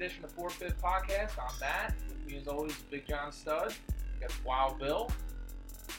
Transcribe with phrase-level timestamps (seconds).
[0.00, 1.32] edition of Four Fifth Podcast.
[1.38, 1.94] I'm Matt.
[2.08, 3.74] With me as always, Big John Stud.
[4.14, 5.10] We got Wild Bill.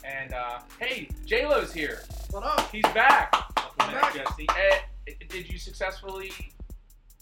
[0.03, 1.99] And uh, hey, J Lo's here.
[2.31, 2.67] What up?
[2.71, 3.31] He's back.
[3.79, 4.15] I'm back.
[4.15, 4.47] Jesse.
[4.49, 6.31] Eh, did you successfully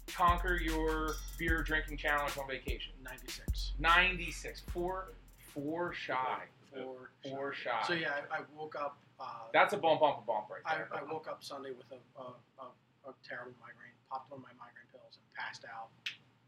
[0.08, 2.94] conquer your beer drinking challenge on vacation?
[3.04, 3.74] 96.
[3.78, 4.62] 96.
[4.72, 5.16] Four,
[5.54, 6.44] four shy.
[6.74, 7.12] Four.
[7.28, 7.84] Four shy.
[7.88, 8.98] So yeah, I, I woke up.
[9.20, 10.88] Uh, That's a bump, bump, a bump right I, there.
[10.94, 12.24] I woke up Sunday with a, a,
[12.64, 13.92] a, a terrible migraine.
[14.10, 15.90] Popped one of my migraine pills and passed out,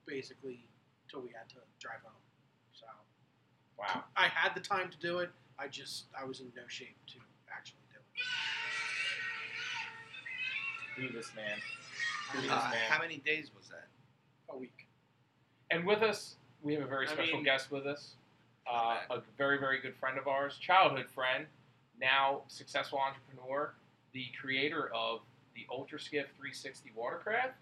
[0.06, 0.68] basically,
[1.10, 2.14] till we had to drive home.
[2.74, 2.86] So
[3.78, 4.04] wow.
[4.16, 5.30] I had the time to do it.
[5.60, 7.16] I just I was in no shape to
[7.52, 8.00] actually do
[11.06, 11.08] it.
[11.08, 11.58] Do this, man.
[12.34, 13.88] Do this, Uh, how many days was that?
[14.50, 14.88] A week.
[15.70, 18.16] And with us, we have a very I special mean- guest with us.
[18.70, 21.48] Uh, a very, very good friend of ours, childhood friend,
[22.00, 23.74] now successful entrepreneur,
[24.14, 25.22] the creator of
[25.56, 27.56] the Ultra Skiff 360 watercraft,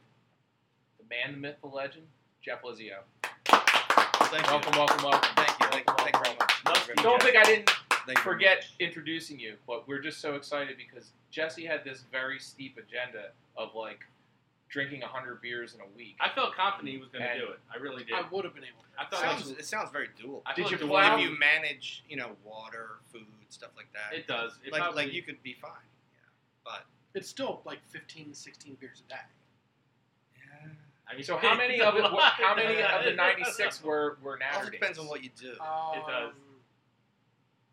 [0.98, 2.06] the man, the myth, the legend,
[2.42, 2.98] Jeff Lizio.
[3.46, 5.30] Thank welcome, welcome, welcome.
[5.36, 5.68] Thank you.
[5.72, 5.94] Thank you.
[5.98, 6.52] Thank you very much.
[6.66, 7.24] Thank you very Don't much.
[7.24, 7.70] think I didn't
[8.06, 8.74] Thank forget much.
[8.80, 13.70] introducing you, but we're just so excited because Jesse had this very steep agenda of
[13.76, 14.00] like
[14.70, 16.16] drinking 100 beers in a week.
[16.20, 17.60] I felt confident he was going to do it.
[17.74, 18.14] I really did.
[18.14, 19.02] I would have been able to.
[19.02, 20.42] I thought Sounds, it, it sounds very doable.
[20.46, 21.12] I Did you like the plow?
[21.16, 24.54] one- If you manage, you know, water, food, stuff like that, It does.
[24.64, 25.72] It like probably, like you could be fine.
[26.14, 26.20] Yeah,
[26.64, 26.86] but
[27.20, 29.20] It's still like 15, 16 beers a day.
[31.10, 31.14] But yeah.
[31.14, 32.04] I mean, So how many of it?
[32.04, 35.52] What, how many of the 96 were were Also Natter depends on what you do.
[35.60, 36.34] Um, does.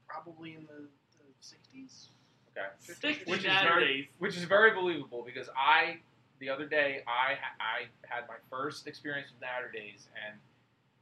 [0.08, 2.06] Probably in the, the 60s.
[2.56, 2.66] Okay.
[2.78, 5.98] Sixty Which is very- which is very believable because I
[6.38, 10.38] the other day I I had my first experience with Naturdays and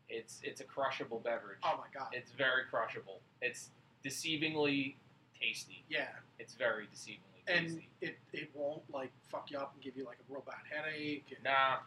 [0.09, 1.59] it's it's a crushable beverage.
[1.63, 2.09] Oh my god.
[2.13, 3.21] It's very crushable.
[3.41, 3.71] It's
[4.05, 4.97] deceivingly
[5.41, 5.85] tasty.
[5.89, 6.09] yeah.
[6.41, 7.89] It's very deceivingly And tasty.
[8.03, 10.57] And it, it won't like fuck you up and give you like a real bad
[10.69, 11.27] headache.
[11.37, 11.79] and- Nah,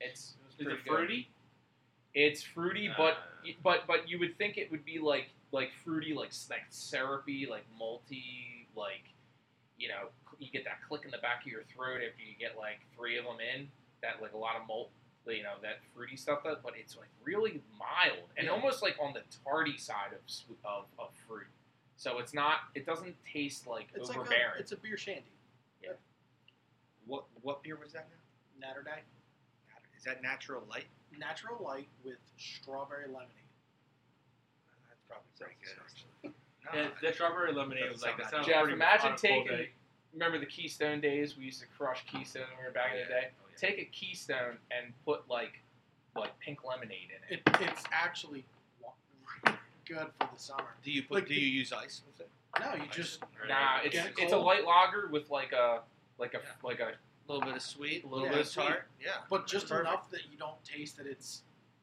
[0.00, 0.90] it's, it's Is pretty it good.
[0.96, 1.28] fruity?
[2.14, 3.14] It's fruity, but
[3.46, 3.50] Uh.
[3.62, 7.64] but but you would think it would be like like fruity, like like syrupy, like
[7.80, 9.04] malty, like
[9.78, 10.08] you know
[10.38, 13.18] you get that click in the back of your throat after you get like three
[13.18, 13.68] of them in.
[14.02, 14.90] That like a lot of malt,
[15.26, 16.42] you know, that fruity stuff.
[16.44, 18.52] That, but it's like really mild and Yeah.
[18.52, 21.46] almost like on the tarty side of swe- of, of fruit.
[21.98, 22.60] So it's not.
[22.74, 25.22] It doesn't taste like It's like a, it's a beer shandy.
[25.82, 25.92] Yeah.
[27.06, 28.68] What what beer was that now?
[28.68, 28.98] Naturday.
[28.98, 29.15] Is
[30.06, 30.86] that natural light?
[31.18, 33.28] Natural light with strawberry lemonade.
[34.88, 35.74] That's probably pretty good.
[35.84, 36.34] actually.
[36.64, 38.24] No, Yeah, the strawberry lemonade was like that.
[38.24, 39.70] Doesn't Sounds Jeff, imagine on a cold taking- day.
[40.12, 41.36] Remember the Keystone days?
[41.36, 43.28] We used to crush Keystone when we were back in the day.
[43.44, 43.56] Oh, yeah.
[43.68, 45.60] take a Keystone and put like
[46.16, 47.42] like pink lemonade in it.
[47.46, 48.46] It, it's actually
[49.86, 50.74] good for the summer.
[50.82, 51.14] Do you put?
[51.16, 52.30] like do you use ice with it?
[52.58, 52.96] No, you Ice?
[52.96, 55.82] just Nah, it's Get it's a light lager with like a
[56.18, 56.50] like a Yeah.
[56.62, 56.92] like a
[57.28, 58.64] a little bit of sweet, a little Yeah, bit of sweet.
[58.66, 58.88] tart.
[59.00, 59.88] Yeah, but just Perfect.
[59.88, 61.42] enough that you don't taste that it's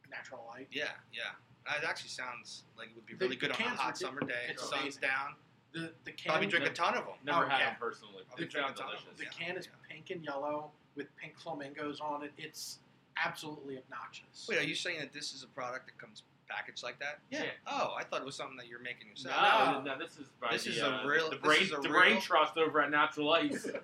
[0.09, 0.67] natural light.
[0.71, 1.31] Yeah, yeah.
[1.65, 4.47] That actually sounds like it would be really the good on a hot summer day.
[4.49, 5.01] it's sun's amazing.
[5.01, 5.35] down.
[5.73, 7.15] The the can Probably drink a ton of them.
[7.25, 7.65] Never Oh, had yeah.
[7.71, 8.23] them personally.
[8.27, 9.17] Probably They drink a ton of delicious.
[9.17, 9.71] the Yeah, can is yeah.
[9.95, 12.31] pink and yellow with pink flamingos on it.
[12.37, 12.79] It's
[13.17, 14.45] absolutely obnoxious.
[14.49, 17.19] Wait, are you saying that this is a product that comes packaged like that?
[17.31, 17.45] Yeah.
[17.65, 19.35] Oh, I thought it was something that you're making yourself.
[19.35, 19.93] No, No.
[19.93, 21.81] no, this is by This the, is a uh, real- the brain, is a the
[21.83, 23.67] real- brain trust over at Natural Ice.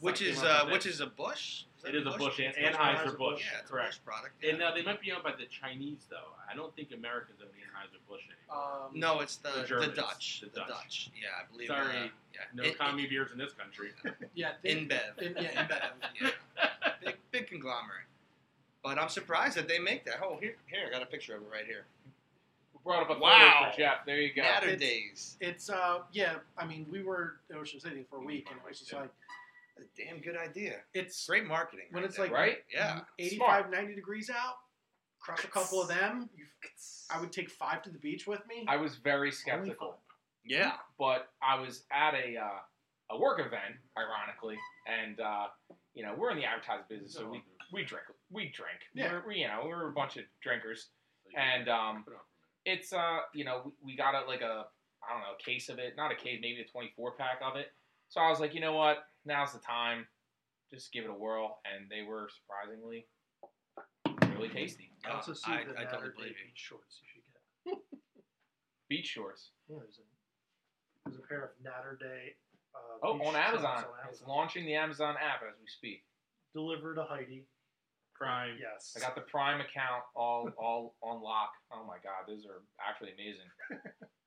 [0.00, 0.90] Which is uh, which it.
[0.90, 1.64] is a Busch.
[1.86, 3.86] It is a Busch, It's An- Busch Anheuser Busch, Yeah, it's correct.
[3.94, 4.44] a Busch product.
[4.44, 6.34] And now uh, they might be owned by the Chinese though.
[6.50, 8.86] I don't think Americans own the Anheuser Busch anymore.
[8.88, 10.40] Um, no, it's the The the, Dutch.
[10.42, 10.68] the The, Dutch.
[10.68, 11.10] Dutch.
[11.20, 11.68] Yeah, I believe.
[11.68, 12.40] Sorry, uh, yeah.
[12.52, 13.90] no In- commie beers in this country.
[14.34, 15.18] yeah, they, In, InBev.
[15.22, 15.80] in, yeah, InBev.
[16.20, 16.30] yeah.
[17.04, 18.06] Big, big conglomerate.
[18.82, 20.16] But I'm surprised that they make that.
[20.22, 21.84] Oh, here, here, I got a picture of it right here.
[22.74, 23.68] we brought up a photo Wow.
[23.70, 24.04] for Jeff.
[24.04, 24.42] There you go.
[24.42, 25.36] Natter It's- Days.
[25.40, 26.34] It's uh yeah.
[26.56, 29.10] I mean, we were in Ocean City for a week, and it was just like
[29.78, 30.76] A damn good idea.
[30.94, 31.86] it's Great marketing.
[31.90, 32.26] when right it's there.
[32.26, 32.58] like Right?
[32.72, 33.00] Yeah.
[33.18, 34.54] 85, 90 degrees out.
[35.20, 36.28] Crush a couple of them.
[37.10, 38.64] I would take five to the beach with me.
[38.68, 39.98] I was very skeptical.
[40.44, 40.72] Yeah.
[40.98, 42.58] but I was at a uh,
[43.10, 45.46] a work event, ironically, and uh,
[45.94, 47.42] you know we're in the advertising business, so we
[47.72, 48.78] we drink we drink.
[48.94, 49.12] Yeah.
[49.12, 50.88] We're, we, you know we're a bunch of drinkers,
[51.36, 52.04] and um,
[52.64, 54.66] it's uh you know we, we got a like a
[55.02, 57.56] I don't know a case of it, not a case, maybe a 24 pack of
[57.56, 57.72] it.
[58.08, 60.06] So I was like, you know what, now's the time,
[60.72, 63.06] just give it a whirl, and they were surprisingly
[64.34, 64.90] really tasty.
[65.08, 66.48] Uh, also see I, the I Natter totally believe you.
[66.48, 67.78] beach shorts you should get.
[68.88, 69.50] Beach shorts.
[69.68, 70.04] Yeah, there's a,
[71.10, 72.32] there's a pair of Naturday.
[72.74, 73.84] Uh, Oh, on Amazon.
[73.84, 76.04] on It's launching the Amazon app as we speak.
[76.54, 77.44] Delivered to Heidi.
[78.14, 78.56] Prime.
[78.58, 78.94] Yes.
[78.96, 81.52] I got the Prime account all all on lock.
[81.72, 83.46] Oh my god, those are actually amazing.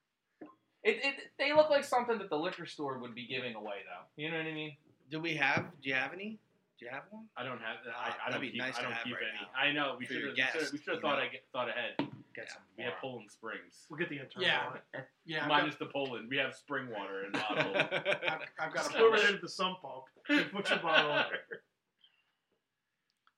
[0.84, 4.06] It, it they look like something that the liquor store would be giving away though.
[4.22, 4.76] You know what I mean?
[5.12, 5.66] Do we have?
[5.82, 6.40] Do you have any?
[6.80, 7.26] Do you have one?
[7.38, 7.78] I don't have.
[7.86, 8.58] I, Ah, I that'd don't be keep.
[8.60, 9.42] nice I don't have keep right any.
[9.42, 9.60] now.
[9.60, 9.96] I know.
[10.00, 10.36] We should your have.
[10.36, 11.18] guest, We should have thought.
[11.20, 11.24] know.
[11.26, 11.94] I get, thought ahead.
[12.34, 12.54] Get Yeah.
[12.54, 13.86] some We have Poland Springs.
[13.90, 14.66] We'll get the intern Yeah.
[14.68, 15.06] on it.
[15.26, 16.28] Yeah, I've Minus the Poland.
[16.30, 17.76] We have spring water in bottle.
[17.76, 20.06] I've, I've got Just a go over there to the sump pump.
[20.30, 21.60] and Put your bottle in there.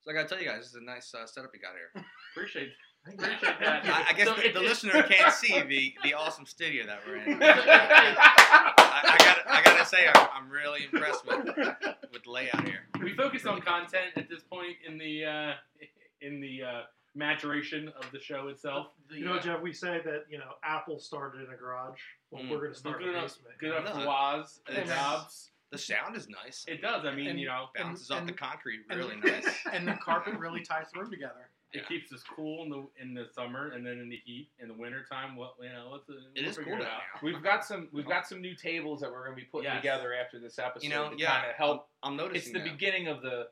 [0.04, 2.06] So I gotta tell you guys, this is a nice uh, setup you got here.
[2.34, 2.69] Appreciate.
[2.69, 2.69] Thank you.
[2.69, 2.93] Appreciate that.
[3.05, 7.00] I, I guess So the, the it- listener can't see the, the awesome studio that
[7.05, 7.41] we're in.
[7.41, 12.79] I, I got I gotta say I'm, I'm really impressed with with the layout here.
[13.01, 15.53] we focus on content at this point in the uh,
[16.21, 16.81] in the uh,
[17.15, 18.88] maturation of the show itself.
[19.09, 21.99] The, You know, uh, Jeff, we say that you know Apple started in a garage.
[22.31, 22.49] Well, Mm.
[22.49, 23.57] we're going to start Good in a enough, basement.
[23.59, 24.01] good enough No.
[24.01, 25.51] for Woz and Jobs.
[25.71, 26.65] The sound is nice.
[26.67, 27.03] It does.
[27.06, 29.45] I mean, And- you know, bounces and- off the and- concrete and- really nice.
[29.71, 31.49] and the carpet really ties the room together.
[31.73, 31.87] It Yeah.
[31.87, 34.73] keeps us cool in the in the summer, and then in the heat in the
[34.73, 35.35] winter time.
[35.35, 37.01] What you know, let's, It we'll is cool it out.
[37.13, 37.19] Now.
[37.23, 39.77] We've got some we've got some new tables that we're going to be putting Yes.
[39.81, 41.89] together after this episode You know, to yeah, kind of help.
[42.03, 42.71] I'm It's noticing the that.
[42.71, 43.47] beginning of the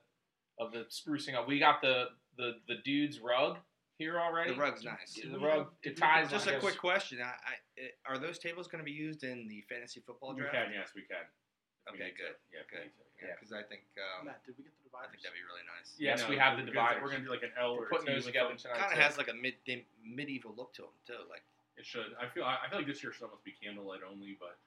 [0.59, 1.47] of the sprucing up.
[1.47, 3.57] We got the the the dude's rug
[3.97, 4.53] here already.
[4.53, 5.19] The rug's nice.
[5.21, 6.29] The rug it ties.
[6.29, 9.23] Just I a guess- quick question: I, I, Are those tables going to be used
[9.23, 10.55] in the fantasy football We draft?
[10.55, 11.25] can, yes, we can.
[11.91, 12.15] We Okay, to.
[12.17, 12.35] good.
[12.53, 12.83] Yeah, Good.
[12.85, 13.25] need to.
[13.25, 13.33] Yeah.
[13.39, 13.81] Because I think
[14.19, 15.11] um, Matt, did we get the I dividers?
[15.11, 15.95] think that'd be really nice.
[15.97, 17.01] Yeah, Yes, no, we have we're the gonna- dividers.
[17.03, 18.57] We're gonna do like an L We're or putting a T those with together them.
[18.57, 18.77] tonight.
[18.79, 19.03] Kind of too.
[19.03, 19.55] has like a mid
[20.03, 21.21] medieval look to them too.
[21.29, 21.43] Like
[21.77, 22.13] It should.
[22.19, 22.43] I feel.
[22.43, 24.57] I I feel like this year should almost be candlelight only, but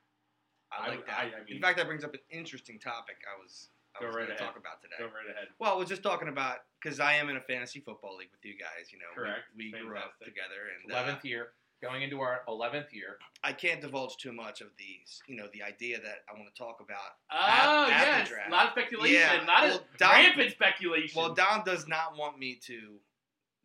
[0.72, 1.18] I I like that.
[1.18, 3.20] I- I mean- In fact, that brings up an interesting topic.
[3.28, 4.54] I was I Go was right going to ahead.
[4.54, 4.96] talk about today.
[4.98, 5.48] go right ahead.
[5.60, 8.44] Well, I was just talking about because I am in a fantasy football league with
[8.44, 8.90] you guys.
[8.90, 9.44] You know, We- Correct.
[9.54, 10.26] We, grew up Fantastic.
[10.34, 11.52] together, and uh, Eleventh year,
[11.84, 13.18] going into our eleventh year.
[13.42, 15.22] I can't divulge too much of these.
[15.26, 16.98] You know, the idea that I want to talk about.
[17.30, 18.48] Oh yes, draft.
[18.48, 19.16] a lot of speculation.
[19.16, 21.20] Yeah, a lot well, of Dom- rampant speculation.
[21.20, 22.98] Well, Don does not want me to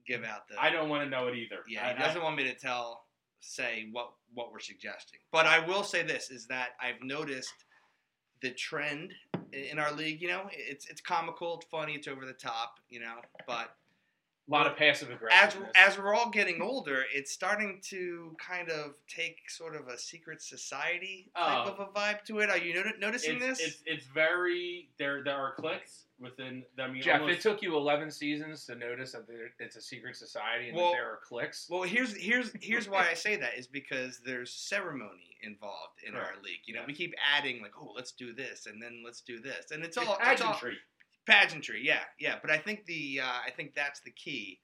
[0.06, 0.62] give out the.
[0.62, 1.60] I don't want to know it either.
[1.68, 3.06] Yeah, I, he doesn't want me to tell,
[3.40, 5.20] say what what we're suggesting.
[5.32, 7.66] But I will say this: is that I've noticed
[8.42, 9.14] the trend
[9.54, 10.22] in our league.
[10.22, 12.76] You know, it's it's comical, it's funny, it's over the top.
[12.90, 13.16] You know,
[13.48, 13.76] but
[14.50, 15.72] A lot of passive as aggressiveness.
[15.76, 20.42] as we're all getting older, it's starting to kind of take sort of a secret
[20.42, 21.72] society type Oh.
[21.74, 22.50] of a vibe to it.
[22.50, 23.60] Are you noti- noticing it's, this?
[23.60, 25.24] It's it's very there.
[25.24, 26.64] There are clicks within.
[26.80, 29.82] I mean, Jeff, almost, it took you 11 seasons to notice that there, it's a
[29.82, 31.68] secret society and Well- that there are cliques.
[31.70, 36.34] Well, here's here's here's why I say that is because there's ceremony involved in our
[36.44, 36.62] league.
[36.66, 36.88] You know, Yes.
[36.88, 39.96] we keep adding like, oh, let's do this, and then let's do this, and it's
[39.96, 40.60] it's all it's all
[41.26, 41.82] pageantry.
[41.84, 41.88] pageantry.
[41.88, 42.36] Yeah, yeah.
[42.42, 44.60] But I think the uh, I think that's the key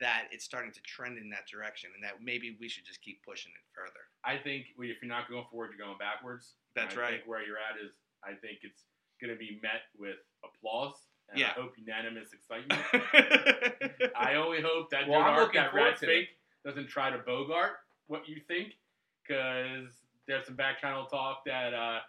[0.00, 3.22] that it's starting to trend in that direction, and that maybe we should just keep
[3.24, 4.02] pushing it further.
[4.24, 6.54] I think well, if you're not going forward, you're going backwards.
[6.74, 7.10] That's I right.
[7.10, 7.92] Think where you're at is,
[8.24, 8.84] I think it's
[9.20, 10.94] going to be met with applause.
[11.30, 11.54] And Yeah.
[11.56, 12.82] I hope unanimous excitement.
[14.16, 16.28] I only hope that Well, Joe I'm that rat fake,
[16.64, 17.78] doesn't try to bogart
[18.08, 18.74] what you think,
[19.22, 19.88] because
[20.26, 22.00] there's some back channel talk that uh,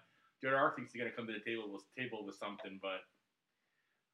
[0.41, 3.01] Joe Arc thinks he's going to come to the table with table with something, but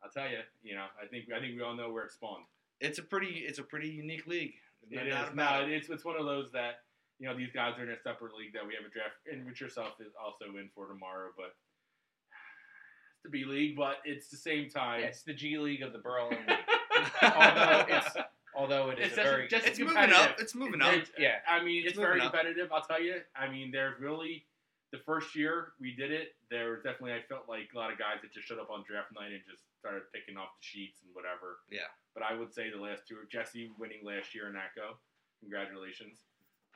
[0.03, 2.45] I'll tell you, you know, I think I think we all know where it spawned.
[2.79, 4.53] it's a pretty it's a pretty unique league.
[4.89, 5.73] There's It no is doubt it.
[5.73, 6.81] it's it's one of those that
[7.19, 9.45] you know these guys are in a separate league that we have a draft, in,
[9.45, 11.53] which yourself is also in for tomorrow, but.
[13.15, 15.03] It's the B League, but it's the same time.
[15.03, 16.57] it's the G League of the Berlin League.
[17.21, 18.15] although it's
[18.55, 20.39] although it is It's a just- very just- It's moving up.
[20.39, 21.19] It's moving It's- up.
[21.19, 21.39] yeah.
[21.47, 22.31] I mean, It's it's, very moving up.
[22.33, 22.71] competitive.
[22.71, 23.19] I'll tell you.
[23.35, 24.45] I mean, there's really
[24.93, 26.29] the first year we did it.
[26.49, 28.85] There was definitely I felt like a lot of guys that just showed up on
[28.87, 31.63] draft night and just started picking off the sheets and whatever.
[31.71, 31.87] Yeah.
[32.13, 34.99] But I would say the last two, Jesse winning last year in ACO.
[35.39, 36.19] Congratulations.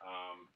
[0.00, 0.48] Um,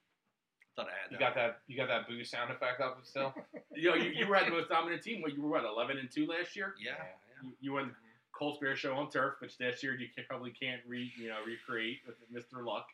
[0.76, 1.35] Thought I had You that.
[1.35, 3.35] got that you got that boo sound effect up still?
[3.75, 5.21] you know, you, you were at the most dominant team.
[5.21, 6.75] What you were what eleven and two last year.
[6.83, 6.93] Yeah.
[6.97, 7.43] Yeah.
[7.43, 7.95] You, you won
[8.33, 11.38] Colts Bear Show on turf, which this year you can, probably can't re you know
[11.45, 12.64] recreate with Mr.
[12.64, 12.87] Luck.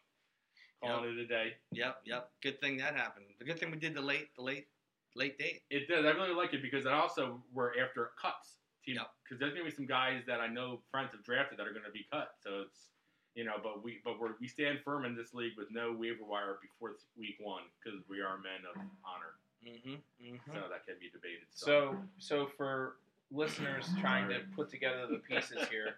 [0.83, 1.55] Calling it a day.
[1.73, 2.01] Yep.
[2.05, 2.31] Yep.
[2.43, 3.27] Good thing that happened.
[3.39, 4.67] The good thing we did the late the late
[5.15, 5.63] late date.
[5.71, 6.05] It does.
[6.05, 8.57] I really like it because it also we're after cuts.
[8.85, 9.11] Team, Yep.
[9.23, 11.93] Because there's gonna be some guys that I know friends have drafted that are gonna
[11.93, 12.35] be cut.
[12.43, 12.89] So it's
[13.35, 16.25] you know, but we but we're, we stand firm in this league with no waiver
[16.25, 19.35] wire before week one because we are men of honor.
[19.67, 19.95] Mm-hmm.
[20.23, 20.53] mm-hmm.
[20.53, 21.49] So that can be debated.
[21.53, 22.97] So so for
[23.31, 25.97] listeners trying to put together the pieces here,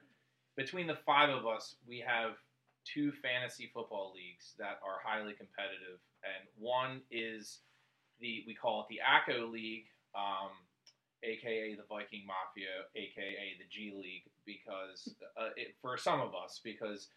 [0.57, 2.33] between the five of us, we have
[2.85, 7.59] two fantasy football leagues that are highly competitive, and one is
[8.21, 10.51] the we call it the ACO League, um,
[11.27, 16.61] aka the Viking Mafia, aka the G League, because uh, it, for some of us,
[16.63, 17.09] because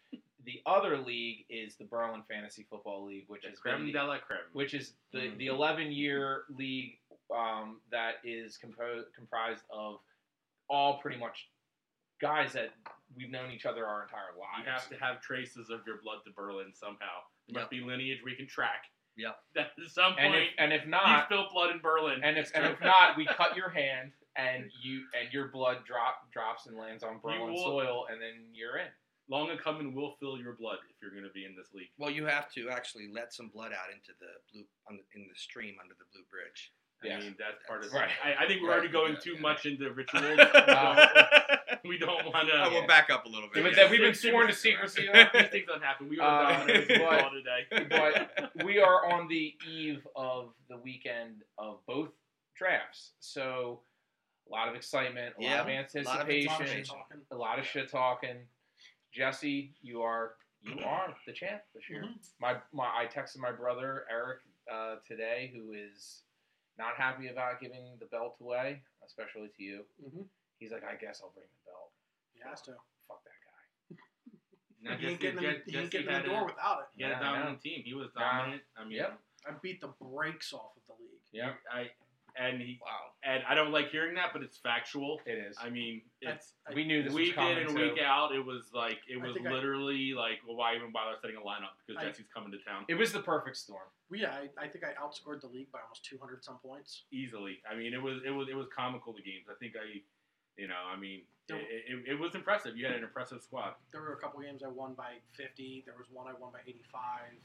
[0.44, 4.40] the other league is the Berlin Fantasy Football League, which is creme de la creme.
[4.52, 5.38] which is the Mm.
[5.38, 6.98] the 11 year league
[7.34, 10.00] um, that is compo- comprised of
[10.68, 11.48] all pretty much
[12.20, 12.70] guys that
[13.16, 14.64] we've known each other our entire lives.
[14.66, 17.22] You have to have traces of your blood to Berlin somehow.
[17.48, 17.80] There must Yep.
[17.82, 18.84] be lineage we can track.
[19.16, 19.36] Yep.
[19.54, 22.20] That at some and if and if you not, spilled blood in Berlin.
[22.22, 26.30] and if and if not, we cut your hand and you and your blood drop
[26.32, 28.88] drops and lands on Berlin will- soil, and then you're in.
[29.28, 31.94] Long and coming will fill your blood if you're going to be in this league.
[31.98, 35.28] Well, you have to actually let some blood out into the blue on the, in
[35.30, 36.72] the stream under the blue bridge.
[37.02, 37.18] I Yeah.
[37.20, 38.10] mean, that's part of Right.
[38.22, 38.74] I, I think we're Right.
[38.74, 39.40] already going Yeah, too yeah.
[39.40, 40.38] much into rituals.
[40.38, 41.26] Uh,
[41.84, 42.54] we don't want to.
[42.54, 43.62] I will back up a little bit.
[43.62, 43.76] But yeah.
[43.84, 45.08] then we've been sworn to secrecy.
[45.32, 46.08] These things don't happen.
[46.08, 47.86] We are Uh, dominant but- today.
[48.54, 52.10] but we are on the eve of the weekend of both
[52.54, 53.82] drafts, so
[54.46, 56.68] a lot of excitement, a Yeah, lot of a lot of anticipation, A lot of
[56.68, 57.20] shit talking.
[57.30, 58.48] a lot of shit talking.
[59.12, 62.04] Jesse, you are you are the champ this year.
[62.38, 64.40] My my I texted my brother Eric
[64.70, 66.22] uh, today, who is
[66.80, 69.84] not happy about giving the belt away, especially to you.
[70.02, 70.24] Mhm.
[70.58, 71.92] He's like, I guess I'll bring the belt.
[72.32, 72.72] He has to.
[73.06, 73.96] Fuck that guy.
[74.82, 76.80] Now, He ain't Jesse- getting in, Je- he ain't getting in the door a- without
[76.80, 76.88] it.
[76.96, 77.36] He had a Yeah, I know.
[77.36, 77.82] dominant team.
[77.84, 78.20] He was Nah.
[78.32, 78.62] dominant.
[78.76, 79.20] I mean, Yep.
[79.46, 81.20] I beat the brakes off of the league.
[81.32, 81.92] Yeah, I
[82.36, 83.12] and he Wow.
[83.22, 85.20] and I don't like hearing that, but it's factual.
[85.26, 85.56] it is.
[85.60, 87.74] I mean, it's I- we knew this was week in and too.
[87.74, 88.32] week out.
[88.34, 91.40] It was like it was think I- literally like, well, why even bother setting a
[91.40, 93.88] lineup because I- Jesse's coming to town It was the perfect storm.
[94.10, 97.04] Well, yeah, I, I think I outscored the league by almost 200 some points.
[97.12, 97.62] easily.
[97.70, 99.46] I mean, it was it was it was comical the games.
[99.50, 100.02] I think I,
[100.56, 102.76] you know, I mean, There- it, it, it was impressive.
[102.76, 103.74] You had an impressive squad.
[103.92, 105.82] There were a couple games I won by 50.
[105.86, 107.38] There was one I won by 85.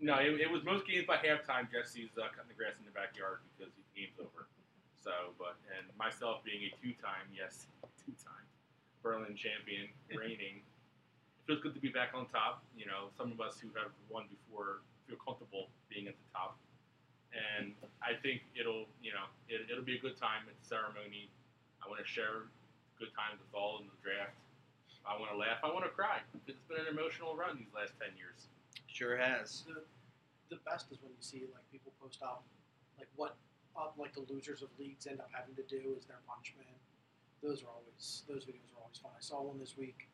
[0.00, 1.70] No, it, it was most games by halftime.
[1.70, 4.46] Jesse's uh, cutting the grass in the backyard because the game's over.
[5.02, 7.66] So, but and myself being a two-time, yes,
[8.06, 8.46] two-time
[9.02, 10.62] Berlin champion, reigning.
[10.62, 12.62] It feels good to be back on top.
[12.78, 16.54] You know, some of us who have won before feel comfortable being at the top,
[17.34, 21.26] and I think it'll, you know, it, it'll be a good time at the ceremony.
[21.82, 22.46] I want to share
[22.98, 24.38] good times with all in the draft.
[25.02, 25.58] I want to laugh.
[25.66, 26.22] I want to cry.
[26.46, 28.46] It's been an emotional run these last ten years.
[28.92, 29.64] Sure has.
[29.66, 29.82] The,
[30.54, 32.44] the best is when you see like people post up
[32.98, 33.36] like what
[33.76, 36.68] uh, like the losers of leagues end up having to do is their punishment.
[37.42, 39.12] Those are always those videos are always fun.
[39.16, 40.08] I saw one this week.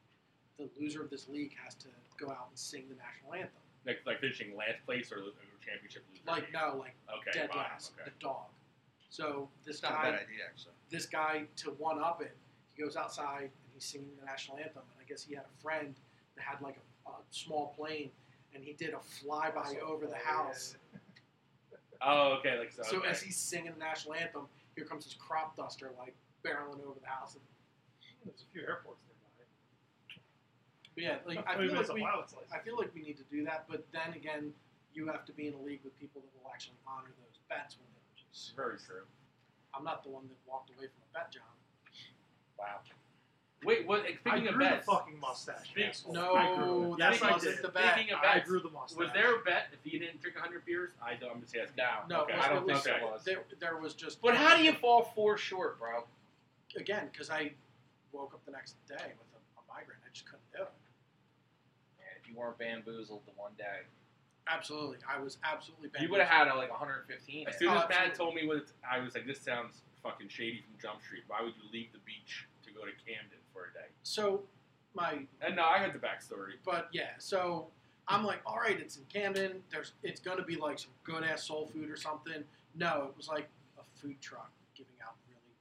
[0.59, 3.63] The loser of this league has to go out and sing the national anthem.
[3.87, 6.23] Like like finishing last place or, or championship loser.
[6.27, 8.11] Like no, like okay, dead fine, last, okay.
[8.11, 8.47] the dog.
[9.11, 10.75] So this It's not a guy, bad idea, actually.
[10.91, 12.37] this guy to one up it,
[12.75, 14.83] he goes outside and he's singing the national anthem.
[14.87, 15.95] And I guess he had a friend
[16.37, 18.11] that had like a, a small plane,
[18.55, 20.77] and he did a flyby over the house.
[22.01, 22.83] Oh, okay, like so.
[22.83, 23.09] So okay.
[23.09, 26.15] as he's singing the national anthem, here comes his crop duster like
[26.45, 27.35] barreling over the house.
[27.35, 27.43] And,
[28.25, 30.23] There's a few airports nearby.
[30.95, 32.05] but yeah, like, I feel like we.
[32.05, 33.67] I feel like we need to do that.
[33.69, 34.53] But then again,
[34.95, 37.77] you have to be in a league with people that will actually honor those bets
[37.79, 38.53] when they lose.
[38.55, 39.07] very true.
[39.75, 41.55] I'm not the one that walked away from a bet, John.
[42.59, 42.83] Wow.
[43.65, 44.05] Wait, what?
[44.07, 45.69] Eh, I Speaking of grew the bets, fucking mustache.
[45.71, 46.13] Speak- asshole.
[46.13, 46.99] No, I grew it.
[46.99, 47.75] that Yes, I wasn't did.
[47.75, 47.95] bet.
[47.95, 48.99] Speaking of I grew the mustache.
[48.99, 50.91] was there a bet if you didn't drink 100 beers?
[51.03, 51.33] I don't.
[51.33, 51.75] I'm just asking.
[51.77, 52.37] No, No, Okay.
[52.37, 53.25] was- I don't think was- there was.
[53.25, 54.23] There, there was just.
[54.23, 56.07] But how do you fall four short, bro?
[56.77, 57.53] Again, because I
[58.13, 59.99] woke up the next day with a, a migraine.
[60.07, 60.71] I just couldn't do it.
[61.99, 63.83] Man, if you weren't bamboozled the one day,
[64.47, 65.91] Absolutely, I was absolutely.
[66.01, 67.49] you would have had a, like 115.
[67.49, 70.29] As soon Oh, as Matt told me what, it's, I was like, this sounds fucking
[70.29, 71.25] shady from Jump Street.
[71.27, 73.89] Why would you leave the beach to go to Camden for a day?
[74.03, 74.43] So,
[74.95, 76.55] my And no, I heard the backstory.
[76.65, 77.67] But yeah, so
[78.07, 79.63] I'm like, all right, it's in Camden.
[79.71, 82.45] There's, it's gonna be like some good ass soul food or something.
[82.75, 83.49] No, it was like
[83.79, 85.57] a food truck giving out really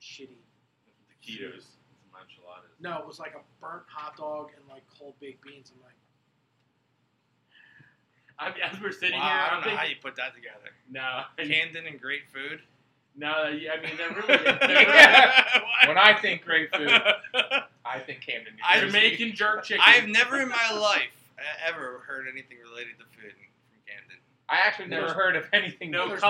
[0.00, 0.38] shitty.
[1.10, 1.62] Taquitos,
[2.02, 2.70] some enchiladas.
[2.80, 5.72] No, it was like a burnt hot dog and like cold baked beans.
[5.74, 5.94] I'm like,
[8.38, 10.34] I mean, as we're sitting Wow, here, I I'm don't know how you put that
[10.34, 10.70] together.
[10.90, 12.60] no, Camden and great food.
[13.16, 13.28] No.
[13.28, 13.50] I
[13.82, 14.44] mean, they're really.
[14.44, 15.84] Why?
[15.86, 16.88] when I think great food,
[17.84, 18.54] I think Camden.
[18.54, 18.86] New I Jersey.
[18.86, 19.82] Jamaican jerk chicken.
[19.86, 24.16] I've never in my life uh, ever heard anything related to food from Camden.
[24.48, 26.20] I actually never No- heard of anything no good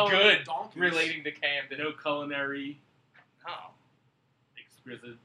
[0.45, 0.81] donkeys.
[0.81, 1.79] relating to Camden.
[1.79, 2.79] no culinary
[3.49, 3.71] Oh,
[4.59, 5.17] exquisite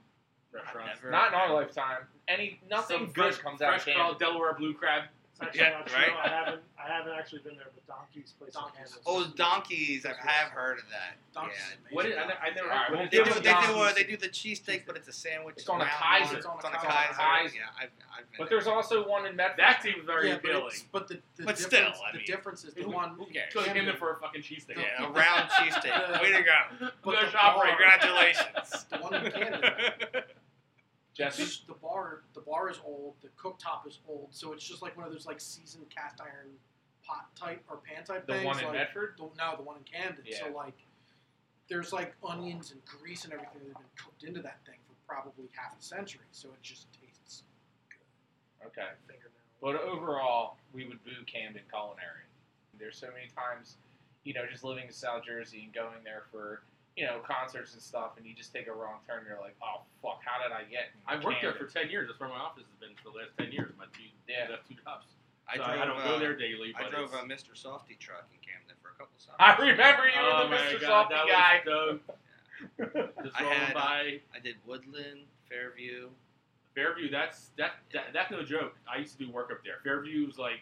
[0.52, 1.00] restaurants.
[1.10, 2.00] Not in our lifetime.
[2.28, 4.18] Any nothing Some good fresh, comes out of fresh Camden.
[4.18, 5.04] Delaware blue crab.
[5.40, 5.98] It's actually Yeah, not true.
[6.00, 6.12] right?
[6.26, 6.62] I haven't.
[6.84, 8.78] I haven't actually been there, but Donkey's place in Donkeys.
[8.78, 9.00] Kansas.
[9.06, 10.06] oh, donkeys!
[10.06, 11.18] I have heard of that.
[11.34, 11.96] Donkeys Yeah.
[11.96, 12.18] What is?
[12.18, 12.72] I, ne- I never.
[12.72, 14.96] All right, what well, They do, Give they do, uh, they do the cheesesteak, but
[14.96, 15.56] it's a sandwich.
[15.58, 16.38] It's on a Kaiser.
[16.38, 17.14] It's on a It's on a Kaiser.
[17.14, 17.56] Kaiser.
[17.56, 18.58] Yeah, I've, I've been But there.
[18.58, 19.60] there's also one in Medford.
[19.60, 20.68] That seems very yeah, appealing.
[20.72, 23.10] it's, but the, the But still, I the mean, difference is the Who- one.
[23.12, 23.54] who cares?
[23.54, 24.78] Go to Camden- Camden for a fucking cheesesteak.
[24.78, 26.22] Yeah, a round cheesesteak.
[26.24, 26.88] Way to go!
[27.04, 28.86] But Go the shop Congratulations.
[28.90, 29.62] The one in Camden.
[31.18, 31.42] Jesse.
[31.44, 34.96] It's- the bar the bar is old the cooktop is old so it's just like
[34.96, 36.52] one of those like seasoned cast iron
[37.04, 39.16] pot type or pan type The things one in like, Medford.
[39.18, 40.38] the, no the one in camden Yeah.
[40.46, 40.76] so like
[41.70, 44.94] there's like onions and grease and everything that have been cooked into that thing for
[45.12, 47.44] probably half a century so it just tastes
[47.90, 48.68] good.
[48.68, 48.88] Okay.
[49.60, 52.22] But overall, we would boo Camden culinary.
[52.80, 53.78] There's so many times,
[54.24, 56.62] you know, just living in South Jersey and going there for
[56.98, 59.22] you know, concerts and stuff, and you just take a wrong turn.
[59.30, 60.90] You're like, oh fuck, how did I get?
[60.92, 62.10] in I've worked there for ten years.
[62.10, 63.72] That's where my office has been for the last ten years.
[63.78, 64.50] My two, Yeah.
[64.50, 65.06] last two jobs.
[65.48, 65.80] I So drove.
[65.80, 66.74] I don't uh, go there daily.
[66.76, 67.54] I But drove a Mr.
[67.56, 69.40] Softee truck in Camden for a couple of summers.
[69.40, 70.82] I remember you Oh were the Mr.
[70.82, 71.62] God, Softy guy.
[71.64, 72.18] was dope.
[73.24, 76.10] Just I had, uh, by I did Woodland, Fairview.
[76.76, 77.10] Fairview.
[77.10, 78.76] That's that, that that's no joke.
[78.92, 79.78] I used to do work up there.
[79.86, 80.60] Fairview's like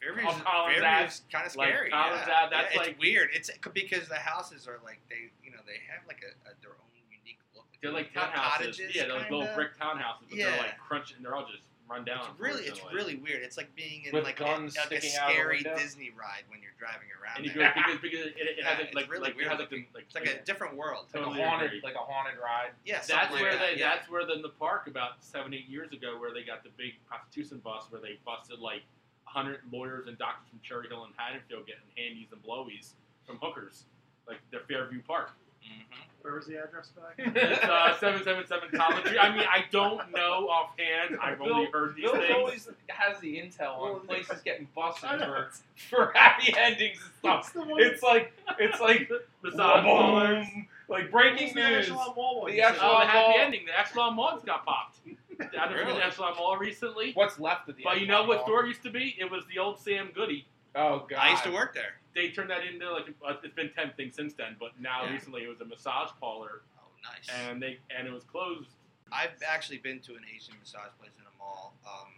[0.00, 1.90] Fairview's, Oh, Fairview's kind of like scary.
[1.90, 2.34] Collings yeah.
[2.44, 3.28] Ave, that's Yeah, like- it's weird.
[3.34, 5.35] It's because the houses are like they, you know,
[5.66, 7.66] they have like a, a their own unique look.
[7.82, 8.50] they're like Little townhouses.
[8.58, 9.54] cottages, yeah, they're like little kinda.
[9.56, 10.50] brick townhouses, but Yeah.
[10.50, 11.16] they're like crunching.
[11.16, 12.26] And they're all just run down.
[12.30, 13.42] It's really, it's really weird.
[13.42, 15.62] It's like being in With like, guns a, like a sticking out of the scary?
[15.78, 17.36] Disney ride when you're driving around.
[17.38, 17.70] And you there.
[17.74, 19.70] go because because it, it Yeah, has it's like like, really like it has like
[19.70, 21.06] the like It's like a different world.
[21.14, 21.80] Like a haunted, agree.
[21.86, 22.70] like a haunted ride.
[22.84, 23.66] Yeah, That's where like they.
[23.66, 23.94] that, yeah.
[23.94, 26.70] That's where the, in the park about seven, eight years ago, where they got the
[26.76, 28.82] big prostitution bust, where they busted like
[29.24, 32.94] hundred lawyers and doctors from Cherry Hill and Haddonfield getting handies and blowies
[33.26, 33.84] from hookers,
[34.26, 35.30] like the Fairview Park.
[35.66, 35.82] Mhm.
[36.22, 37.14] Where was the address back?
[37.36, 39.18] It's uh, seven seven seven College Street.
[39.20, 41.16] I mean, I don't know offhand.
[41.22, 42.32] I've Bill- only heard these Bill things.
[42.34, 45.50] always has the intel Well, on places getting busted for,
[45.90, 47.12] for happy endings and
[47.44, 47.52] stuff.
[47.54, 47.92] It's.
[47.94, 49.08] It's like it's like
[49.42, 50.46] Massage parlors.
[50.52, 51.84] boom, like breaking was the news.
[51.86, 52.72] Echelon Mall one The you said?
[52.74, 53.66] Echelon Oh, the happy ending.
[53.66, 54.98] The Echelon Malls got popped.
[55.38, 55.92] I've been to Really?
[55.94, 57.12] the Echelon Mall recently.
[57.12, 57.82] What's left of the?
[57.84, 58.46] But you know what Mall?
[58.46, 59.14] store used to be?
[59.18, 60.46] It was the old Sam Goody.
[60.76, 61.18] Oh god!
[61.18, 61.94] I used to work there.
[62.14, 64.56] They turned that into like a, it's been ten things since then.
[64.60, 65.12] But now Yeah.
[65.12, 67.28] recently it was a massage parlor, Oh, nice.
[67.48, 68.68] and they and it was closed.
[69.12, 72.12] I've actually been to an Asian massage place in a mall, um,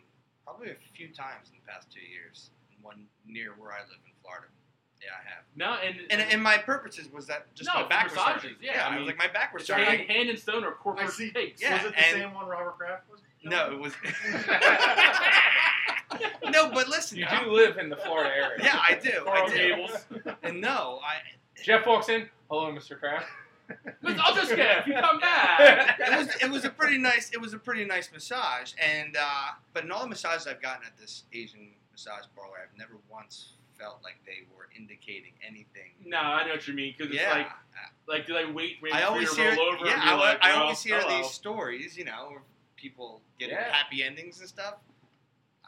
[0.45, 2.51] probably a few times in the past two years.
[2.83, 4.47] One near where I live in Florida.
[5.03, 5.45] Yeah, I have.
[5.55, 8.41] No, and And, and my purposes was that just No, my back for was massages,
[8.57, 8.57] starting.
[8.63, 9.87] yeah, I I, mean, was like my back was it's starting.
[9.87, 11.61] hand, hand and stone or corporate I cakes.
[11.61, 13.21] Yeah, was it the and- same one Robert Kraft was?
[13.45, 13.93] No, it was.
[16.51, 17.19] no, but listen.
[17.19, 18.59] You I'm- do live in the Florida area.
[18.63, 19.11] Yeah, I do.
[19.27, 19.57] I Coral do.
[19.57, 20.07] Gables.
[20.43, 21.17] And no, I.
[21.63, 22.29] Jeff walks in.
[22.51, 22.99] Hello, Mr.
[22.99, 23.27] Kraft.
[24.03, 24.17] Mr.
[24.17, 25.99] Autoscaf, you come back.
[26.01, 29.49] it was it was a pretty nice it was a pretty nice massage and uh,
[29.75, 33.53] but in all the massages I've gotten at this Asian massage parlor I've never once
[33.79, 35.91] felt like they were indicating anything.
[36.07, 37.47] No, I know what you mean because it's yeah, like
[38.09, 39.85] like do they wait wait I always hear roll over?
[39.85, 41.19] yeah I, like, I well, always hear hello.
[41.19, 42.43] these stories you know of
[42.77, 43.71] people getting Yeah.
[43.71, 44.77] happy endings and stuff.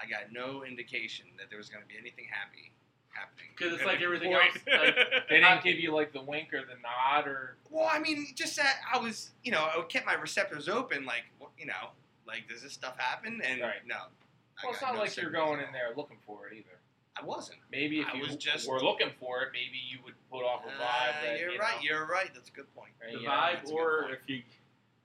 [0.03, 2.73] I got no indication that there was going to be anything happy
[3.11, 3.49] happening.
[3.57, 4.97] Because it's like everything else, like-
[5.29, 7.57] They didn't give you like the wink or the nod or.
[7.71, 11.25] Well, I mean, just that I was, you know, I kept my receptors open, like,
[11.59, 11.91] you know,
[12.27, 13.41] like, does this stuff happen?
[13.45, 13.85] And Right.
[13.87, 13.97] no.
[13.97, 16.79] I Well, it's not no like you're going in there looking for it either.
[17.21, 17.59] I wasn't.
[17.73, 20.65] Maybe if I you was just- were looking for it, maybe you would put off
[20.65, 20.79] a vibe.
[20.81, 21.77] Uh, that, you're you right.
[21.77, 22.31] know, You're right.
[22.33, 22.93] That's a good point.
[23.03, 24.43] right, the you vibe, that's or if you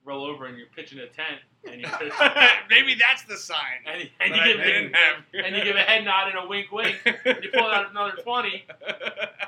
[0.05, 1.39] roll over and you're pitching a tent
[1.69, 2.13] and you pitch,
[2.69, 3.57] Maybe that's the sign.
[3.85, 5.15] and, and But you I give didn't a, have.
[5.45, 8.13] and you give a head nod and a wink wink, and you pull out another
[8.23, 8.63] twenty.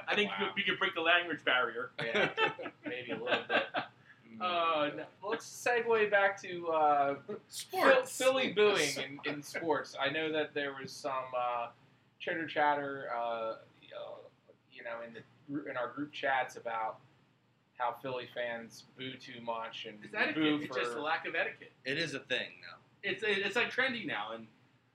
[0.08, 0.52] I think you, Wow.
[0.56, 1.92] could, you could break the language barrier.
[2.04, 2.30] Yeah,
[2.86, 3.64] maybe a little bit.
[4.40, 5.04] Uh, no.
[5.28, 7.16] Let's segue back to uh,
[7.50, 8.16] Sports.
[8.16, 8.88] Phil- Philly booing
[9.26, 9.96] in, in sports.
[10.00, 11.70] I know that there was some uh,
[12.20, 13.54] chitter chatter, uh,
[14.72, 17.00] you know, in the in our group chats about
[17.78, 20.36] how Philly fans boo too much and It's etiquette.
[20.36, 20.82] boo It's for.
[20.84, 21.72] just a lack of etiquette.
[21.86, 22.78] It is a thing, now.
[23.04, 24.48] It's it's like trendy now, and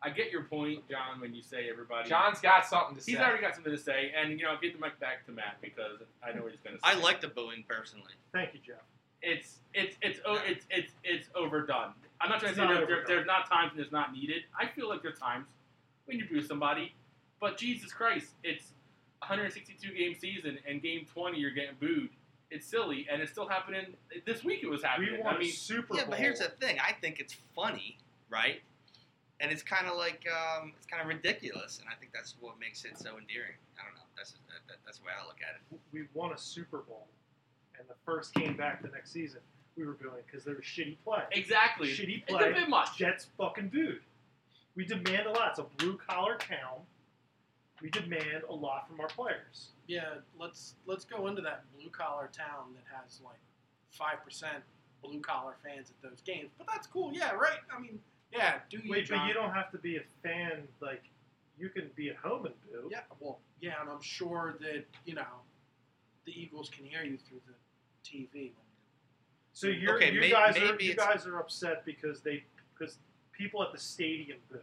[0.03, 2.09] I get your point, John, when you say everybody.
[2.09, 3.12] John's got something to say.
[3.12, 5.33] He's already got something to say, and you know, I'll give the mic back to
[5.33, 6.90] Matt because I know what he's going to say.
[6.90, 8.12] I like the booing personally.
[8.33, 8.83] Thank you, Jeff.
[9.23, 11.92] it's it's it's oh, it's it's it's overdone.
[12.21, 14.42] I'm not trying It's to say there, there, there's not times when it's not needed.
[14.59, 15.47] I feel like there's times
[16.07, 16.92] when you boo somebody,
[17.40, 18.73] but Jesus Christ, it's
[19.21, 22.11] 162 game season, and game 20 you're getting booed.
[22.53, 23.87] It's silly, and it's still happening.
[24.27, 25.12] This week it was happening.
[25.12, 26.11] We won I mean, a Super Yeah, Bowl.
[26.11, 26.77] but here's the thing.
[26.87, 27.97] I think it's funny,
[28.29, 28.61] right?
[29.41, 32.61] And it's kind of like um, it's kind of ridiculous, and I think that's what
[32.61, 33.57] makes it so endearing.
[33.79, 34.03] I don't know.
[34.17, 35.81] That's that, that, that's the way I look at it.
[35.93, 37.07] we won a Super Bowl,
[37.79, 39.41] and the first game back the next season,
[39.77, 41.23] we were booing because there was shitty play.
[41.33, 41.88] exactly.
[41.88, 42.51] Shitty It's play.
[42.51, 42.97] a bit much.
[42.99, 44.01] Jets fucking dude.
[44.77, 45.49] We demand a lot.
[45.51, 46.81] It's a blue collar town.
[47.83, 49.71] We demand a lot from our players.
[49.88, 53.40] Yeah, let's let's go into that blue collar town that has like
[53.90, 54.62] five percent
[55.03, 56.51] blue collar fans at those games.
[56.57, 57.11] But that's cool.
[57.12, 57.59] Yeah, right.
[57.77, 57.99] I mean,
[58.33, 59.18] yeah, do you, Wait, John?
[59.18, 60.62] but you don't have to be a fan.
[60.81, 61.03] Like,
[61.59, 62.88] you can be at home and boo.
[62.90, 65.27] Yeah, well, yeah, and I'm sure that you know
[66.25, 68.53] the Eagles can hear you through the TV.
[69.55, 72.45] So you're, Okay, you may- guys are you guys are upset because they
[72.79, 72.99] because
[73.33, 74.59] people at the stadium boo.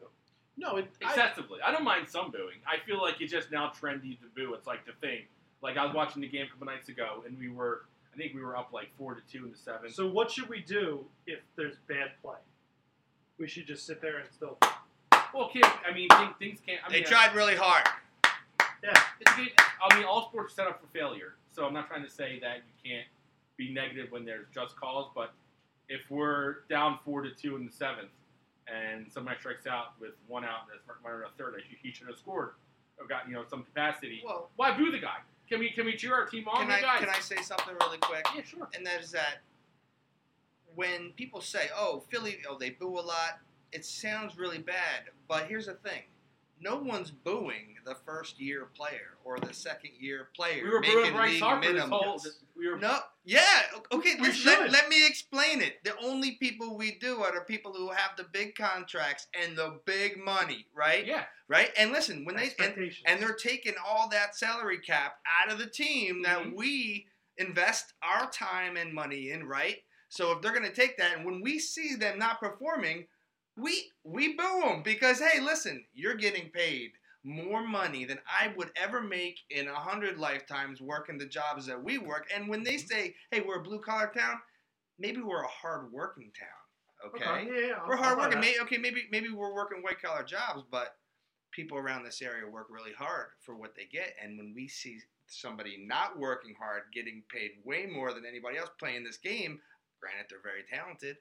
[0.60, 1.60] No, it, Excessively.
[1.65, 2.58] I don't mind some booing.
[2.67, 4.54] I feel like it's just now trendy to boo.
[4.56, 5.22] It's like the thing.
[5.62, 8.34] Like I was watching the game a couple nights ago, and we were, I think
[8.36, 9.93] we were up like four to two in the seventh.
[9.93, 12.38] So what should we do if there's bad play?
[13.38, 14.58] We should just sit there and still.
[15.34, 16.82] Well, can't, I mean, things, things can't.
[16.86, 17.88] I mean, They mean, tried really hard.
[18.84, 19.02] Yeah.
[19.22, 19.50] It's a game-
[19.82, 21.36] I mean, all sports are set up for failure.
[21.54, 23.08] So I'm not trying to say that you can't
[23.56, 25.34] be negative when there's just calls, but
[25.88, 28.10] if we're down four to two in the seventh,
[28.69, 32.08] and somebody strikes out with one out and there's runner a third, he, he should
[32.08, 32.51] have scored
[32.99, 34.21] or got you know some capacity.
[34.23, 35.17] Well, Why boo the guy?
[35.47, 36.99] Can we can we cheer our team on can I guys?
[36.99, 38.25] can I say something really quick?
[38.36, 38.69] Yeah, sure.
[38.75, 39.39] and that is that
[40.75, 43.39] when people say, "Oh, Philly, oh they boo a lot,"
[43.71, 45.10] it sounds really bad.
[45.27, 46.03] But here's the thing:
[46.62, 51.13] no one's booing the first year player or the second year player We were booing
[51.13, 52.21] Bryce Harper this whole.
[52.55, 52.99] We were No,
[53.30, 53.62] yeah,
[53.94, 54.15] okay.
[54.20, 55.84] We listen, let, let me explain it.
[55.84, 59.80] The only people we do are the people who have the big contracts and the
[59.86, 61.06] big money, right?
[61.06, 61.26] yeah.
[61.48, 61.70] Right.
[61.78, 65.68] And listen, when they and, and they're taking all that salary cap out of the
[65.68, 66.56] team that Mhm.
[66.56, 69.78] we invest our time and money in, right?
[70.10, 73.06] So if they're going to take that, and when we see them not performing,
[73.58, 76.92] we we boo them because hey, listen, you're getting paid
[77.23, 81.84] more money than I would ever make in a hundred lifetimes working the jobs that
[81.84, 82.27] we work.
[82.34, 84.39] And when they say, hey, we're a blue collar town,
[84.97, 87.08] maybe we're a hard working town.
[87.08, 87.47] Okay.
[87.47, 87.73] Yeah, yeah.
[87.88, 88.39] We're hard working.
[88.39, 90.95] Maybe, okay, maybe maybe we're working white collar jobs, but
[91.51, 94.15] people around this area work really hard for what they get.
[94.21, 98.69] And when we see somebody not working hard, getting paid way more than anybody else
[98.79, 99.60] playing this game,
[99.99, 101.17] granted they're very talented,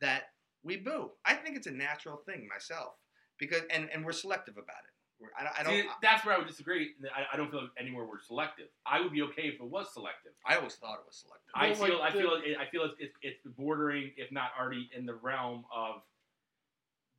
[0.00, 0.30] that
[0.62, 1.10] we boo.
[1.24, 2.94] I think it's a natural thing myself
[3.38, 4.93] because and and we're selective about it.
[5.20, 5.60] We're, I don't.
[5.60, 6.90] I, don't See, that's where I would disagree.
[7.14, 8.66] I, I don't feel like anywhere we're selective.
[8.84, 10.32] I would be okay if it was selective.
[10.46, 11.50] I always thought it was selective.
[11.54, 14.32] I Well, feel, like I feel, the- it, I feel it's, it's, it's bordering, if
[14.32, 16.02] not already in the realm of,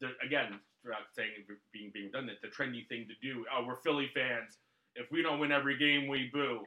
[0.02, 3.46] the, again, throughout saying it being being redundant, the trendy thing to do.
[3.56, 4.58] Oh, we're Philly fans.
[4.96, 6.62] If we don't win every game, we boo.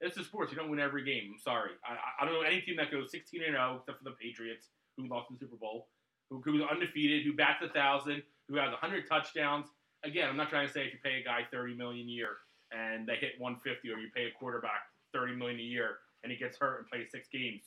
[0.00, 0.52] It's the sports.
[0.52, 1.30] You don't win every game.
[1.32, 1.70] I'm sorry.
[1.88, 4.16] I, I- I don't know any team that goes 16 and 0 except for the
[4.20, 4.68] Patriots,
[4.98, 5.88] who lost in the Super Bowl,
[6.30, 9.66] who who's undefeated, who bats a thousand, who has 100 touchdowns.
[10.04, 12.36] Again, I'm not trying to say if you pay a guy 30 million a year
[12.72, 16.38] and they hit 150, or you pay a quarterback 30 million a year and he
[16.38, 17.62] gets hurt and plays six games,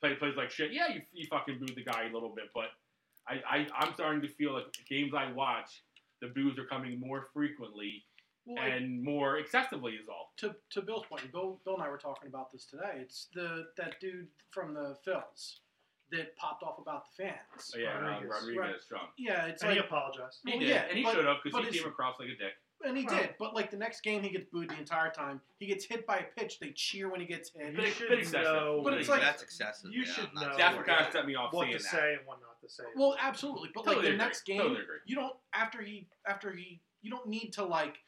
[0.00, 0.72] play plays like shit.
[0.72, 2.70] Yeah, you, you fucking booed the guy a little bit, but
[3.28, 5.82] I, I I'm starting to feel like games I watch,
[6.20, 8.04] the boos are coming more frequently
[8.46, 10.32] Well, and more excessively is all.
[10.38, 12.98] to to Bill's point, Bill, Bill and I were talking about this today.
[13.00, 15.58] It's the that dude from the Phils
[16.12, 17.36] that popped off about the fans.
[17.58, 18.30] So yeah, uh, Rodriguez.
[18.30, 18.80] Rodriguez, Right.
[18.80, 19.08] strong.
[19.18, 20.40] Yeah, it's and he like, apologized.
[20.44, 22.28] He Well, did, yeah, and he but- should have but because he came across like
[22.28, 22.54] a dick.
[22.84, 23.34] and he Well- did.
[23.38, 25.40] But like the next game, he gets booed the entire time.
[25.58, 26.60] He gets hit by a pitch.
[26.60, 27.74] They cheer when he gets hit.
[27.74, 28.42] But You it- should but excessive.
[28.52, 29.90] know But it's like- that's excessive.
[29.92, 31.82] you yeah, should know That's for what kind of set me off what to that.
[31.82, 32.84] say and what not to say.
[32.94, 33.70] Well, absolutely.
[33.74, 34.16] But like the agree.
[34.16, 34.98] next game, Totally agree.
[35.06, 37.98] you don't after he after he you don't need to like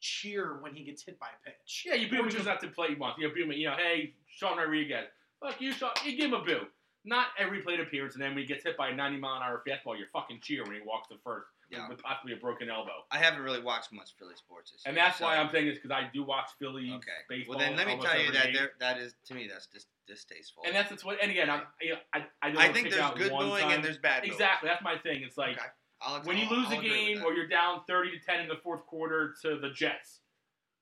[0.00, 1.84] cheer when he gets hit by a pitch.
[1.86, 3.18] Yeah, you boo Or him just- that's the play you want.
[3.18, 3.52] You know, boo him.
[3.52, 5.08] You know, hey, Sean Rodriguez,
[5.40, 5.90] fuck you, Sean.
[6.04, 6.66] You give him a boo.
[7.04, 9.42] Not every plate appearance, and then when he gets hit by a 90 mile an
[9.42, 11.88] hour fastball, you're fucking cheer when he walks to first Yeah.
[11.88, 13.04] with possibly a broken elbow.
[13.10, 14.72] I haven't really watched much Philly sports.
[14.72, 17.10] This And that's so- why I'm saying this because I do watch Philly Okay.
[17.28, 17.56] baseball.
[17.56, 20.64] Well, then let me tell you that there, that is to me that's just distasteful.
[20.66, 21.18] And that's, that's what.
[21.22, 23.70] And again, I'm, know, I I, I think there's good booing time.
[23.72, 24.32] and there's bad booing.
[24.32, 24.68] exactly.
[24.68, 25.22] That's my thing.
[25.22, 26.26] It's like Okay.
[26.28, 28.56] When you I'll- lose I'll a game or you're down 30 to 10 in the
[28.56, 30.20] fourth quarter to the Jets,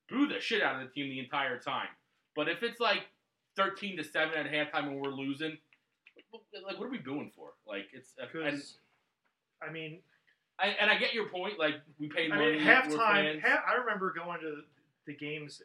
[0.08, 1.88] boo the shit out of the team the entire time.
[2.34, 3.08] But if it's like
[3.56, 5.58] 13 to 7 at halftime when we're losing,
[6.66, 7.50] like what are we booing for?
[7.66, 8.62] Like it's and
[9.66, 9.98] I mean,
[10.58, 11.58] I, and I get your point.
[11.58, 12.52] Like we pay I money.
[12.52, 13.40] mean, halftime.
[13.40, 13.42] fans.
[13.46, 14.62] Ha- I remember going to
[15.06, 15.62] the games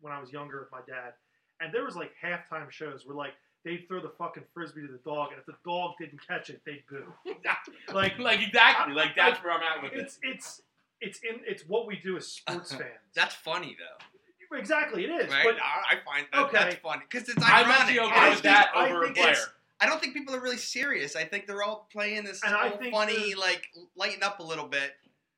[0.00, 1.12] when I was younger with my dad,
[1.60, 3.32] and there was like halftime shows where like
[3.64, 6.60] they'd throw the fucking frisbee to the dog, and if the dog didn't catch it,
[6.64, 7.04] they'd boo.
[7.94, 8.94] Like like exactly.
[8.94, 9.98] Like I- that's where I'm at with it.
[10.00, 10.62] it's it's
[11.00, 12.84] it's in it's what we do as sports fans.
[13.14, 15.30] That's funny though, exactly it is.
[15.30, 15.44] right?
[15.44, 16.58] But I, I find that, Okay.
[16.70, 17.52] that's funny because it's ironic.
[17.52, 17.80] I'm ironic.
[17.80, 19.34] actually okay I with think- that over a player.
[19.80, 21.16] It's- I don't think people are really serious.
[21.16, 24.40] I think they're all playing this And I whole think funny, there's- like lighten up
[24.40, 24.92] a little bit.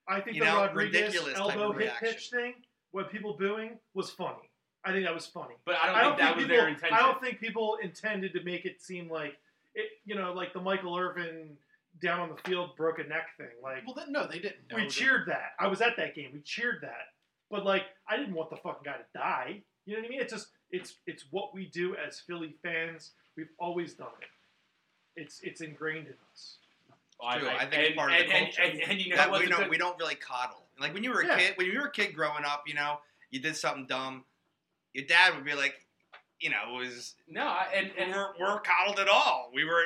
[0.09, 2.55] I think you the know, Rodriguez ridiculous type elbow of hit pitch thing,
[2.91, 4.51] what people booing, was funny.
[4.85, 5.55] I think that was funny.
[5.65, 6.57] But I don't I think don't that think was people.
[6.57, 6.97] their intention.
[6.97, 9.37] I don't think people intended to make it seem like
[9.75, 9.91] it.
[10.05, 11.57] You know, like the Michael Irvin
[12.01, 13.51] down on the field broke a neck thing.
[13.63, 14.69] Like Well, then, no, they didn't.
[14.71, 15.53] know we that- cheered that.
[15.61, 16.31] I was at that game.
[16.33, 17.13] We cheered that.
[17.51, 19.63] But like, I didn't want the fucking guy to die.
[19.85, 20.21] You know what I mean?
[20.21, 23.13] It's just it's it's what we do as Philly fans.
[23.41, 25.21] We've always done it.
[25.23, 26.57] It's it's ingrained in us.
[27.39, 27.49] True.
[27.49, 28.63] I think and, it's part of the and, culture.
[28.63, 30.63] And, and, you know that what's we don't good- we don't really coddle.
[30.79, 31.39] Like when you were a Yeah.
[31.39, 33.01] kid, when you were a kid growing up, you know,
[33.31, 34.25] you did something dumb,
[34.93, 35.87] your dad would be like,
[36.39, 39.51] you know, it was no, I- and we and weren't, we weren't coddled at all.
[39.55, 39.85] We were,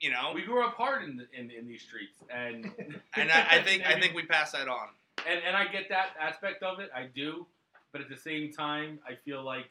[0.00, 2.64] you know, we grew up hard in, the, in in these streets, and
[3.14, 4.88] and I, I think I think we pass that on.
[5.28, 6.88] and and I get that aspect of it.
[6.94, 7.46] I do,
[7.92, 9.68] but at the same time, I feel like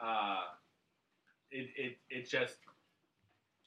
[0.00, 0.40] uh,
[1.52, 2.56] it it it just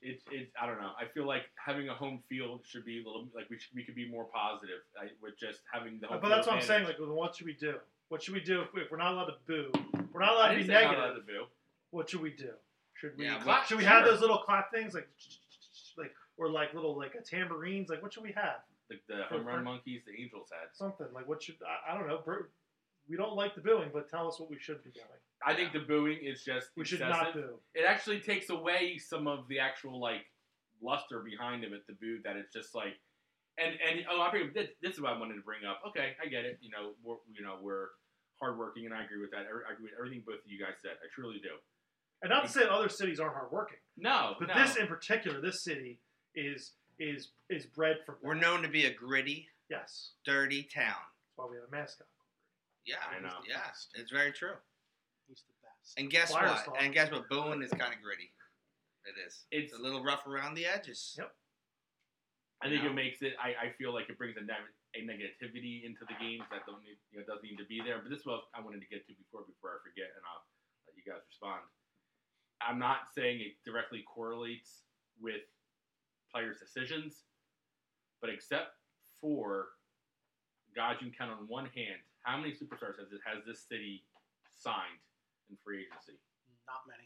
[0.01, 0.91] it it I don't know.
[0.99, 3.83] I feel like having a home field should be a little like we should, we
[3.83, 6.19] could be more positive I, with just having the home.
[6.21, 6.85] But that's field what I'm saying.
[6.85, 7.75] Like, what should we do?
[8.09, 9.71] What should we do if, if we're not allowed to boo?
[10.13, 11.03] We're not allowed I to be didn't say not negative.
[11.03, 11.45] allowed to boo.
[11.91, 12.51] What should we do?
[12.93, 15.07] Should we Yeah, clap, should we have those little clap things like
[15.97, 17.89] like or like little like a tambourines?
[17.89, 18.59] Like what should we have?
[18.89, 20.69] The, the home run monkeys the Angels had.
[20.75, 22.19] Something like what should I, I don't know.
[22.23, 22.47] Br-
[23.09, 25.05] We don't like the booing, but tell us what we should be doing.
[25.45, 27.23] I think the booing is just We should excessive.
[27.25, 27.59] not boo.
[27.75, 30.25] It actually takes away some of the actual like
[30.81, 32.19] luster behind it with the boo.
[32.23, 32.95] That it's just like,
[33.59, 35.81] and and oh, I bring this, this is what I wanted to bring up.
[35.89, 36.57] Okay, I get it.
[36.61, 37.89] You know, we're you know we're
[38.39, 39.45] hardworking, and I agree with that.
[39.69, 40.91] I agree with everything both of you guys said.
[41.03, 41.49] I truly do.
[42.23, 44.55] And not to say that other cities aren't hardworking, No, but no.
[44.55, 45.99] this in particular, this city
[46.33, 48.17] is is is bred for.
[48.23, 50.95] We're known to be a gritty, Yes, dirty town.
[50.95, 52.07] that's why we have a mascot.
[52.85, 53.41] Yeah, I know.
[53.47, 54.55] Yeah, it's very true.
[55.27, 55.97] He's the best.
[55.97, 56.65] And guess Flyers what?
[56.65, 56.77] talk.
[56.79, 57.27] And guess what?
[57.29, 58.29] Booing is kind of gritty.
[59.05, 59.45] It is.
[59.51, 61.15] It's- It's a little rough around the edges.
[61.17, 61.33] Yep.
[62.61, 62.89] I think Yeah.
[62.89, 63.33] it makes it.
[63.41, 66.81] I, I feel like it brings a, neg- a negativity into the games that don't
[66.81, 67.99] need, you know doesn't need to be there.
[67.99, 70.41] But this is what I wanted to get to before before I forget, and I'll
[70.87, 71.61] let you guys respond.
[72.61, 74.83] I'm not saying it directly correlates
[75.19, 75.43] with
[76.31, 77.25] players' decisions,
[78.21, 78.77] but except
[79.19, 79.75] for
[80.75, 84.03] guys you can count on one hand, how many superstars has it, has this city
[84.57, 84.97] signed
[85.49, 86.17] in free agency?
[86.65, 87.05] Not many.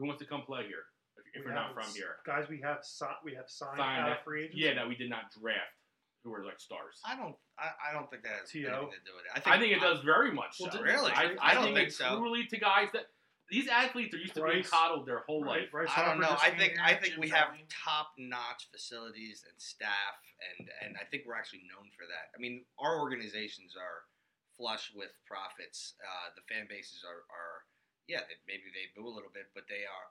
[0.00, 2.16] Who wants to come play here if, if We you're not from here?
[2.24, 4.64] guys, we have si- we have signed, Signed out that- of free agency.
[4.64, 5.76] Yeah, that we did not draft,
[6.24, 7.00] who are like stars.
[7.04, 7.34] I don't.
[7.58, 8.68] I, I don't think that has T.O.
[8.70, 9.42] anything to do with it.
[9.46, 10.80] I think it does very much Well, so.
[10.80, 11.10] Really?
[11.12, 12.16] I, I I don't think, think it's so.
[12.16, 13.06] truly to guys that
[13.50, 15.72] these athletes are used to being coddled their whole life.
[15.72, 16.36] Bryce I don't know.
[16.36, 16.76] I think.
[16.82, 20.20] I think we have top notch facilities and staff,
[20.52, 22.28] and and I think we're actually known for that.
[22.36, 24.04] I mean, our organizations are
[24.56, 25.94] flush with profits.
[25.96, 27.64] Uh, the fan bases are are
[28.04, 30.06] yeah, they, maybe they boo a little bit, but they are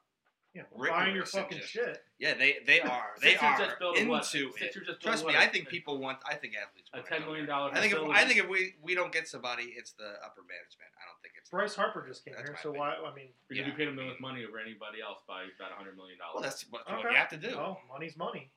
[0.58, 2.04] yeah, we're buying your fucking just- shit.
[2.17, 4.26] yeah they they are they Sixers are just built a what?
[4.34, 4.74] into it.
[4.74, 5.41] Just Trust me, what?
[5.41, 6.17] I think people want.
[6.26, 7.70] I think athletes a want ten million dollar.
[7.74, 10.89] I think if, I think if we we don't get somebody, it's the upper management.
[10.98, 12.98] I don't think it's Bryce Harper just came That's here, my so why?
[12.98, 13.72] I mean, because yeah.
[13.72, 16.34] we paid him the most money over anybody else by about hundred million dollars.
[16.34, 16.58] well, dollars.
[16.58, 17.04] that's what, okay.
[17.06, 17.54] what you have to do.
[17.56, 18.50] Well, money's money.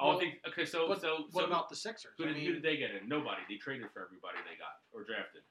[0.00, 0.64] Oh, Well, think okay.
[0.64, 2.16] So What, so what so about the Sixers?
[2.16, 3.06] who I did, who did they get in?
[3.06, 3.42] Nobody.
[3.48, 5.42] They traded for everybody they got or drafted.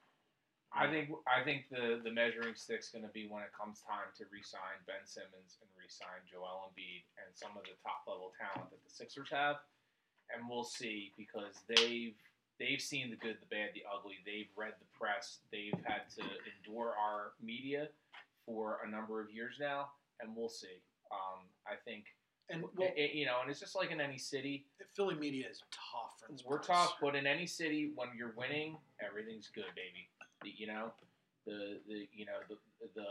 [0.74, 4.08] I think I think the the measuring stick's going to be when it comes time
[4.18, 8.70] to re-sign Ben Simmons and re-sign Joel Embiid and some of the top level talent
[8.72, 9.60] that the Sixers have,
[10.32, 12.16] and we'll see because they've
[12.58, 14.16] they've seen the good, the bad, the ugly.
[14.24, 15.44] They've read the press.
[15.52, 16.24] They've had to
[16.56, 17.88] endure our media
[18.46, 20.80] for a number of years now, and we'll see.
[21.12, 22.04] Um, I think
[22.48, 24.64] and well, it- you know, and it's just like in any city.
[24.96, 26.32] Philly media is tough for.
[26.48, 30.08] We're tough, but in any city, when you're winning, everything's good, baby.
[30.42, 30.92] The, you know,
[31.46, 32.56] the the you know the
[32.94, 33.04] the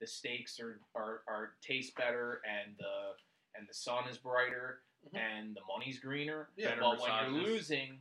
[0.00, 3.12] the steaks are, are are taste better, and the
[3.58, 5.18] and the sun is brighter, Mhm.
[5.18, 6.50] and the money's greener.
[6.56, 6.76] Yeah.
[6.78, 7.98] But when you're losing,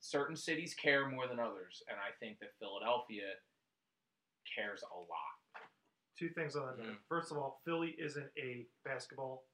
[0.00, 3.32] certain cities care more than others, and I think that Philadelphia
[4.54, 5.64] cares a lot.
[6.18, 6.96] Two things on that note.
[7.08, 9.44] First of all, Philly isn't a basketball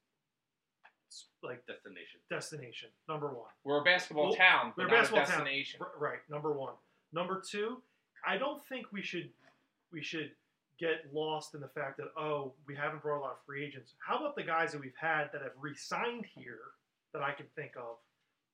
[1.43, 2.21] like Destination.
[2.29, 2.91] destination.
[3.09, 3.51] Number one.
[3.65, 5.39] We're a basketball Well, town, we're but a not basketball a town.
[5.39, 5.81] destination.
[5.83, 6.29] R- right.
[6.29, 6.75] Number one.
[7.13, 7.83] Number two.
[8.27, 9.31] I don't think we should
[9.93, 10.31] we should
[10.79, 13.95] get lost in the fact that oh we haven't brought a lot of free agents.
[14.07, 16.61] How about the guys that we've had that have re-signed here
[17.13, 17.97] that I can think of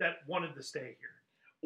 [0.01, 1.17] that wanted to stay here?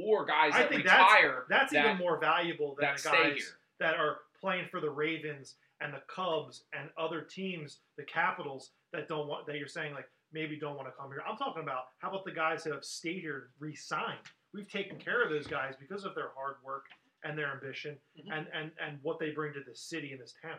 [0.07, 1.44] Or guys I that think that's- retire.
[1.48, 5.57] That's that, even more valuable than that the guys that are playing for the Ravens
[5.81, 10.09] and the Cubs and other teams, the Capitals that don't want that you're saying like
[10.33, 11.22] maybe don't want to come here.
[11.29, 14.18] I'm talking about how about the guys that have stayed here re-signed?
[14.52, 16.86] We've taken care of those guys because of their hard work
[17.24, 18.32] and their ambition Mhm.
[18.32, 20.58] and, and, and what they bring to this city and this town.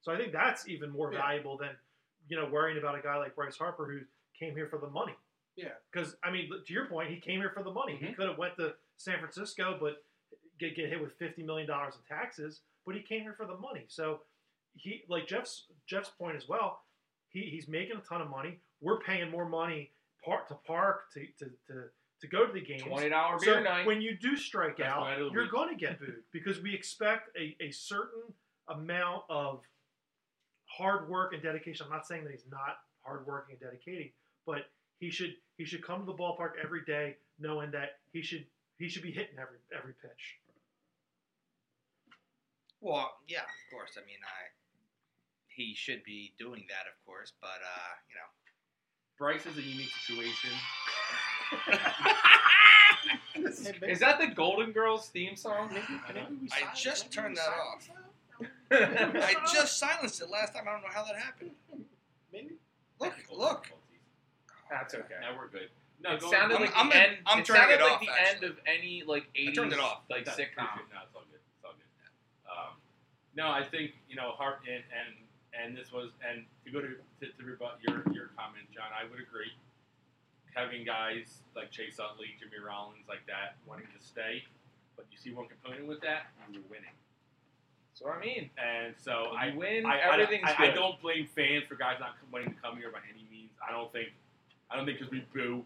[0.00, 1.20] So I think that's even more Yeah.
[1.20, 1.76] valuable than
[2.28, 4.00] you know worrying about a guy like Bryce Harper who
[4.38, 5.14] came here for the money.
[5.56, 5.74] Yeah.
[5.90, 7.96] Because I mean, to your point, he came here for the money.
[7.96, 8.16] He Mhm.
[8.16, 10.04] could have went to San Francisco, but
[10.58, 12.62] get get hit with fifty million dollars in taxes.
[12.84, 13.84] But he came here for the money.
[13.88, 14.24] So
[14.74, 16.84] he, like Jeff's Jeff's point as well,
[17.28, 18.60] he, he's making a ton of money.
[18.80, 19.92] We're paying more money
[20.24, 22.82] park to park to to, to, to go to the games.
[22.82, 23.86] Twenty dollar So night.
[23.86, 25.52] when you do strike That's out, why I do the you're week.
[25.52, 28.22] going to get booed because we expect a, a certain
[28.68, 29.60] amount of
[30.66, 31.86] hard work and dedication.
[31.86, 34.10] I'm not saying that he's not hardworking and dedicating,
[34.46, 34.62] but
[34.98, 38.44] he should he should come to the ballpark every day knowing that he should
[38.78, 40.36] he should be hitting every every pitch.
[42.80, 43.98] Well, yeah, of course.
[43.98, 44.54] I mean, I
[45.48, 47.32] he should be doing that, of course.
[47.40, 48.28] But uh, you know,
[49.18, 50.50] Bryce is a unique situation.
[51.66, 51.78] Hey,
[53.88, 55.68] Is that the Golden Girls theme song?
[55.72, 57.88] maybe, maybe I just turned that off.
[58.70, 60.64] I just silenced it last time.
[60.68, 61.50] I don't know how that happened.
[62.32, 62.54] Maybe.
[63.00, 63.66] Look, look.
[64.70, 65.14] That's okay.
[65.20, 65.68] Now we're good.
[66.02, 67.16] No, it go sounded I'm- like I'm the in- end.
[67.26, 68.46] I'm it sounded it like off, the actually.
[68.48, 70.02] end of any like I eighties turned it off.
[70.10, 70.66] like That's- sitcom.
[70.76, 71.40] No, it's all good.
[71.56, 72.50] It's all good.
[72.50, 72.76] Um,
[73.34, 75.14] No, I think you know Hart and and
[75.54, 76.88] and this was and to go to
[77.20, 78.90] to, to rebut your your comment, John.
[78.92, 79.52] I would agree.
[80.54, 84.42] Having guys like Chase Utley, Jimmy Rollins, like that, wanting to stay,
[84.96, 86.90] but you see one component with that, you're winning.
[87.92, 88.50] That's what I mean.
[88.58, 90.74] And so When I, you win, I, I, everything's I, I good.
[90.74, 93.50] don't blame fans for guys not wanting to come here by any means.
[93.62, 94.08] I don't think,
[94.70, 95.64] I don't think because we boo.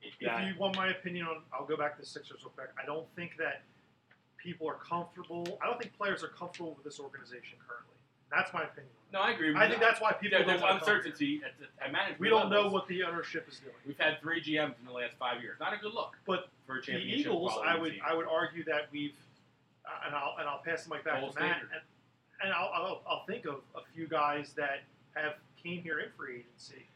[0.00, 2.70] If you want my opinion on, I'll go back to the Sixers real quick.
[2.82, 3.62] I don't think that
[4.36, 5.58] people are comfortable.
[5.62, 7.91] I don't think players are comfortable with this organization currently.
[8.34, 8.90] That's my opinion.
[9.12, 9.48] no, I agree.
[9.48, 9.62] With you.
[9.62, 10.96] I think that's why people there, there's wanna come here.
[10.96, 12.20] uncertainty at, the, at management.
[12.20, 13.74] We don't know what the ownership is doing.
[13.86, 15.58] We've had three GMs in the last five years.
[15.60, 16.16] Not a good look.
[16.26, 16.96] But for a The.
[16.96, 18.00] Eagles, I would team.
[18.06, 19.14] I would argue that we've,
[19.84, 21.82] uh, and I'll and I'll pass the mic back Gold to Matt, and,
[22.42, 24.80] and I'll, I'll I'll think of a few guys that
[25.14, 26.86] have came here in free agency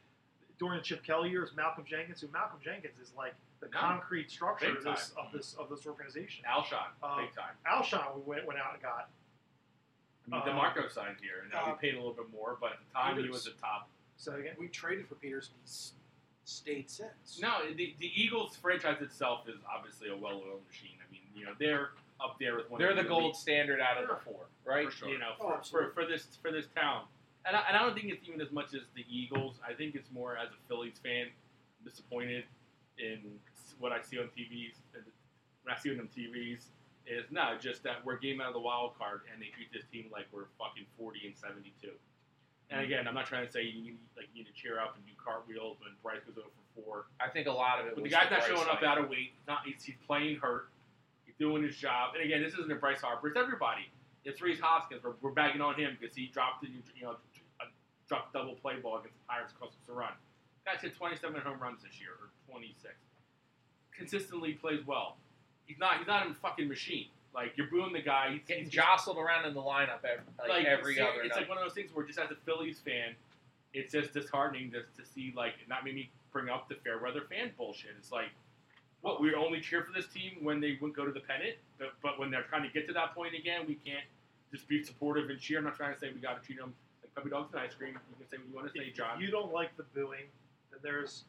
[0.58, 1.50] during the Chip Kelly years.
[1.54, 5.68] Malcolm Jenkins, who Malcolm Jenkins is like the concrete structure of this of this of
[5.68, 6.44] this organization.
[6.50, 7.52] Alshon, Uh, big time.
[7.70, 9.10] Alshon, we went went out and got.
[10.32, 12.56] I mean, uh, DeMarco signed here, and now uh, we paid a little bit more,
[12.60, 13.88] but at the time he was the top.
[14.16, 14.54] So again.
[14.58, 15.50] We traded for Peters.
[15.52, 15.92] and He's
[16.44, 17.38] stayed since.
[17.40, 20.96] No, the, the Eagles franchise itself is obviously a well-oiled machine.
[21.06, 22.80] I mean, you know, they're up there with one.
[22.80, 24.86] They're of the elite- gold standard out of the four, right?
[24.86, 25.08] for sure.
[25.08, 27.04] You know, Oh, for, for, this for this town,
[27.44, 29.60] and I, and I don't think it's even as much as the Eagles.
[29.68, 31.26] I think it's more as a Phillies fan,
[31.84, 32.44] disappointed
[32.98, 33.20] in
[33.78, 34.74] what I see on TVs.
[34.94, 35.04] and
[35.62, 36.64] When I see on them TVs,
[37.06, 39.86] is no, just that we're game out of the wild card, and they treat this
[39.90, 41.94] team like we're fucking forty and seventy two.
[42.70, 42.92] And mm-hmm.
[42.92, 45.06] again, I'm not trying to say you need, like you need to cheer up and
[45.06, 46.96] do cartwheels when Bryce goes over for four.
[47.22, 47.94] I think a lot of it.
[47.94, 49.38] But the guy's not Bryce showing up out of weight.
[49.46, 50.68] Not he's, he's playing hurt.
[51.24, 52.18] He's doing his job.
[52.18, 53.28] And again, this isn't a Bryce Harper.
[53.28, 53.86] It's everybody.
[54.26, 55.02] It's Rhys Hoskins.
[55.04, 57.14] We're, we're bagging on him because he dropped the you know
[57.62, 57.64] a,
[58.08, 60.12] dropped a double play ball against the Pirates across the run.
[60.66, 62.90] Guy's hit 27 home runs this year or 26.
[63.96, 65.16] Consistently plays well.
[65.66, 67.06] He's not he's not a fucking machine.
[67.34, 68.32] Like you're booing the guy.
[68.32, 71.40] He's, getting he's jostled around in the lineup every, like, every ser- other It's night.
[71.42, 73.14] like one of those things where just as a Phillies fan,
[73.74, 77.50] it's just disheartening just to see like not maybe bring up the fair weather fan
[77.58, 77.90] bullshit.
[77.98, 78.30] It's like,
[79.02, 81.92] what we only cheer for this team when they wouldn't go to the pennant, but,
[82.02, 84.04] but when they're trying to get to that point again, we can't
[84.52, 85.58] just be supportive and cheer.
[85.58, 87.74] I'm not trying to say we got to treat them like puppy dogs and ice
[87.74, 87.90] cream.
[87.92, 89.20] You can say what you want to say, If John.
[89.20, 90.24] you don't like the booing,
[90.70, 91.24] then there's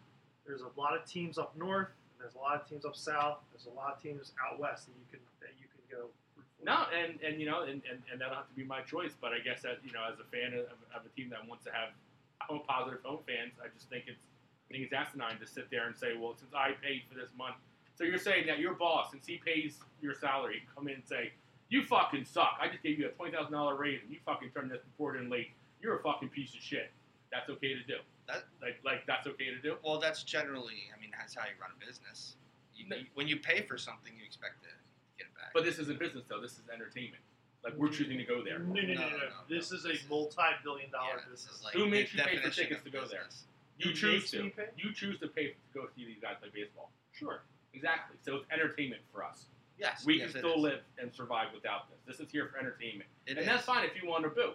[0.45, 1.89] there's a lot of teams up north.
[2.17, 3.45] And there's a lot of teams up south.
[3.53, 6.09] There's a lot of teams out west that you can that you can go.
[6.33, 6.49] root.
[6.65, 9.13] No, and, and you know, and, and, and that'll have to be my choice.
[9.13, 10.65] But I guess that you know, as a fan of,
[10.97, 11.93] of a team that wants to have
[12.41, 14.25] home positive home fans, I just think it's
[14.69, 17.29] I think it's asinine to sit there and say, well, since I paid for this
[17.37, 17.55] month,
[17.93, 21.31] so you're saying that your boss, since he pays your salary, come in and say,
[21.69, 22.57] you fucking suck.
[22.59, 25.17] I just gave you a twenty thousand dollar raise, and you fucking turned this report
[25.21, 25.53] in late.
[25.81, 26.89] You're a fucking piece of shit.
[27.31, 28.01] That's okay to do.
[28.27, 29.75] That- like like that's okay to do.
[29.85, 32.35] Well, that's generally, I mean, that's how you run a business.
[32.75, 32.95] You, No.
[32.97, 34.69] you- when you pay for something, you expect to
[35.17, 35.53] get it back.
[35.53, 36.39] But this isn't business though.
[36.41, 37.23] This is entertainment.
[37.63, 38.59] Like we're choosing to go there.
[38.59, 38.93] No, no, no, no.
[38.93, 39.77] No, no, no, This no.
[39.77, 41.63] is a multi-billion dollar yeah, business.
[41.63, 43.23] like Who makes you pay for tickets to go there?
[43.25, 43.45] business.
[43.77, 44.49] You choose to.
[44.51, 44.69] pay?
[44.77, 46.91] You choose to pay to go see these guys play baseball.
[47.13, 47.41] Sure.
[47.73, 48.17] Exactly.
[48.23, 49.45] So it's entertainment for us.
[49.77, 50.61] Yes, We yes, can still is.
[50.61, 51.99] live and survive without this.
[52.17, 53.45] This is here for entertainment, It and is.
[53.45, 54.53] that's fine if you want to boo.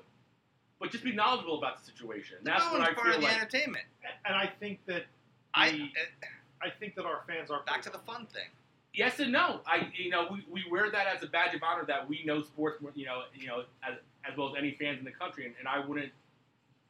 [0.81, 2.38] But just be knowledgeable about the situation.
[2.42, 3.37] The That's what I part feel of the like.
[3.37, 3.85] entertainment.
[4.25, 5.05] And I think that
[5.55, 6.27] I The- uh,
[6.62, 8.48] I think that our fans are back to the fun thing.
[8.94, 9.61] Yes and no.
[9.66, 12.42] I you know we, we wear that as a badge of honor that we know
[12.42, 13.96] sports more- you know you know as,
[14.31, 16.12] as well as any fans in the country, and, and I wouldn't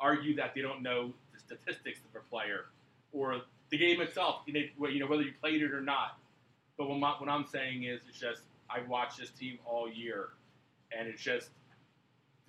[0.01, 2.67] argue that they don't know the statistics of a player
[3.13, 4.43] or the game itself.
[4.47, 6.19] You know, you know whether you played it or not.
[6.77, 10.31] But what, my, what I'm saying is, it's just I've watched this team all year,
[10.97, 11.51] and it's just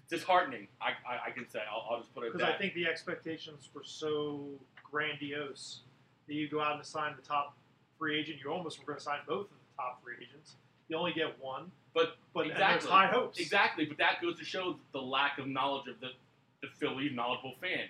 [0.09, 0.67] disheartening.
[0.81, 2.47] I, I, I can say I'll, I'll just put it because.
[2.47, 4.47] I think the expectations were so
[4.89, 5.81] grandiose
[6.27, 7.55] that you go out and sign the top
[7.99, 8.39] free agent.
[8.43, 10.53] You almost were going to sign both of the top free agents.
[10.89, 12.67] You only get one, But but Exactly.
[12.79, 13.39] there's high hopes.
[13.39, 16.09] Exactly, but that goes to show the lack of knowledge of the,
[16.62, 17.88] the Philly knowledgeable fan.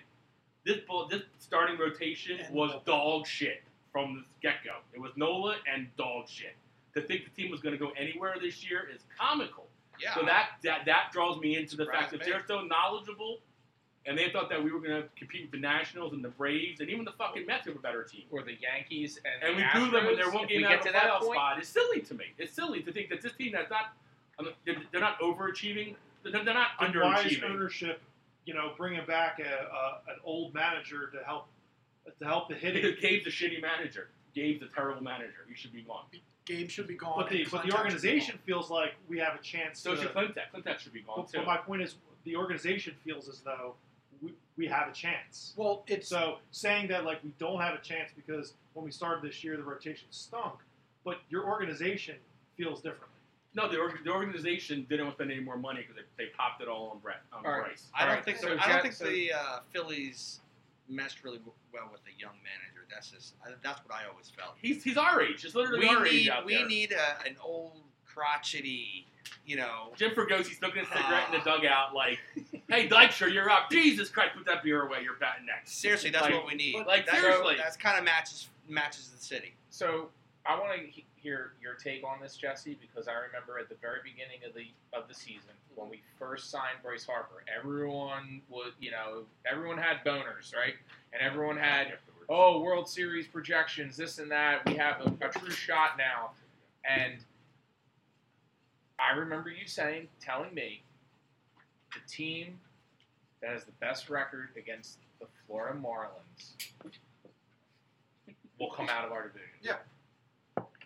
[0.64, 0.78] This
[1.10, 4.76] this starting rotation And was the- dog shit from the get go.
[4.94, 6.54] It was Nola and dog shit.
[6.94, 9.66] To think the team was going to go anywhere this year is comical.
[10.00, 10.14] Yeah.
[10.14, 13.38] So that, that that draws me into the fact that they're so knowledgeable,
[14.06, 16.80] and they thought that we were going to compete with the Nationals and the Braves
[16.80, 18.22] and even the fucking Mets have a better team.
[18.30, 20.74] or the Yankees and, And the we boo them when they're Astros, one game out
[20.74, 21.36] of to a that playoff point.
[21.36, 21.58] spot.
[21.58, 22.24] It's silly to me.
[22.38, 23.94] It's silly to think that this team that's not,
[24.38, 25.94] I mean, they're, they're not overachieving.
[26.22, 28.00] They're, they're not And why is ownership,
[28.44, 31.46] you know, bringing back a, a an old manager to help
[32.18, 32.82] to help the hitting?
[32.82, 34.08] Because Gabe's a shitty manager.
[34.34, 35.46] Gabe's a terrible manager.
[35.48, 36.04] He should be gone.
[36.44, 37.14] Gabe should be gone.
[37.16, 39.80] But the but the organization feels like we have a chance.
[39.80, 40.50] So to, should Klentak.
[40.54, 41.38] Klentak should be gone But, too.
[41.38, 41.94] but my point is,
[42.24, 43.74] the organization feels as though
[44.56, 45.52] we, we have a chance.
[45.56, 49.22] Well, it's So saying that like we don't have a chance because when we started
[49.28, 50.54] this year the rotation stunk,
[51.04, 52.16] but your organization
[52.56, 53.08] feels differently.
[53.56, 56.66] No, the, org- the organization didn't spend any more money because they, they popped it
[56.66, 57.66] all on Brett on All right.
[57.66, 57.86] Bryce.
[57.94, 60.40] I don't Alright, think so the, I don't think the uh, Phillies
[60.88, 62.84] meshed really w- well with the young manager.
[62.92, 64.54] That's just I, that's what I always felt.
[64.60, 65.40] He's he's our age.
[65.42, 66.66] Just literally We our age need out we there.
[66.66, 67.74] need a, an old
[68.04, 69.06] crotchety,
[69.46, 69.92] you know.
[69.96, 71.56] Jim Fregosi smoking a cigarette in the Ah.
[71.56, 72.18] dugout, like,
[72.68, 73.70] "Hey, Dykstra, you're up.
[73.70, 75.02] Jesus Christ, put that beer away.
[75.02, 76.86] You're batting next." Seriously, that's Like- what we need.
[76.86, 77.56] like, that's, seriously.
[77.56, 79.54] that's kind of matches matches the city.
[79.70, 80.10] So
[80.46, 83.74] I want to he- hear your take on this, Jesse, because I remember at the
[83.76, 88.72] very beginning of the of the season when we first signed Bryce Harper, everyone would,
[88.78, 90.74] you know, everyone had boners, right?
[91.12, 91.98] And everyone had,
[92.28, 94.64] oh, World Series projections, this and that.
[94.66, 96.32] We have a, a true shot now,
[96.84, 97.24] and
[99.04, 100.82] I remember you saying, telling me,
[101.92, 102.58] the team
[103.42, 106.54] that has the best record against the Florida Marlins
[108.58, 109.48] will come out of our division.
[109.60, 109.76] Yeah.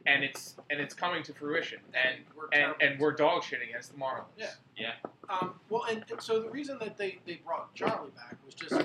[0.07, 1.81] And it's and it's coming to fruition.
[1.93, 4.57] And we're and, and we're dog shit against the Marlins.
[4.77, 4.93] Yeah.
[5.29, 8.81] Um, well, and, and so the reason that they, they brought Charlie back was just,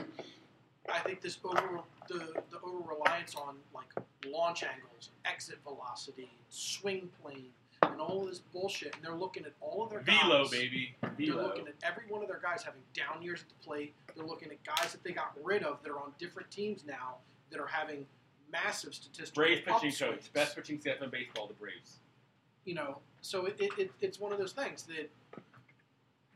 [0.92, 1.80] I think this over
[2.10, 3.88] the the over reliance on like
[4.30, 7.52] launch angles, exit velocity, swing plane,
[7.92, 8.96] and all this bullshit.
[8.96, 10.20] And they're looking at all of their guys.
[10.22, 10.52] Velo, guys.
[10.52, 10.96] baby.
[11.18, 13.94] They're looking at every one of their guys having down years at the plate.
[14.16, 17.16] They're looking at guys that they got rid of that are on different teams now
[17.52, 18.06] that are having
[18.52, 20.00] massive statistical Braves pitching upswings.
[20.00, 21.48] coach, best pitching staff in baseball.
[21.48, 22.00] The Braves.
[22.66, 25.10] you know, so it, it, it, it's one of those things that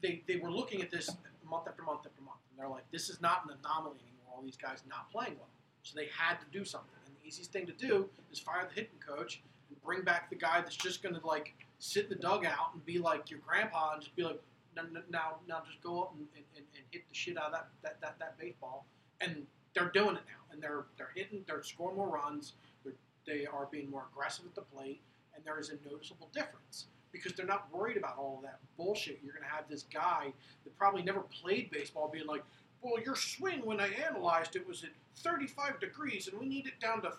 [0.02, 1.10] they, they were looking at this
[1.50, 4.36] month after month after month, and they're like, this is not an anomaly anymore.
[4.36, 5.50] All these guys not playing well,
[5.84, 6.90] so they had to do something.
[7.06, 9.44] And the easiest thing to do is fire the hitting coach and
[9.88, 13.00] bring back the guy that's just going to like sit in the dugout and be
[13.00, 14.40] like your grandpa and just be like,
[14.76, 17.46] "No, no, now now just go up and, and, and and hit the shit out
[17.46, 18.86] of that, that, that, that baseball.
[19.22, 22.94] And they're doing it now, and they're they're hitting, they're scoring more runs, they're,
[23.26, 25.02] they are being more aggressive at the plate,
[25.34, 29.20] and there is a noticeable difference because they're not worried about all of that bullshit.
[29.24, 30.34] You're going to have this guy
[30.66, 32.44] that probably never played baseball being like,
[32.82, 36.80] well, your swing when I analyzed it was at 35 degrees and we need it
[36.82, 37.14] down to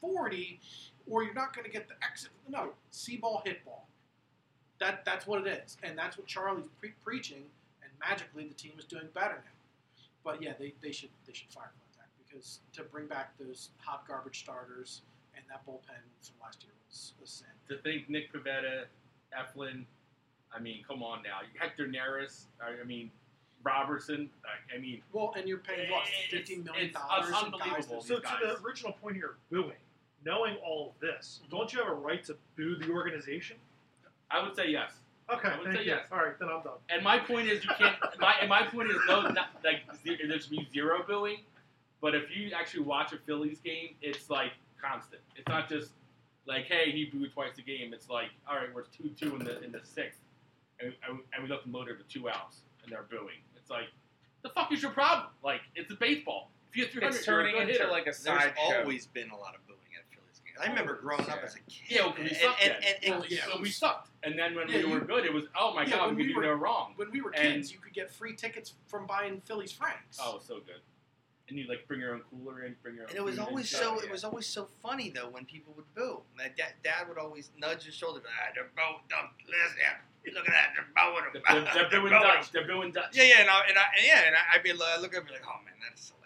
[0.00, 0.58] 40,
[1.10, 2.30] or you're not going to get the exit.
[2.48, 3.86] No, see ball, hit ball.
[4.78, 5.76] That, that's what it is.
[5.82, 7.42] And that's what Charlie's pre- preaching,
[7.82, 10.02] and magically the team is doing better now.
[10.24, 14.06] But yeah, they, they should they should fire contact because to bring back those hot
[14.06, 15.00] garbage starters
[15.34, 17.46] and that bullpen from last year was a sin.
[17.68, 18.84] To think Nick Pivetta,
[19.36, 19.84] Eflin.
[20.54, 21.38] I mean, come on now.
[21.58, 22.44] Hector Neris.
[22.62, 23.10] I I mean,
[23.62, 24.28] Robertson.
[24.44, 28.00] I, I mean, Well, and you're paying what fifteen million dollars in guys unbelievable.
[28.00, 28.34] that So to guys.
[28.42, 29.72] the original point here, booing,
[30.24, 31.56] knowing all of this, mm-hmm.
[31.56, 33.56] don't you have a right to boo the organization?
[34.30, 34.92] I would say yes.
[35.32, 35.90] Okay, I would thank say you.
[35.90, 36.06] yes.
[36.10, 36.74] All right, then I'm done.
[36.88, 37.96] And my point is, you can't.
[38.20, 41.38] my and my point is, no, not, like ze- there should be zero booing.
[42.00, 44.52] But if you actually watch a Phillies game, it's like
[44.82, 45.20] constant.
[45.36, 45.90] It's not just
[46.46, 47.92] like, hey, he booed twice a game.
[47.92, 50.20] It's like, all right, we're two two in the in the sixth,
[50.80, 53.38] and, and, and we left them loaded with two outs, and they're booing.
[53.56, 53.88] It's like,
[54.42, 55.28] the fuck is your problem?
[55.44, 56.50] Like, it's a baseball.
[56.72, 57.88] If you have 300, It's you're a turning into hitter.
[57.90, 58.78] like a There's side show.
[58.80, 60.49] always been a lot of booing at Phillies games.
[60.62, 61.82] I remember growing up as a kid.
[61.88, 62.82] Yeah, well, 'cause we and, sucked and, then.
[62.82, 63.44] and, and, Well, yeah.
[63.52, 65.82] So we sucked, and then when Yeah, we you- were good, it was oh my
[65.84, 66.92] Yeah, god, we we were- do no wrong.
[66.96, 70.18] when we were And- kids, you could get free tickets from buying Phillies Franks.
[70.20, 70.80] Oh, so good.
[71.48, 73.10] And you like bring your own cooler in, bring your own.
[73.10, 73.96] And it was always so.
[73.98, 74.04] yeah.
[74.06, 76.22] It was always so funny though when people would boo.
[76.36, 78.22] My dad, dad would always nudge his shoulder.
[78.24, 79.00] Ah, they're booing.
[79.08, 79.78] Don't listen.
[80.24, 80.74] You look at that.
[80.76, 81.24] They're booing.
[81.32, 81.64] They're, them.
[81.64, 82.52] they're, they're booing booing Dutch.
[82.52, 83.16] They're booing Dutch.
[83.16, 85.24] Yeah, yeah, and I, and I, and yeah, and I, I'd be like, look at
[85.24, 86.19] me like, oh man, that's hilarious.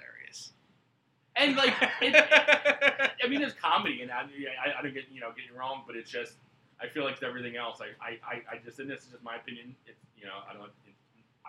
[1.37, 2.15] And like, it,
[3.25, 5.83] I mean, there's comedy, and I, I, I don't get you know get you wrong,
[5.87, 6.35] but it's just
[6.81, 7.81] I feel like it's everything else.
[7.81, 9.75] I, I, I, I just and this is just my opinion.
[9.87, 10.71] It's you know I don't.
[10.87, 10.95] It,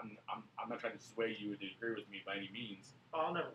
[0.01, 2.93] I'm, I'm, I'm not trying to sway you to agree with me by any means.
[3.13, 3.49] I'll never.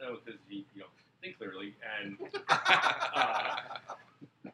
[0.00, 0.90] No, because you, you don't
[1.22, 1.74] think clearly.
[2.00, 2.16] And
[2.48, 3.56] uh,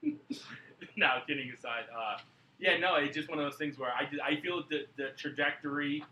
[0.96, 1.84] no, kidding aside.
[1.94, 2.18] Uh,
[2.58, 6.04] yeah, no, it's just one of those things where I, I feel the, the trajectory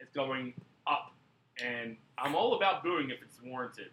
[0.00, 0.54] is going
[0.86, 1.12] up,
[1.62, 3.90] and I'm all about booing if it's warranted.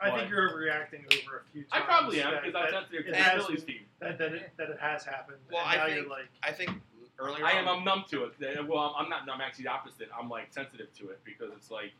[0.00, 0.18] I Why?
[0.18, 1.70] think you're overreacting over a few times.
[1.72, 3.84] I probably am because I'm that, sensitive to it the has Phillies been- team.
[4.00, 5.38] that, that, it, that it has happened.
[5.50, 6.70] Well, and I now think- you're like, I think
[7.18, 7.44] earlier.
[7.44, 7.66] I am.
[7.68, 8.68] on- I'm numb to it.
[8.68, 9.22] Well, I'm not.
[9.32, 10.08] I'm actually the opposite.
[10.18, 11.92] I'm like sensitive to it because it's like,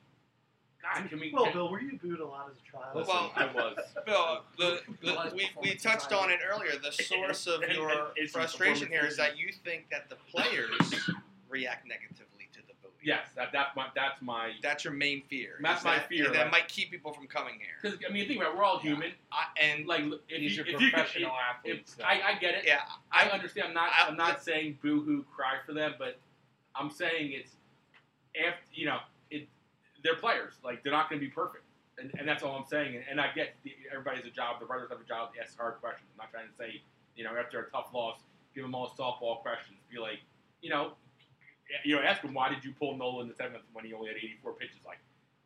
[0.82, 1.32] God, can we?
[1.32, 2.94] well, can, Bill, were you booed a lot as a child?
[2.96, 3.76] listen, Well- I was.
[3.96, 6.72] Uh, Bill, the, the, we, we touched on it earlier.
[6.82, 10.70] The source of And- and your frustration here is that you think that the players
[11.48, 12.35] react negatively to the booing.
[13.06, 13.86] Yes, that, that's my.
[13.94, 14.50] That's my.
[14.64, 15.50] That's your main fear.
[15.62, 17.76] That's my that- fear, That like- might keep people from coming here.
[17.80, 19.12] Because I mean, think about it, we're all human.
[19.30, 21.92] I, and Like, if These you, are if you professional if, athletes.
[21.92, 22.04] if, though.
[22.04, 22.64] I, I get it.
[22.66, 22.80] yeah,
[23.12, 23.68] I understand.
[23.68, 23.90] I'm not.
[23.96, 26.18] I- I'm not saying boo hoo, cry for them, but
[26.74, 27.52] I'm saying it's
[28.36, 28.98] after you know
[29.30, 29.46] it.
[30.02, 30.54] They're players.
[30.64, 31.62] Like they're not going to be perfect,
[32.00, 32.96] and, and that's all I'm saying.
[32.96, 34.58] And, and I get the, everybody has a job.
[34.58, 36.08] The writers have a job to ask hard questions.
[36.14, 36.82] I'm not trying to say
[37.14, 38.18] you know after a tough loss,
[38.52, 39.78] give them all softball questions.
[39.92, 40.18] Be like,
[40.60, 40.94] you know,
[41.84, 44.08] you know, ask him why did you pull Nola in the seventh when he only
[44.08, 44.76] had 84 pitches?
[44.84, 44.98] Like,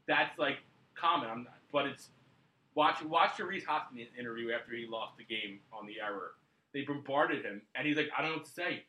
[0.07, 0.59] that's like
[0.95, 1.29] common.
[1.29, 2.09] I'm not, but it's
[2.75, 6.33] watch watch the Rhys Hoskins interview after he lost the game on the error.
[6.73, 8.85] They bombarded him, and he's like, I don't know what to say.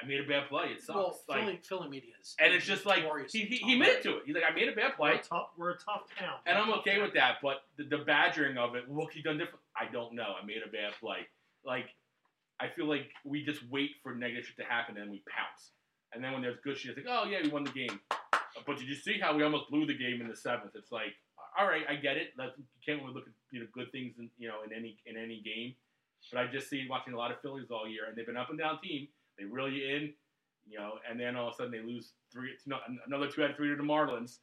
[0.00, 0.66] I made a bad play.
[0.66, 0.94] It sucks.
[0.94, 2.36] Well, like, Philly, Philly media is.
[2.38, 4.22] and it's just like he, he, he admitted to it.
[4.26, 5.12] He's like, I made a bad play.
[5.12, 6.34] We're a tough, we're a tough town.
[6.44, 9.12] And I'm We're a tough okay with that, but the, the badgering of it, look,
[9.12, 9.60] he done different.
[9.74, 10.34] I don't know.
[10.40, 11.26] I made a bad play.
[11.64, 11.86] Like,
[12.60, 15.70] I feel like we just wait for negative shit to happen and we pounce.
[16.16, 18.00] And then when there's good shit, it's like, oh yeah, we won the game.
[18.66, 20.72] But did you see how we almost blew the game in the seventh?
[20.74, 21.12] It's like,
[21.58, 22.28] all right, I get it.
[22.36, 24.96] Let's, you can't really look at you know good things in you know in any
[25.06, 25.74] in any game.
[26.32, 28.50] But I just see watching a lot of Phillies all year, and they've been up
[28.50, 29.06] and down team.
[29.38, 30.12] They reel you in,
[30.66, 33.50] you know, and then all of a sudden they lose three, no, another two out
[33.50, 34.38] of three to the Marlins,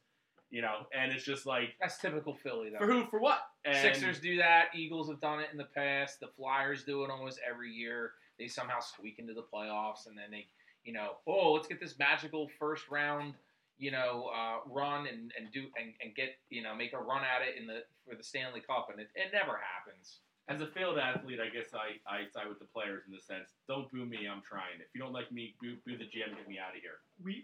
[0.50, 2.78] you know, and it's just like That's typical Philly, though.
[2.78, 3.40] for who for what?
[3.64, 4.66] And Sixers do that.
[4.74, 6.20] Eagles have done it in the past.
[6.20, 8.12] The Flyers do it almost every year.
[8.38, 10.46] They somehow squeak into the playoffs, and then they,
[10.84, 13.34] you know, oh, let's get this magical first round,
[13.78, 17.22] you know, uh, run and, and do and, and get you know make a run
[17.24, 20.20] at it in the for the Stanley Cup, and it, it never happens.
[20.46, 23.56] As a failed athlete, I guess I, I side with the players in the sense.
[23.64, 24.28] Don't boo me.
[24.28, 24.76] I'm trying.
[24.76, 26.36] If you don't like me, boo, boo the GM.
[26.36, 27.00] Get me out of here.
[27.16, 27.40] we,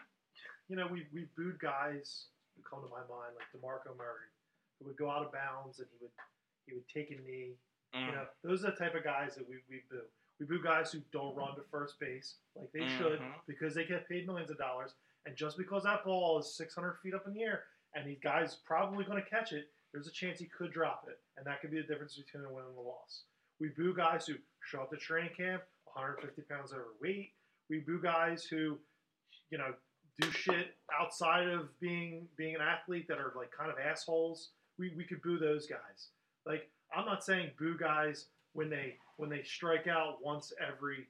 [0.68, 4.28] you know, we we booed guys who come to my mind like Demarco Murray,
[4.78, 6.12] who would go out of bounds and he would
[6.68, 7.56] he would take a knee.
[7.96, 8.06] Mm.
[8.06, 10.04] You know, those are the type of guys that we, we boo.
[10.40, 13.34] We boo guys who don't run to first base like they should Mhm.
[13.46, 14.94] because they get paid millions of dollars.
[15.26, 17.64] And just because that ball is 600 feet up in the air
[17.94, 21.20] and these guys probably going to catch it, there's a chance he could drop it,
[21.36, 23.24] and that could be the difference between a win and a loss.
[23.58, 25.62] We boo guys who show up to training camp
[25.92, 27.34] 150 pounds overweight.
[27.68, 28.80] We boo guys who,
[29.50, 29.74] you know,
[30.20, 34.52] do shit outside of being being an athlete that are like kind of assholes.
[34.78, 36.10] We, we could boo those guys.
[36.46, 41.06] Like I'm not saying boo guys when they when they strike out once every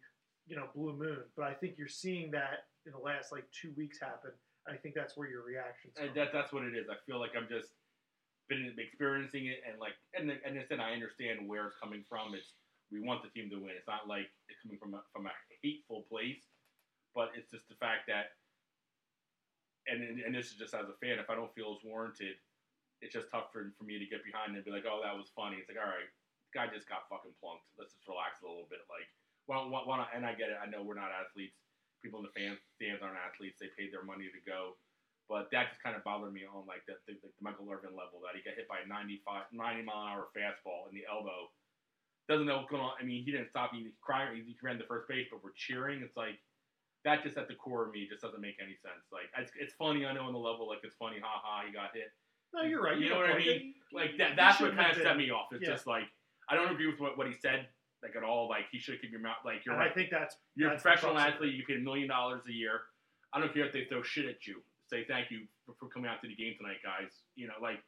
[0.46, 3.72] you know blue moon, but I think you're seeing that in the last like two
[3.76, 4.32] weeks happen.
[4.68, 5.94] I think that's where your reactions.
[5.98, 6.86] And that that's what it is.
[6.90, 7.72] I feel like I'm just
[8.48, 12.34] been experiencing it, and like, and and then I understand where it's coming from.
[12.34, 12.52] It's
[12.90, 13.78] we want the team to win.
[13.78, 16.50] It's not like it's coming from a, from a hateful place,
[17.14, 18.34] but it's just the fact that,
[19.86, 22.36] and and this is just as a fan, if I don't feel it's warranted,
[23.00, 25.30] it's just tough for, for me to get behind and be like, oh, that was
[25.32, 25.56] funny.
[25.62, 26.10] It's like, all right,
[26.52, 27.66] guy just got fucking plunked.
[27.78, 28.82] Let's just relax a little bit.
[28.90, 29.06] Like,
[29.46, 30.10] well, why, why not?
[30.14, 30.58] And I get it.
[30.60, 31.56] I know we're not athletes.
[32.02, 33.60] People in the fans stands aren't athletes.
[33.60, 34.76] They paid their money to go.
[35.28, 38.18] But that just kind of bothered me on like the, the, the Michael Irvin level
[38.26, 41.46] that he got hit by a 95, 90 mile an hour fastball in the elbow.
[42.26, 42.98] Doesn't know what's going on.
[42.98, 43.70] I mean, he didn't stop.
[43.70, 44.42] He crying.
[44.42, 46.02] He ran the first base, but we're cheering.
[46.02, 46.38] It's like
[47.04, 49.06] that just at the core of me just doesn't make any sense.
[49.14, 50.02] Like it's, it's funny.
[50.06, 51.18] I know on the level like it's funny.
[51.22, 51.62] Ha ha.
[51.66, 52.10] He got hit.
[52.54, 52.98] no, you're right.
[52.98, 53.74] You got know a what I mean?
[53.92, 54.34] Like that.
[54.36, 55.50] That's what kind of set me off.
[55.52, 55.70] It's Yeah.
[55.78, 56.10] just like
[56.50, 57.68] I don't agree with what, what he said.
[58.02, 58.48] Like at all.
[58.48, 59.36] Like he should keep your mouth.
[59.44, 59.90] Like you're and right.
[59.90, 61.36] I think that's You're a that's the professional crux of it.
[61.36, 61.54] athlete.
[61.54, 62.80] You get a million dollars a year.
[63.32, 64.62] I don't care if they throw shit at you.
[64.88, 67.12] Say thank you for, for coming out to the game tonight, guys.
[67.36, 67.78] You know, like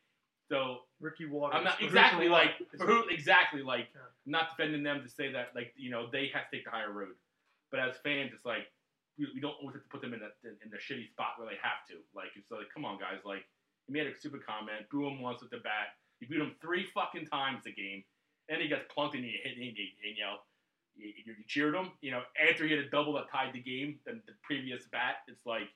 [0.48, 0.86] so.
[1.00, 1.56] Ricky Watters.
[1.58, 3.88] I'm not exactly like who exactly like.
[3.94, 4.00] Yeah.
[4.26, 6.92] Not defending them to say that like you know they have to take the higher
[6.92, 7.16] road,
[7.70, 8.70] but as fans, it's like
[9.18, 10.30] we, we don't always have to put them in a
[10.62, 11.98] in the shitty spot where they have to.
[12.14, 13.42] Like it's like come on guys, like
[13.86, 15.96] he made a stupid comment, boo him once with the bat.
[16.20, 18.04] You beat him three fucking times the game,
[18.48, 20.36] and he gets plunked and you hit and, you, and you know
[20.96, 21.90] you, you cheered him.
[22.00, 25.16] You know after he had a double that tied the game, than the previous bat,
[25.28, 25.68] it's like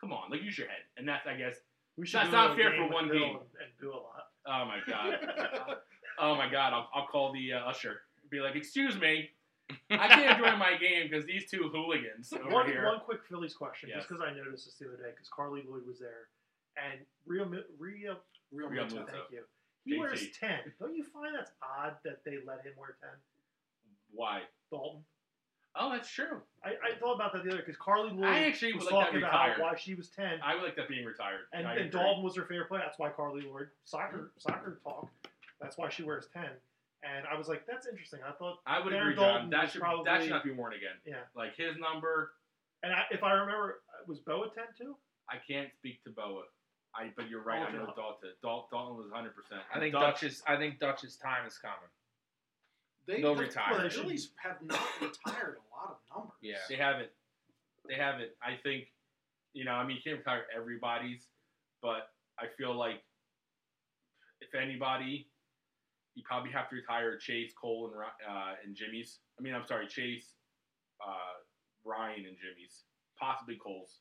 [0.00, 1.56] come on, like use your head, and that's I guess
[1.96, 3.36] We should That's not fair for one game.
[3.60, 4.28] and, do a lot.
[4.46, 5.76] oh my god.
[6.20, 8.00] Oh my god, I'll, I'll call the uh, usher.
[8.28, 9.30] Be like, excuse me,
[9.88, 12.84] I can't join my game because these two hooligans over one, here.
[12.86, 13.98] one quick Phillies question, Yes.
[13.98, 16.26] just because I noticed this the other day, because Carly Lloyd was there,
[16.76, 17.46] and Real.
[17.78, 18.16] Real
[18.52, 18.94] Realmuto.
[18.94, 19.06] Muto.
[19.06, 19.42] Thank you.
[19.88, 20.58] He wears ten.
[20.78, 23.10] Don't you find that's odd that they let him wear ten?
[24.12, 24.42] Why?
[24.72, 25.00] Daulton.
[25.80, 26.40] Oh, that's true.
[26.64, 29.18] I, I thought about that the other because Carly Lloyd I actually was like talking
[29.22, 31.42] about why she was ten, I would like that being retired.
[31.52, 32.00] and, I and agree.
[32.00, 32.82] Daulton was her favorite player.
[32.84, 35.08] That's why Carly Lloyd soccer soccer talk.
[35.60, 36.50] That's why she wears ten.
[37.04, 38.18] And I was like, that's interesting.
[38.26, 39.46] I thought, I would Aaron agree, John.
[39.46, 40.96] Daulton That should probably- that should not be worn again.
[41.06, 41.22] yeah.
[41.36, 42.32] Like his number,
[42.82, 44.96] And I, if I remember, uh, was Bowa ten too?
[45.30, 46.42] I can't speak to Bowa.
[46.94, 47.60] I but you're right.
[47.62, 47.96] I'll I know look.
[47.96, 48.32] Daulton.
[48.42, 49.34] Dal- Daulton was 100.
[49.34, 51.76] percent I think Dutch's I think Dutch's time is coming.
[53.06, 53.76] They, They'll the, retire.
[53.76, 56.36] The They should- Phillies have not retired a lot of numbers.
[56.42, 56.56] Yeah.
[56.68, 57.08] They haven't.
[57.88, 58.30] They haven't.
[58.42, 58.84] I think,
[59.54, 61.28] you know, I mean, you can't retire everybody's,
[61.80, 63.00] but I feel like
[64.42, 65.28] if anybody,
[66.14, 69.20] you probably have to retire Chase, Cole, and uh, and Jimmy's.
[69.38, 70.34] I mean, I'm sorry, Chase,
[71.00, 71.40] uh,
[71.84, 72.82] Ryan, and Jimmy's,
[73.18, 74.00] possibly Cole's,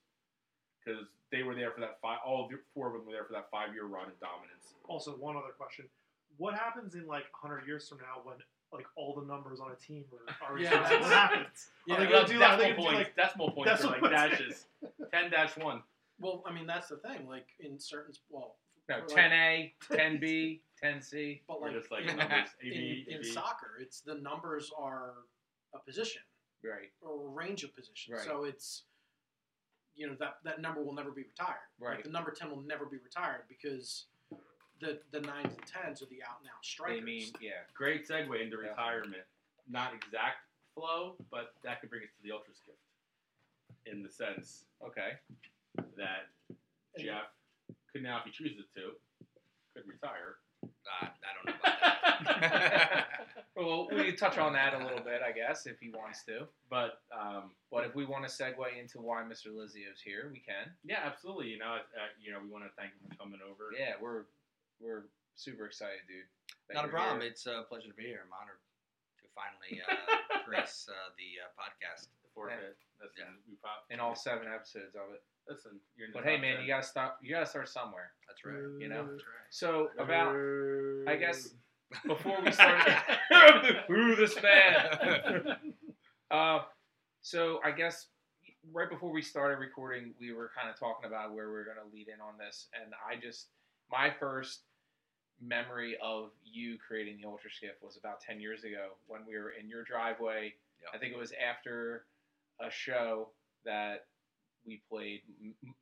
[0.87, 2.19] because they were there for that five.
[2.25, 4.73] All the four of them were there for that five year run of dominance.
[4.87, 5.85] Also, one other question:
[6.37, 8.37] What happens in like hundred years from now when
[8.73, 10.03] like all the numbers on a team
[10.41, 11.67] are, are Yeah, what happens.
[11.87, 12.51] Yeah, Are they Like, gonna do that?
[12.51, 12.97] Are they decimal gonna do points.
[12.97, 14.65] like decimal points decimal are like dashes.
[15.11, 15.81] Ten dash one.
[16.19, 17.27] Well, I mean that's the thing.
[17.27, 18.55] Like in certain, well,
[18.89, 21.41] No, 10A, 10B, 10C.
[21.47, 22.49] but like, just like in, numbers.
[22.61, 23.23] in, AB, in AB.
[23.23, 25.13] soccer, it's the numbers are
[25.73, 26.21] a position
[26.63, 28.09] Right, or a range of positions.
[28.17, 28.25] Right.
[28.25, 28.83] So it's
[29.97, 31.57] you know that that number will never be retired.
[31.81, 32.03] Like, Right.
[32.03, 34.05] the number ten will never be retired because
[34.79, 36.99] the the nines and tens are the out and out strikers.
[36.99, 37.63] they mean, yeah.
[37.73, 38.69] Great segue into Yeah.
[38.69, 39.23] retirement.
[39.67, 40.37] Not exact
[40.75, 42.75] flow, but that could bring us to the ultra skiff.
[43.85, 45.17] In the sense Okay.
[45.95, 46.29] that
[46.97, 47.25] Jeff
[47.91, 48.95] could now, if he chooses to,
[49.73, 50.37] could retire.
[50.63, 50.67] Uh,
[51.07, 51.96] I don't know about that.
[53.55, 56.47] well, we can touch on that a little bit, I guess, if he wants to.
[56.69, 59.47] But um, But if we want to segue into why Mr.
[59.49, 60.71] Lizio's here, we can.
[60.83, 61.47] yeah, absolutely.
[61.47, 63.73] You know, uh, you know, we want to thank him for coming over.
[63.77, 64.25] Yeah, we're
[64.79, 65.05] we're
[65.35, 66.25] super excited, dude.
[66.69, 67.21] that Not a problem.
[67.21, 67.29] here.
[67.31, 68.21] It's a pleasure to be here.
[68.25, 68.61] I'm honored
[69.21, 72.07] to finally uh, grace uh, the uh, podcast.
[72.23, 72.77] The forfeit.
[73.01, 73.33] Listen, Yeah.
[73.49, 75.21] we pop, in all seven episodes of it.
[75.49, 76.61] Listen, you're in the But hey, man, 10.
[76.63, 77.17] you gotta stop.
[77.21, 78.11] You gotta start somewhere.
[78.27, 78.81] That's right.
[78.81, 79.05] You know.
[79.05, 79.49] That's right.
[79.49, 80.35] So about
[81.07, 81.53] I guess
[82.05, 82.95] before we started,
[83.87, 85.57] who this fan?
[86.29, 86.59] Uh,
[87.21, 88.07] so I guess
[88.73, 91.77] right before we started recording, we were kind of talking about where we are going
[91.77, 93.47] to lead in on this, and I just
[93.89, 94.63] my first
[95.41, 99.51] memory of you creating the Ultra Skiff was about ten years ago when we were
[99.51, 100.53] in your driveway.
[100.81, 100.91] Yep.
[100.93, 102.03] I think it was after
[102.59, 103.29] a show
[103.63, 104.07] that
[104.65, 105.21] we played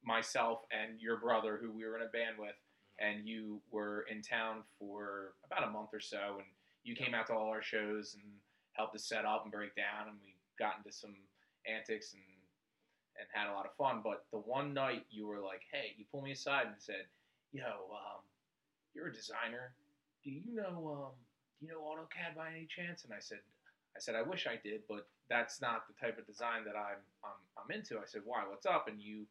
[0.04, 2.56] myself and your brother, who we were in a band with,
[3.00, 6.48] and you were in town for about a month or so, and
[6.84, 8.24] you came out to all our shows and
[8.74, 11.16] helped us set up and break down, and we got into some
[11.68, 12.24] antics and
[13.18, 14.02] and had a lot of fun.
[14.04, 17.08] But the one night you were like, "Hey," you pulled me aside and said,
[17.52, 18.22] "Yo, um,
[18.94, 19.74] you're a designer.
[20.24, 21.16] Do you know um,
[21.60, 23.40] do you know AutoCAD by any chance?" And I said,
[23.96, 27.02] "I said I wish I did, but that's not the type of design that I'm
[27.24, 28.44] I'm, I'm into." I said, "Why?
[28.48, 29.26] What's up?" And you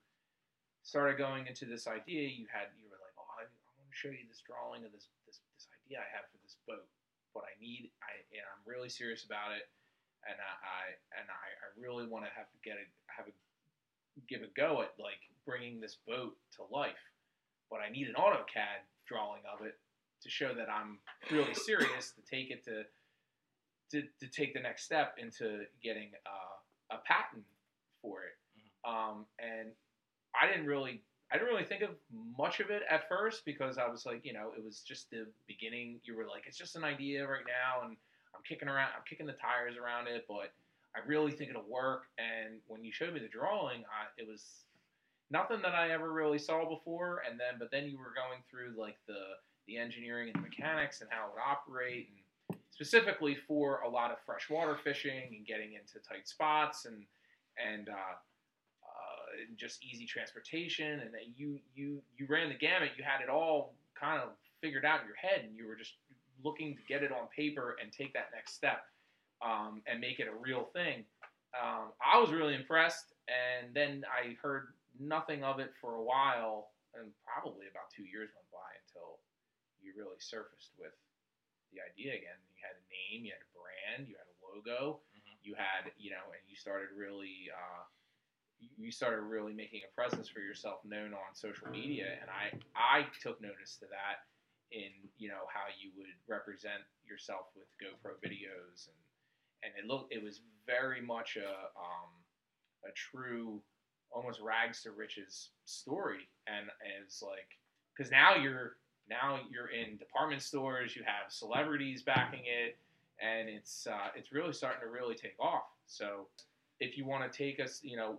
[0.82, 2.28] started going into this idea.
[2.28, 4.92] You had you were like, "Oh, I, I want to show you this drawing of
[4.92, 6.86] this this this idea I have for this boat."
[7.32, 9.66] What I need I and I'm really serious about it
[10.28, 10.82] and I, I
[11.20, 13.34] and I, I really want to have to get a have a
[14.28, 17.02] give a go at like bringing this boat to life,
[17.70, 19.76] but I need an AutoCAD drawing of it
[20.22, 20.98] to show that I'm
[21.30, 22.84] really serious to take it to
[23.92, 27.44] to, to take the next step into getting uh, a patent
[28.00, 28.36] for it.
[28.88, 29.70] Um, and
[30.34, 31.02] I didn't really
[31.34, 31.90] I didn't really think of
[32.38, 35.26] much of it at first because I was like, you know, it was just the
[35.48, 35.98] beginning.
[36.04, 37.96] You were like, it's just an idea right now, and
[38.36, 40.52] I'm kicking around, I'm kicking the tires around it, but
[40.94, 42.04] I really think it'll work.
[42.18, 44.44] And when you showed me the drawing, I, it was
[45.28, 47.22] nothing that I ever really saw before.
[47.28, 49.34] And then, but then you were going through like the
[49.66, 54.12] the engineering and the mechanics and how it would operate, and specifically for a lot
[54.12, 57.02] of freshwater fishing and getting into tight spots and
[57.58, 58.14] and uh,
[59.34, 61.00] uh, just easy transportation.
[61.00, 62.90] And then you you you ran the gamut.
[62.96, 64.30] You had it all kind of
[64.60, 65.94] figured out in your head, and you were just
[66.42, 68.86] looking to get it on paper and take that next step
[69.42, 71.04] um, and make it a real thing.
[71.54, 76.70] Um, I was really impressed, and then I heard nothing of it for a while,
[76.94, 79.18] and probably about two years went by until
[79.82, 80.92] you really surfaced with
[81.72, 82.38] the idea again.
[82.50, 85.36] You had a name, you had a brand, you had a logo, Mhm.
[85.42, 87.50] you had you know, and you started really.
[87.50, 87.84] Uh,
[88.76, 93.06] you started really making a presence for yourself known on social media and I, I
[93.22, 94.26] took notice to that
[94.72, 99.00] in you know how you would represent yourself with GoPro videos and
[99.62, 101.48] and it looked it was very much a
[101.78, 102.10] um,
[102.84, 103.60] a true
[104.10, 106.66] almost rags to riches story and
[107.02, 107.58] it's like
[107.96, 108.76] because now you're
[109.08, 112.76] now you're in department stores you have celebrities backing it
[113.20, 115.64] and it's uh, it's really starting to really take off.
[115.86, 116.26] So
[116.80, 118.18] if you want to take us you know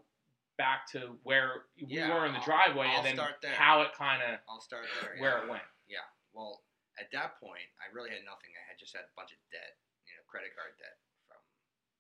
[0.58, 3.92] back to where Yeah, we were in the I'll- driveway I'll and then how it
[3.94, 5.16] kind of I'll start there.
[5.20, 5.44] where yeah.
[5.44, 6.08] it went Yeah.
[6.34, 6.64] Well,
[7.00, 8.52] at that point, I really had nothing.
[8.56, 9.76] I had just had a bunch of debt,
[10.08, 10.96] you know, credit card debt
[11.28, 11.40] from,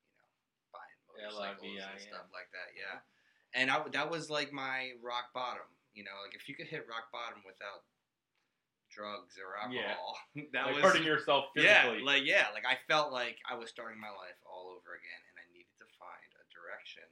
[0.07, 0.27] you know,
[0.71, 2.71] buying motorcycles and stuff like that.
[2.75, 3.03] Yeah.
[3.55, 5.67] And I, that was like my rock bottom.
[5.95, 7.87] You know, like if you could hit rock bottom without
[8.91, 10.19] drugs or alcohol,
[10.51, 11.99] that like was hurting yourself physically.
[11.99, 15.21] yeah, like yeah, like I felt like I was starting my life all over again,
[15.31, 17.07] and I needed to find a direction,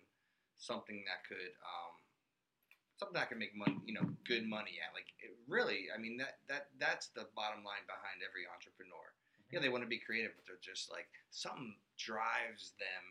[0.64, 1.94] something that could, um,
[2.96, 4.96] something that could make money, you know, good money at.
[4.96, 9.12] Like it really, I mean that that that's the bottom line behind every entrepreneur.
[9.52, 13.04] Yeah, they want to be creative, but they're just like something drives them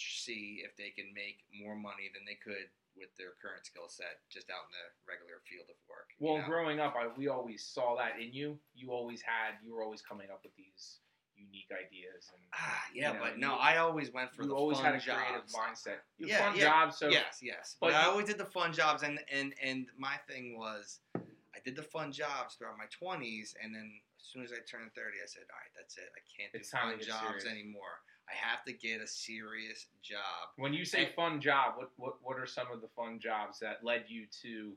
[0.00, 3.86] to see if they can make more money than they could with their current skill
[3.86, 6.10] set just out in the regular field of work.
[6.18, 6.48] Well, know?
[6.48, 8.58] growing up, I, we always saw that in you.
[8.74, 10.98] You always had, you were always coming up with these
[11.40, 14.54] unique ideas and Ah, yeah, You know, but no, I always went for you the
[14.54, 15.54] always fun had a creative jobs.
[15.54, 15.98] mindset.
[16.18, 17.76] You Yeah, fun yeah, jobs, so yes, yes.
[17.80, 21.58] but But, I always did the fun jobs, and and and my thing was, I
[21.64, 25.18] did the fun jobs throughout my twenties, and then as soon as I turned thirty,
[25.22, 26.10] I said, all right, that's it.
[26.14, 27.46] I can't do fun jobs serious.
[27.46, 28.00] anymore.
[28.28, 30.54] I have to get a serious job.
[30.56, 33.58] When you say And- fun job, what, what what are some of the fun jobs
[33.60, 34.76] that led you to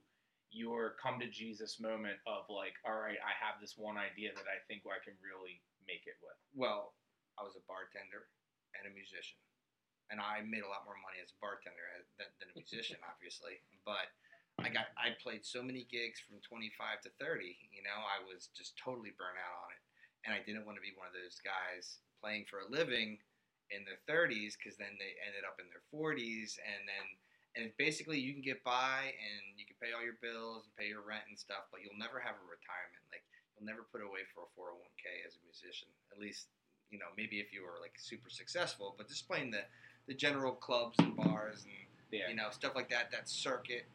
[0.55, 4.45] your come to Jesus moment of like, all right, I have this one idea that
[4.45, 6.37] I think I can really make it with.
[6.53, 6.95] Well,
[7.39, 8.29] I was a bartender
[8.77, 9.39] and a musician,
[10.13, 12.97] and I made a lot more money as a bartender uh, than, than a musician,
[13.11, 13.61] obviously.
[13.87, 14.11] But
[14.61, 17.57] I got I played so many gigs from 25 to 30.
[17.73, 19.81] You know, I was just totally burnt out on it,
[20.25, 23.17] and I didn't want to be one of those guys playing for a living
[23.73, 27.05] in their 30s because then they ended up in their 40s, and then
[27.53, 30.89] and basically you can get by and you can pay all your bills and pay
[30.89, 33.05] your rent and stuff, but you'll never have a retirement.
[33.13, 33.25] Like
[33.63, 35.87] you'll never put away for a 401k as a musician.
[36.11, 36.47] At least
[36.91, 39.63] you know maybe if you were like super successful, but just playing the
[40.07, 41.71] the general clubs and bars and
[42.11, 42.27] Yeah.
[42.29, 43.85] you know stuff like that, that circuit.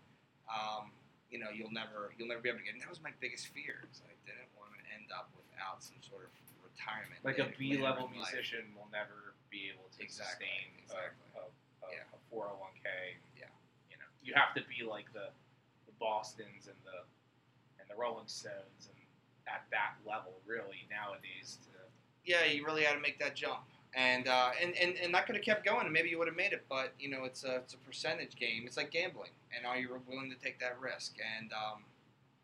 [0.48, 0.90] Um,
[1.30, 2.72] you know you'll never you'll never be able to get.
[2.72, 3.84] And that was my biggest fear.
[3.92, 6.32] Is I didn't want to end up without some sort of
[6.64, 7.20] retirement.
[7.24, 11.28] like a B level musician will never be able to Exactly, sustain exactly.
[11.36, 12.16] a, a, a, Yeah.
[12.16, 12.88] a 401k.
[13.36, 13.52] Yeah.
[13.92, 15.28] You know, you have to be like the,
[15.88, 17.04] the Boston's and the
[17.80, 18.97] and the Rolling Stones and
[19.48, 21.78] at that level really nowadays to
[22.28, 23.64] yeah, you really had to make that jump.
[23.96, 26.36] And, uh, and, and, and that could have kept going, and maybe you would have
[26.36, 26.68] made it.
[26.68, 28.64] But you know, it's a it's a percentage game.
[28.66, 31.16] It's like gambling, and are you willing to take that risk?
[31.16, 31.88] And um,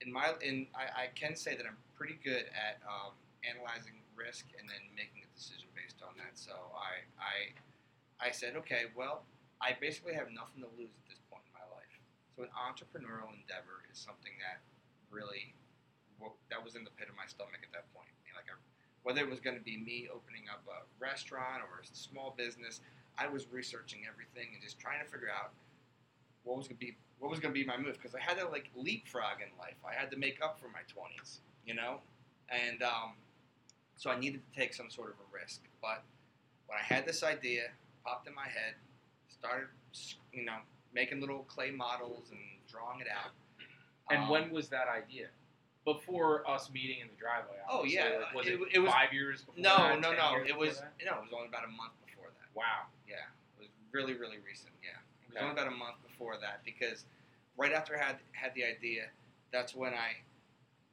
[0.01, 3.13] in my in I, I can say that I'm pretty good at um,
[3.45, 6.33] analyzing risk and then making a decision based on that.
[6.33, 9.29] So I I I said, okay, well,
[9.61, 11.93] I basically have nothing to lose at this point in my life.
[12.35, 14.65] So an entrepreneurial endeavor is something that
[15.13, 15.53] really
[16.21, 18.09] wo- that was in the pit of my stomach at that point.
[18.27, 18.57] You know, like I
[19.03, 22.81] whether it was going to be me opening up a restaurant or a small business,
[23.19, 25.53] I was researching everything and just trying to figure out
[26.45, 28.39] what was going to be what was going to be my move because I had
[28.39, 29.77] to like leapfrog in life.
[29.87, 32.01] I had to make up for my twenties, you know,
[32.49, 33.12] and um,
[33.97, 35.61] so I needed to take some sort of a risk.
[35.81, 36.03] But
[36.67, 37.71] when I had this idea
[38.05, 38.75] popped in my head,
[39.29, 39.69] started
[40.33, 40.57] you know
[40.95, 42.41] making little clay models and
[42.71, 43.33] drawing it out.
[44.11, 45.29] And Um, when was that idea?
[45.85, 47.59] Before us meeting in the driveway.
[47.68, 50.43] Oh, yeah, Like, was it- it, it was- five years before No, that, no, no.
[50.43, 50.95] It was that?
[51.05, 51.18] no.
[51.18, 52.49] It was only about a month before that.
[52.55, 52.87] Wow.
[53.07, 53.16] Yeah,
[53.59, 54.72] it was really, really recent.
[54.82, 55.45] Yeah, it was Okay.
[55.45, 57.05] only about a month before that because
[57.59, 59.11] right after I had had the idea,
[59.51, 60.22] that's when I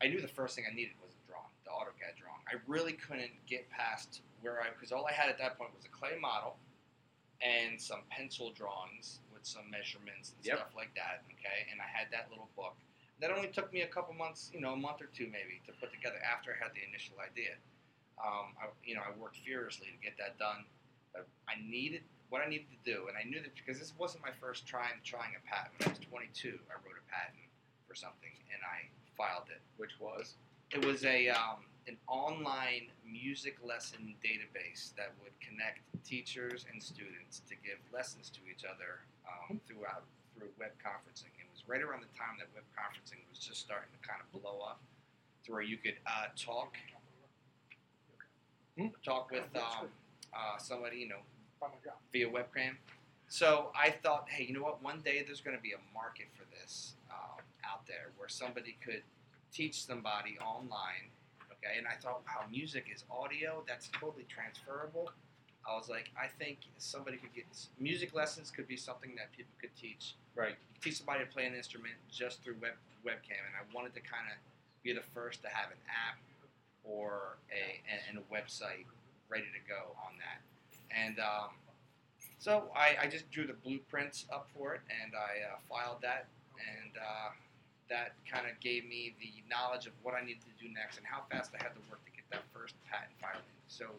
[0.02, 2.42] I knew the first thing I needed was a drawing, the AutoCAD drawing.
[2.48, 5.86] I really couldn't get past where I because all I had at that point was
[5.86, 6.58] a clay model
[7.40, 10.58] and some pencil drawings with some measurements and Yep.
[10.58, 11.24] stuff like that.
[11.34, 12.76] Okay, and I had that little book.
[13.22, 15.72] That only took me a couple months, you know, a month or two maybe to
[15.78, 17.54] put together after I had the initial idea.
[18.18, 20.66] Um, I, you know, I worked furiously to get that done.
[21.14, 24.24] But I needed what I needed to do, and I knew that because this wasn't
[24.24, 25.76] my first try trying a patent.
[25.84, 27.44] When I was 22, I wrote a patent
[27.84, 28.88] for something, and I
[29.20, 29.60] filed it.
[29.76, 30.40] Which was
[30.72, 37.42] It was a um, an online music lesson database that would connect teachers and students
[37.50, 41.36] to give lessons to each other um, throughout through web conferencing.
[41.62, 44.66] Was right around the time that web conferencing was just starting to kind of blow
[44.66, 44.82] up,
[45.46, 46.74] to where you could uh, talk
[48.78, 48.88] Hmm?
[49.04, 49.88] talk with um,
[50.34, 51.20] uh, somebody, you know,
[51.62, 51.68] Oh
[52.12, 52.76] via webcam.
[53.28, 54.82] So I thought, hey, you know what?
[54.82, 58.78] One day there's going to be a market for this um, out there where somebody
[58.84, 59.04] could
[59.54, 61.12] teach somebody online.
[61.52, 63.64] Okay, and I thought, wow, music is audio.
[63.68, 65.12] That's totally transferable.
[65.68, 67.46] I was like, I think somebody could get
[67.80, 70.16] music lessons could be something that people could teach.
[70.36, 70.56] right.
[70.82, 72.74] Teach somebody to play an instrument just through web
[73.06, 74.38] webcam, and I wanted to kind of
[74.84, 76.18] be the first to have an app
[76.84, 78.90] or a and a website
[79.30, 80.42] ready to go on that.
[80.90, 81.54] And um,
[82.40, 86.26] so I, I just drew the blueprints up for it, and I uh, filed that,
[86.58, 87.30] and uh,
[87.90, 91.06] that kind of gave me the knowledge of what I needed to do next and
[91.06, 93.46] how fast I had to work to get that first patent filing.
[93.68, 93.92] So,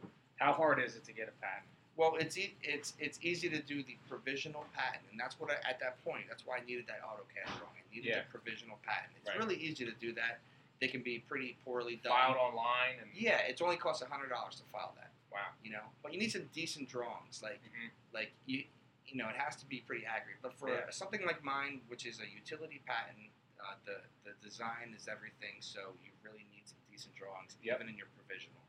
[0.42, 1.68] How hard is it to get a patent?
[1.94, 5.54] well, it's e- it's it's easy to do the provisional patent, and that's what I,
[5.68, 6.24] at that point.
[6.26, 7.78] That's why I needed that AutoCAD drawing.
[7.78, 8.22] I needed Yeah.
[8.24, 9.12] the provisional patent.
[9.20, 9.38] It's Right.
[9.38, 10.40] really easy to do that.
[10.80, 12.10] They can be pretty poorly done.
[12.16, 15.10] Filed online and Yeah, it's only costs hundred dollars to file that.
[15.30, 15.52] wow.
[15.62, 17.40] You know, but you need some decent drawings.
[17.42, 17.90] Like Mhm.
[18.12, 18.64] like you
[19.06, 20.40] you know it has to be pretty accurate.
[20.42, 20.88] But for Yeah.
[20.90, 23.30] something like mine, which is a utility patent,
[23.60, 25.60] uh, the the design is everything.
[25.60, 27.76] So you really need some decent drawings, Yep.
[27.76, 28.62] even in your provisional.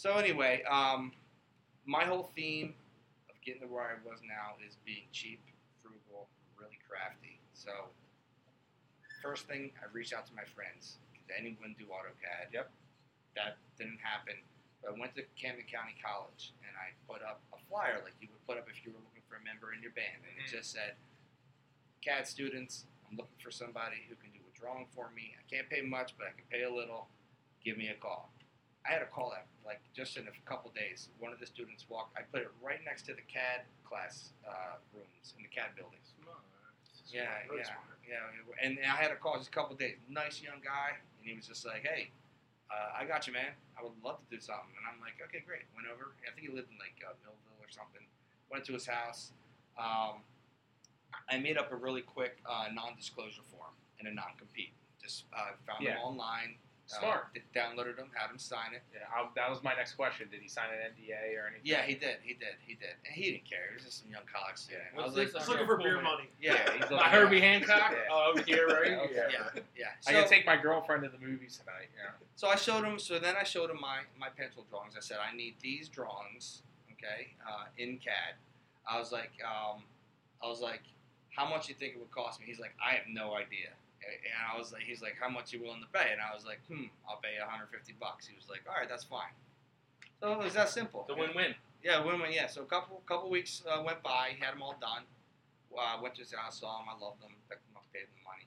[0.00, 1.12] So anyway, um,
[1.84, 2.72] my whole theme
[3.28, 5.44] of getting to where I was now is being cheap,
[5.84, 6.24] frugal,
[6.56, 7.36] really crafty.
[7.52, 7.92] So
[9.20, 10.96] first thing, I reached out to my friends.
[11.28, 12.48] Did anyone do AutoCAD?
[12.48, 12.72] Yep.
[13.36, 14.40] That didn't happen.
[14.80, 18.32] But I went to Camden County College and I put up a flyer like you
[18.32, 20.48] would put up if you were looking for a member in your band, and it
[20.48, 20.64] Mhm.
[20.64, 20.96] just said,
[22.00, 25.36] "CAD students, I'm looking for somebody who can do a drawing for me.
[25.38, 27.12] I can't pay much, but I can pay a little.
[27.60, 28.32] Give me a call."
[28.86, 31.08] I had a call that like just in a couple days.
[31.18, 32.16] One of the students walked.
[32.16, 36.14] I put it right next to the CAD class uh, rooms in the CAD buildings.
[37.12, 37.66] Yeah, yeah,
[38.08, 38.62] yeah.
[38.62, 39.96] And I had a call just a couple days.
[40.08, 42.10] Nice young guy, and he was just like, "Hey,
[42.70, 43.50] uh, I got you, man.
[43.78, 46.14] I would love to do something." And I'm like, "Okay, great." Went over.
[46.22, 48.02] I think he lived in like uh, Millville or something.
[48.50, 49.32] Went to his house.
[49.76, 50.22] Um,
[51.28, 54.70] I made up a really quick uh, non-disclosure form and a non-compete.
[55.02, 55.94] Just uh, found Yeah.
[55.98, 56.54] them online.
[56.96, 57.34] Uh, Smart.
[57.34, 58.82] d- downloaded them, had him sign it.
[58.92, 60.28] Yeah, I, that was my next question.
[60.30, 61.62] Did he sign an NDA or anything?
[61.64, 62.16] Yeah, he did.
[62.22, 62.56] He did.
[62.66, 62.94] He did.
[63.06, 63.68] And he didn't care.
[63.70, 64.84] He was just some young college student.
[64.98, 65.34] I was like, this?
[65.34, 66.04] Just Okay, looking for cool, beer man.
[66.04, 66.28] money.
[66.40, 67.92] yeah, he's My looking- Herbie Hancock.
[67.92, 68.10] Yeah.
[68.10, 68.98] Oh, over here, right?
[69.10, 69.28] Okay.
[69.32, 69.86] yeah, yeah.
[70.06, 71.88] I So- can take my girlfriend to the movies tonight.
[71.96, 72.10] Yeah.
[72.36, 72.98] So I showed him.
[72.98, 74.94] So then I showed him my my pencil drawings.
[74.96, 76.62] I said I need these drawings,
[76.92, 78.34] okay, uh, in CAD.
[78.90, 79.82] I was like, um,
[80.42, 80.82] I was like,
[81.36, 82.46] how much do you think it would cost me?
[82.46, 83.70] He's like, I have no idea.
[84.00, 86.12] And I was like, he's like, how much you willing to pay?
[86.12, 88.26] And I was like, hmm, I'll pay 150 bucks.
[88.26, 89.32] He was like, all right, that's fine.
[90.20, 91.04] So it was that simple.
[91.08, 91.54] The win-win.
[91.82, 92.32] Yeah, win-win.
[92.32, 92.46] Yeah.
[92.46, 94.36] So a couple couple weeks uh, went by.
[94.40, 95.04] Had them all done.
[95.72, 96.88] Uh, went to his house, saw him.
[96.92, 97.32] I loved them.
[97.48, 98.44] Picked them up, paid them money,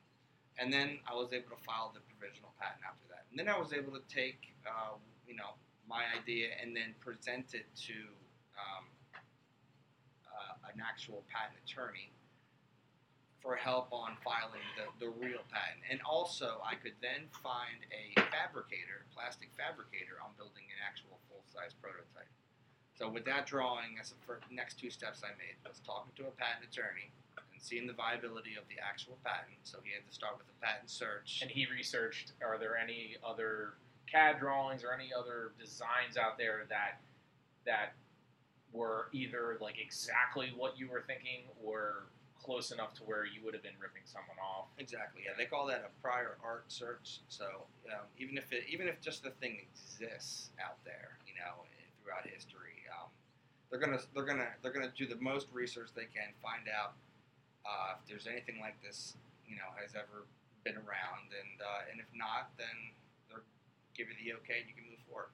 [0.59, 3.25] and then I was able to file the provisional patent after that.
[3.31, 5.57] And then I was able to take, uh, you know,
[5.89, 7.97] my idea and then present it to
[8.59, 8.85] um,
[10.29, 12.11] uh, an actual patent attorney
[13.43, 15.83] for help on filing the, the real patent.
[15.91, 21.75] And also, I could then find a fabricator, plastic fabricator, on building an actual full-size
[21.75, 22.31] prototype.
[22.95, 26.33] So with that drawing, that's the next two steps I made was talking to a
[26.39, 29.59] patent attorney and seeing the viability of the actual patent.
[29.67, 31.43] So he had to start with a patent search.
[31.43, 32.31] And he researched.
[32.39, 33.75] Are there any other
[34.07, 37.03] CAD drawings or any other designs out there that
[37.65, 37.95] that
[38.71, 42.07] were either like exactly what you were thinking or
[42.43, 44.67] close enough to where you would have been ripping someone off?
[44.77, 45.23] Exactly.
[45.25, 47.19] Yeah, they call that a prior art search.
[47.29, 51.63] So um, even if it, even if just the thing exists out there, you know,
[52.03, 53.09] throughout history, um,
[53.71, 56.93] they're gonna they're gonna they're gonna do the most research they can, find out
[57.65, 59.15] uh, if there's anything like this,
[59.47, 60.27] you know, has ever
[60.63, 62.93] been around, and uh, and if not, then
[63.29, 63.43] they'll
[63.95, 65.31] give you the okay, and you can move forward.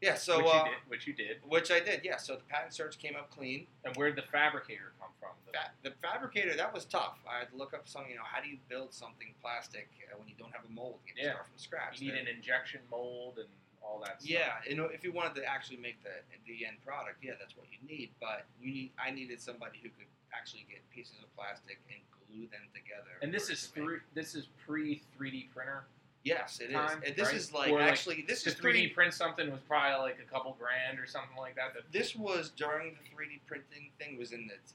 [0.00, 0.14] Yeah.
[0.16, 1.36] So which, uh, you did, which you did.
[1.48, 2.00] which I did.
[2.04, 2.18] Yeah.
[2.18, 3.66] So the patent search came up clean.
[3.84, 4.92] And where did the fabricator
[5.24, 5.32] from?
[5.46, 7.16] The- Fa- the fabricator that was tough.
[7.28, 8.10] I had to look up something.
[8.10, 11.00] You know, how do you build something plastic uh, when you don't have a mold?
[11.06, 11.32] You have to Yeah.
[11.32, 12.00] start from scratch.
[12.00, 13.48] you need There- an injection mold and
[13.82, 14.30] all that stuff.
[14.30, 16.12] yeah, you know, if you wanted to actually make the
[16.46, 18.10] the end product, yeah, that's what you need.
[18.20, 22.46] But you need, I needed somebody who could actually get pieces of plastic and glue
[22.48, 23.16] them together.
[23.22, 23.98] And this is three.
[24.12, 25.84] This is pre 3D printer.
[26.22, 26.72] Yes, it is.
[26.74, 27.36] time, And this right?
[27.36, 30.24] is like Or, like, actually this To is 3D print something was probably like a
[30.30, 31.74] couple grand or something like that.
[31.92, 34.72] This was during the 3D printing thing was in its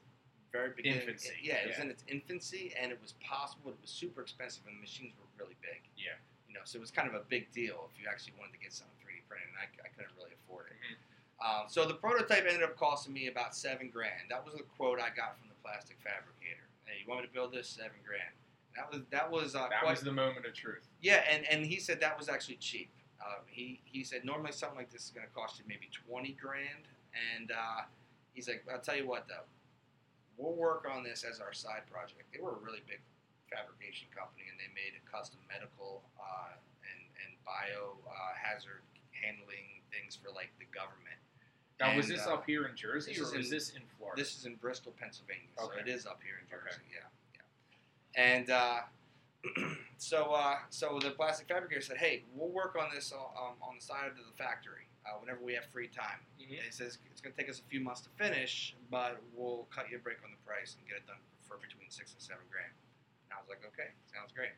[0.52, 1.02] very beginning.
[1.02, 3.72] Infancy, Yeah, it was in its infancy, and it was possible.
[3.72, 5.82] It was super expensive, and the machines were really big.
[5.98, 6.18] Yeah.
[6.48, 8.60] You know, so it was kind of a big deal if you actually wanted to
[8.60, 10.78] get something 3D printed, and I, I couldn't really afford it.
[10.82, 10.98] Mhm.
[11.40, 14.28] Um, so the prototype ended up costing me about seven grand.
[14.30, 16.68] That was the quote I got from the plastic fabricator.
[16.86, 17.70] Hey, you want me to build this?
[17.70, 18.34] Seven grand.
[18.76, 20.88] That was that was uh, that quite was the moment of truth.
[21.02, 22.90] yeah, and, and he said that was actually cheap.
[23.22, 26.34] Uh, he he said normally something like this is going to cost you maybe twenty
[26.34, 26.88] grand,
[27.38, 27.82] and uh,
[28.34, 29.44] he's like, I'll tell you what though,
[30.40, 32.24] we'll work on this as our side project.
[32.32, 33.04] They were a really big
[33.52, 36.56] fabrication company, and they made a custom medical uh,
[36.88, 38.82] and and bio uh, hazard
[39.12, 41.20] handling things for like the government.
[41.80, 44.20] Now, was this uh, up here in Jersey this or is this in Florida?
[44.20, 46.72] This is in Bristol, Pennsylvania, so it is up here in Okay.
[46.72, 46.88] Jersey.
[46.92, 48.32] Yeah, yeah.
[48.36, 48.80] And uh,
[49.98, 53.84] so, uh, so the plastic fabricator said, "Hey, we'll work on this um, on the
[53.84, 56.62] side of the factory uh, whenever we have free time." Mhm.
[56.64, 59.90] He says it's going to take us a few months to finish, but we'll cut
[59.90, 62.44] you a break on the price and get it done for between six and seven
[62.50, 62.72] grand.
[63.26, 64.52] And I was like, "Okay, sounds great."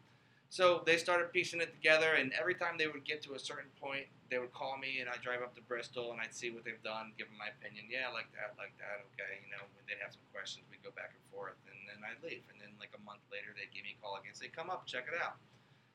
[0.51, 3.71] So they started piecing it together, and every time they would get to a certain
[3.79, 6.65] point, they would call me, and I'd drive up to Bristol, and I'd see what
[6.65, 7.87] they've done, give them my opinion.
[7.87, 9.39] Yeah, I like that, like that, okay.
[9.47, 12.19] You know, when they'd have some questions, we'd go back and forth, and then I'd
[12.21, 12.43] leave.
[12.51, 14.85] And then, like a month later, they'd give me a call again, say, "Come up,
[14.85, 15.39] check it out."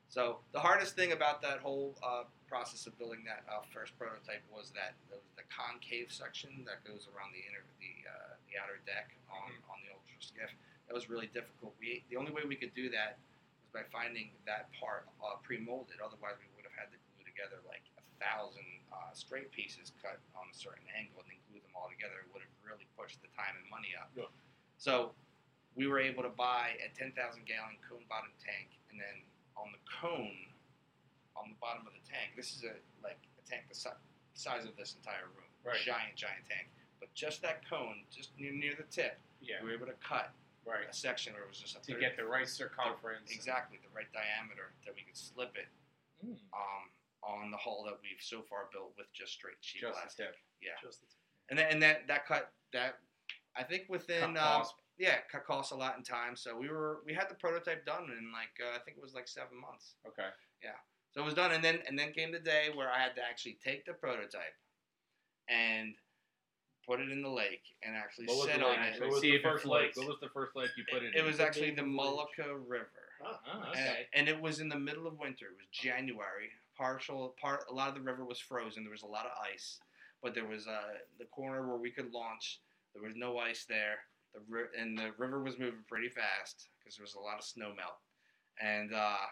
[0.07, 4.41] So the hardest thing about that whole uh, process of building that uh, first prototype
[4.47, 8.79] was that the, the concave section that goes around the inner, the uh, the outer
[8.87, 10.51] deck on, on the ultra skiff.
[10.87, 11.75] That was really difficult.
[11.75, 13.19] We the only way we could do that
[13.59, 15.99] was by finding that part uh, pre-molded.
[15.99, 20.23] Otherwise, we would have had to glue together like a thousand uh, straight pieces cut
[20.39, 22.23] on a certain angle and then glue them all together.
[22.23, 24.07] It would have really pushed the time and money up.
[24.15, 24.31] Yeah.
[24.79, 25.11] So
[25.75, 27.13] we were able to buy a 10,000
[27.45, 29.27] gallon cone bottom tank, and then
[29.57, 30.53] on the cone,
[31.35, 34.01] on the bottom of the tank, this is a like a tank the si-
[34.33, 35.79] size of this entire room, Right.
[35.81, 36.69] giant, giant tank.
[36.99, 39.61] But just that cone, just near, near the tip, Yeah.
[39.61, 40.31] we were able to cut
[40.65, 40.87] Right.
[40.87, 43.31] a section where it was just a To third- get the right circumference.
[43.31, 45.67] exactly the right diameter that we could slip it
[46.25, 46.91] Mm, um,
[47.21, 50.25] on the hull that we've so far built with just straight sheet just the plastic.
[50.33, 50.39] tip.
[50.61, 51.07] Yeah, Just the
[51.49, 52.99] and then, and that that cut that
[53.55, 54.75] I think within Cut um, cost.
[54.97, 56.35] Yeah cut costs a lot in time.
[56.35, 59.13] So we were we had the prototype done in like uh, I think it was
[59.13, 59.95] like seven months.
[60.07, 60.29] Okay.
[60.63, 60.77] Yeah.
[61.13, 63.21] So it was done, and then and then came the day where I had to
[63.23, 64.55] actually take the prototype
[65.49, 65.93] and
[66.85, 68.99] put it in the lake and actually What sit on it.
[69.01, 69.91] What was See the first lake?
[69.95, 71.25] What was the first lake you put it, It in?
[71.25, 72.27] was actually the name of the lake.
[72.37, 72.89] Mullica River.
[73.25, 74.07] oh, Oh, And- okay.
[74.13, 75.45] And, it was in the middle of winter.
[75.47, 76.49] It was January.
[76.77, 77.65] Partial part.
[77.69, 78.83] A lot of the river was frozen.
[78.83, 79.79] There was a lot of ice,
[80.21, 82.59] but there was uh, the corner where we could launch.
[82.93, 83.97] There was no ice there.
[84.33, 87.43] The ri- and the river was moving pretty fast because there was a lot of
[87.45, 87.97] snow melt.
[88.61, 89.25] And uh,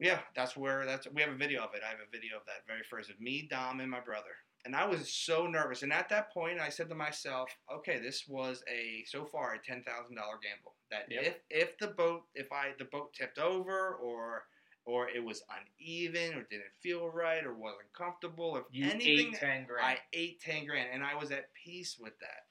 [0.00, 1.82] yeah, that's where that's we have a video of it.
[1.86, 4.34] I have a video of that very first of me, Dom, and my brother.
[4.66, 5.82] And I was so nervous.
[5.82, 9.58] And at that point, I said to myself, "Okay, this was a so far a
[9.62, 10.74] ten thousand dollar gamble.
[10.90, 11.22] That Yep.
[11.24, 14.46] if if the boat if I the boat tipped over or
[14.86, 19.34] or it was uneven or didn't feel right or wasn't comfortable or You anything, ate
[19.34, 19.86] ten grand.
[19.86, 22.43] I ate ten grand, and I was at peace with that.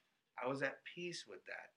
[0.44, 1.72] I was at peace with that,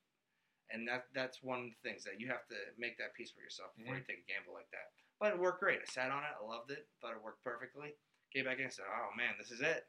[0.70, 3.40] and that that's one of the things that you have to make that peace for
[3.40, 4.10] yourself before you mm-hmm.
[4.10, 4.90] take a gamble like that.
[5.20, 5.78] But it worked great.
[5.80, 6.34] I sat on it.
[6.34, 6.86] I loved it.
[7.00, 7.94] Thought it worked perfectly.
[8.34, 9.86] Came back in and said, "Oh man, this is it."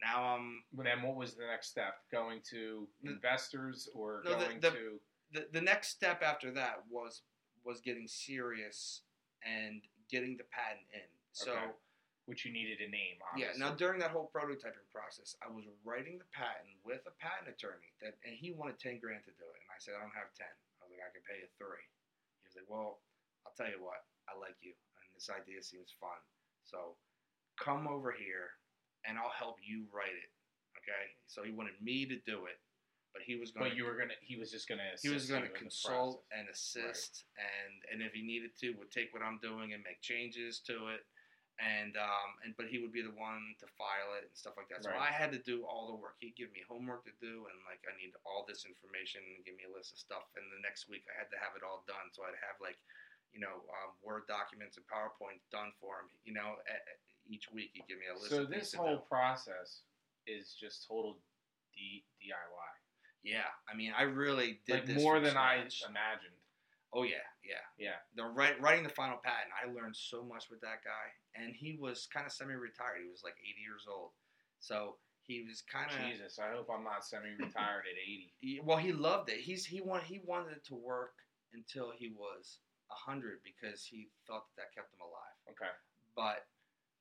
[0.00, 1.94] Now I'm But then what was the next step?
[2.10, 5.00] Going to The- investors or No, the- going the- to
[5.32, 7.22] the the next step after that was
[7.64, 9.02] was getting serious
[9.42, 11.08] and getting the patent in.
[11.32, 11.52] So.
[11.52, 11.72] Okay.
[12.30, 13.18] Which you needed a name?
[13.34, 13.58] Yeah.
[13.58, 17.90] Now during that whole prototyping process, I was writing the patent with a patent attorney
[17.98, 20.30] that, and he wanted ten grand to do it, and I said I don't have
[20.38, 20.46] ten.
[20.78, 21.82] I was like I can pay you three.
[21.82, 23.02] He was like, well,
[23.42, 26.22] I'll tell you what, I like you, and this idea seems fun.
[26.62, 26.94] So
[27.58, 28.54] come over here,
[29.02, 30.30] and I'll help you write it.
[30.78, 31.18] Okay.
[31.26, 32.62] So he wanted me to do it,
[33.10, 33.70] but he was going.
[33.70, 34.14] But you were gonna.
[34.22, 34.94] He was just gonna.
[35.02, 39.22] he was to consult and assist, and and if he needed to, would take what
[39.22, 41.02] I'm doing and make changes to it,
[41.60, 44.68] and um and but he would be the one to file it and stuff like
[44.72, 44.80] that.
[44.82, 45.08] So Right.
[45.08, 46.16] I had to do all the work.
[46.24, 49.54] He'd give me homework to do, and like I need all this information and give
[49.60, 50.24] me a list of stuff.
[50.40, 52.08] And the next week I had to have it all done.
[52.16, 52.80] So I'd have like,
[53.36, 56.08] you know, um, Word documents and PowerPoint done for him.
[56.24, 58.32] You know, e- e- each week he'd give me a list.
[58.32, 59.84] So this whole process
[60.26, 61.20] is just total
[61.76, 62.72] D, DIY.
[63.22, 66.34] yeah, I mean, I really did Like this more than I imagined.
[66.92, 67.64] Oh yeah, yeah.
[67.78, 67.98] Yeah.
[68.16, 71.76] The write, writing the final patent, I learned so much with that guy, and he
[71.80, 73.00] was kind of semi-retired.
[73.02, 74.10] He was like 80 years old,
[74.60, 77.96] so he was kind of Jesus, I hope I'm not semi-retired at
[78.44, 78.60] 80.
[78.64, 78.78] well.
[78.78, 79.38] He loved it.
[79.38, 81.14] He's he wanted he wanted it to work
[81.54, 85.36] until he was 100 because he thought that, that kept him alive.
[85.50, 85.70] Okay.
[86.16, 86.46] But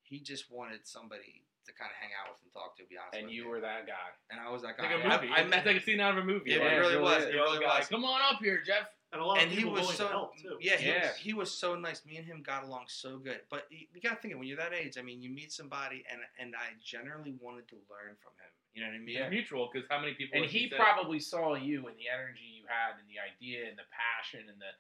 [0.04, 2.84] he just wanted somebody to kind of hang out with and talk to.
[2.90, 4.10] Be honest, And with you you were that guy.
[4.30, 4.94] and I was that It's guy.
[4.94, 5.34] like a I- movie.
[5.34, 6.54] I, it's met like a scene out of a movie.
[6.54, 6.78] It right?
[6.78, 7.24] really it was.
[7.24, 7.88] It The old really guy, was.
[7.90, 8.86] Come on up here, Jeff.
[9.12, 10.58] And a lot and of he was willing so to help too.
[10.62, 11.02] yeah, he, Yeah.
[11.08, 12.06] Was, he was so nice.
[12.06, 13.42] Me and him got along so good.
[13.50, 14.98] But you, you got to think of when you're that age.
[15.00, 18.52] I mean, you meet somebody, and and I generally wanted to learn from him.
[18.76, 19.16] You know what I mean?
[19.18, 19.30] Yeah.
[19.30, 20.40] Mutual because how many people?
[20.40, 23.78] And he said- probably saw you and the energy you had and the idea and
[23.78, 24.72] the passion and the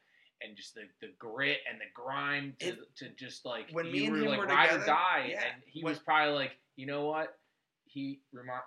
[0.46, 3.92] and just the, the grit and the grime to, It- to just like when you
[3.92, 5.42] me and were him like were ride or die yeah.
[5.54, 7.36] and he When- was probably like you know what
[7.92, 8.20] he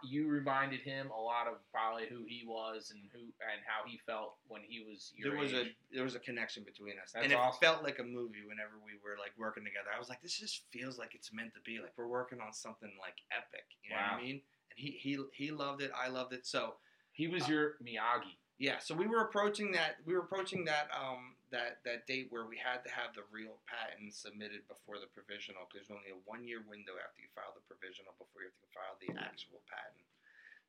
[0.03, 3.99] you reminded him a lot of probably who he was and who and how he
[4.05, 5.69] felt when he was your there was age.
[5.93, 7.61] a there was a connection between us, That's and it awesome.
[7.61, 9.91] felt like a movie whenever we were like working together.
[9.95, 11.79] I was like, this just feels like it's meant to be.
[11.79, 13.65] Like we're working on something like epic.
[13.85, 14.41] You know what I mean?
[14.71, 15.93] And he he he loved it.
[15.95, 16.45] I loved it.
[16.45, 16.75] So
[17.13, 19.97] he was your Miyagi Yeah, so we were approaching that.
[20.05, 23.61] We were approaching that um that that date where we had to have the real
[23.69, 27.53] patent submitted before the provisional because There's only a one year window after you file
[27.55, 30.09] the provisional before you have to file the actual patent.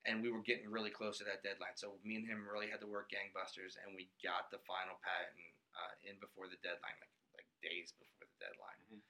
[0.04, 1.80] And we were getting really close to that deadline.
[1.80, 5.48] So me and him really had to work gangbusters, and we got the final patent
[5.80, 8.82] uh, in before the deadline, like like days before the deadline.
[8.92, 9.02] Mhm.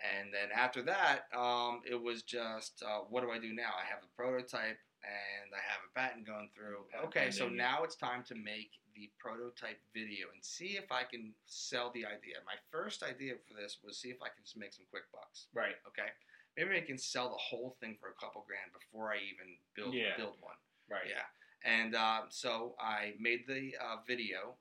[0.00, 3.72] And then after that, um, it was just, uh, what do I do now?
[3.76, 6.84] I have a prototype and I have a patent going through.
[7.04, 11.32] Okay, so now it's time to make the prototype video and see if I can
[11.46, 12.36] sell the idea.
[12.44, 15.48] My first idea for this was see if I can just make some quick bucks.
[15.56, 16.12] right Okay,
[16.56, 19.94] maybe I can sell the whole thing for a couple grand before I even build
[19.96, 20.16] Yeah.
[20.20, 20.60] build one.
[20.92, 21.24] right Yeah.
[21.64, 24.56] And uh, so I made the uh, video.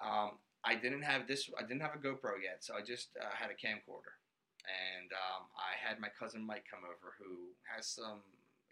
[0.00, 1.48] Um, I didn't have this.
[1.58, 4.16] I didn't have a GoPro yet, so I just uh, had a camcorder,
[4.64, 8.20] and um, I had my cousin Mike come over, who has some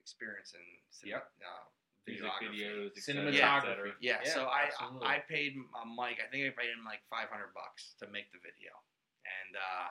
[0.00, 1.28] experience in Yep.
[2.06, 3.62] Music videos, et cetera, et Cinematography.
[3.62, 3.90] cetera.
[4.00, 5.06] Yeah, Yeah, so I, absolutely.
[5.06, 6.18] I I paid uh, Mike.
[6.18, 8.74] I think I paid him like five hundred bucks to make the video,
[9.22, 9.86] and uh,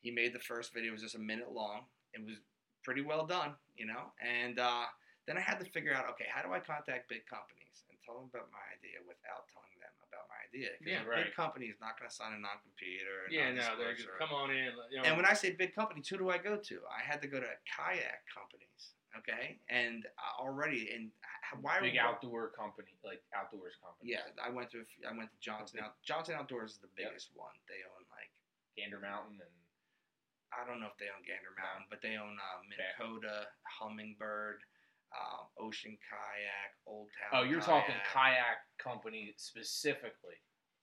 [0.00, 0.90] he made the first video.
[0.90, 1.84] It was just a minute long.
[2.14, 2.40] It was
[2.82, 4.16] pretty well done, you know.
[4.24, 4.88] And uh,
[5.28, 8.16] then I had to figure out, okay, how do I contact big companies and tell
[8.16, 10.72] them about my idea without telling them about my idea?
[10.80, 11.28] Because Yeah, a right.
[11.28, 14.08] big company is not going to sign a non-compete or a Yeah, no, they're just
[14.16, 14.72] come on in.
[14.88, 16.76] You know, And when I say big companies, who do I go to?
[16.88, 19.58] I had to go to kayak companies, okay?
[19.70, 21.10] And uh, already, and
[21.62, 21.78] why?
[21.80, 24.12] Big outdoor company, like outdoors company.
[24.12, 25.94] Yeah, I went to a few- I went to Johnson Out.
[26.02, 27.10] Johnson Outdoors is the Yep.
[27.10, 27.54] biggest one.
[27.68, 28.30] They own like
[28.76, 29.54] Gander Mountain and
[30.54, 34.62] I don't know if they own Gander Mountain, but they own uh, Minn Kota, Humminbird,
[35.12, 37.30] uh, Ocean Kayak, Old Town.
[37.40, 37.84] oh, you're Kayak.
[37.86, 40.38] talking kayak company specifically.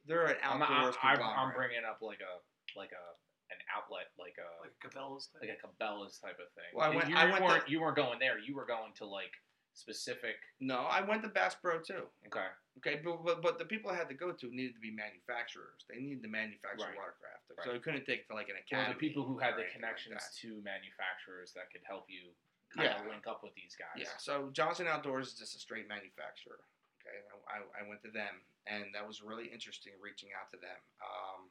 [0.05, 2.43] They're an I'm, outdoors I'm, I'm bringing up like a
[2.77, 3.05] like a
[3.53, 5.47] an outlet, like a Like Cabela's thing.
[5.47, 6.69] like a Cabela's type of thing.
[6.73, 8.37] Well, I went- you, I went weren't to- you weren't going there.
[8.39, 9.31] You were going to like
[9.73, 10.37] specific.
[10.59, 12.05] no, I went to Bass Pro too.
[12.27, 12.45] Okay.
[12.77, 15.85] Okay, but, but but the people I had to go to needed to be manufacturers.
[15.89, 16.97] They needed to manufacture Right.
[16.97, 17.77] watercraft, so Right.
[17.77, 18.93] I couldn't take it to like an Well, academy.
[18.93, 22.33] the people who had the anything like connections to manufacturers that could help you
[22.69, 23.01] kind Yeah.
[23.01, 23.97] of link up with these guys.
[23.97, 26.59] Yeah, so Johnson Outdoors is just a straight manufacturer.
[27.01, 27.17] Okay,
[27.49, 30.77] I, I- I went to them, and that was really interesting reaching out to them.
[31.01, 31.49] Um,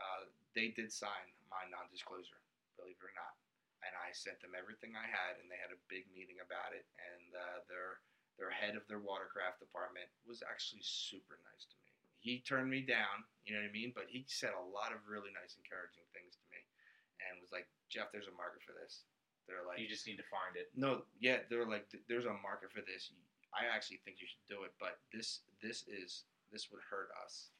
[0.00, 0.24] uh,
[0.54, 2.40] they did sign my non-disclosure,
[2.78, 3.34] believe it or not,
[3.86, 6.86] and I sent them everything I had, and they had a big meeting about it.
[6.98, 8.00] And uh, their
[8.40, 11.90] their head of their watercraft department was actually super nice to me.
[12.18, 15.06] He turned me down, you know what I mean, but he said a lot of
[15.06, 16.58] really nice, encouraging things to me,
[17.22, 19.06] and was like, "Jeff, there's a market for this."
[19.46, 20.72] They're like, You just need to find it.
[20.72, 23.12] no, yeah, they're like, there's a market for this.
[23.52, 27.52] I actually think you should do it, but this, this is, this would hurt us.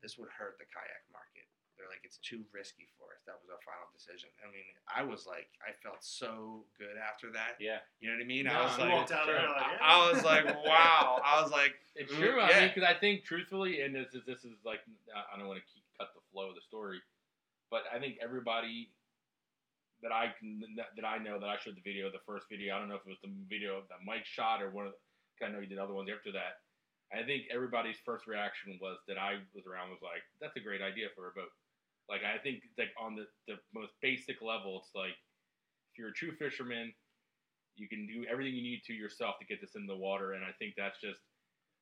[0.00, 1.50] This would hurt the kayak market.
[1.76, 3.22] They're like, it's too risky for us.
[3.26, 4.30] That was our final decision.
[4.42, 7.58] I mean, I was like, I felt so good after that.
[7.58, 7.82] Yeah.
[7.98, 8.46] You know what I mean?
[8.46, 9.34] No, I was you like, walked out sure.
[9.34, 11.18] like, I, I was like, wow.
[11.24, 12.38] I was like, It's true.
[12.38, 15.46] I mean, because I think truthfully, and this is this is like I I don't
[15.50, 16.98] want to keep cut the flow of the story,
[17.70, 18.90] but I think everybody
[20.02, 22.76] that I can that I know that I showed the video, the first video.
[22.76, 24.92] I don't know if it was the video that Mike shot or one of.
[24.92, 26.62] The, I know he did other ones after that.
[27.12, 30.82] I think everybody's first reaction was that I was around was like, "That's a great
[30.82, 31.52] idea for a boat."
[32.08, 35.16] Like I think like on the the most basic level, it's like
[35.92, 36.92] if you're a true fisherman,
[37.76, 40.44] you can do everything you need to yourself to get this in the water, and
[40.44, 41.20] I think that's just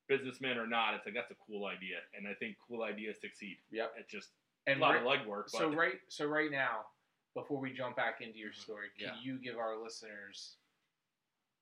[0.08, 3.56] businessman or not, it's like that's a cool idea, and I think cool ideas succeed.
[3.70, 3.94] Yep.
[3.98, 4.30] It's just
[4.66, 5.50] And a lot right- of legwork.
[5.52, 6.86] But so right so right now,
[7.34, 9.16] before we jump back into your story, can Mm-hmm.
[9.16, 9.22] Yeah.
[9.34, 10.56] you give our listeners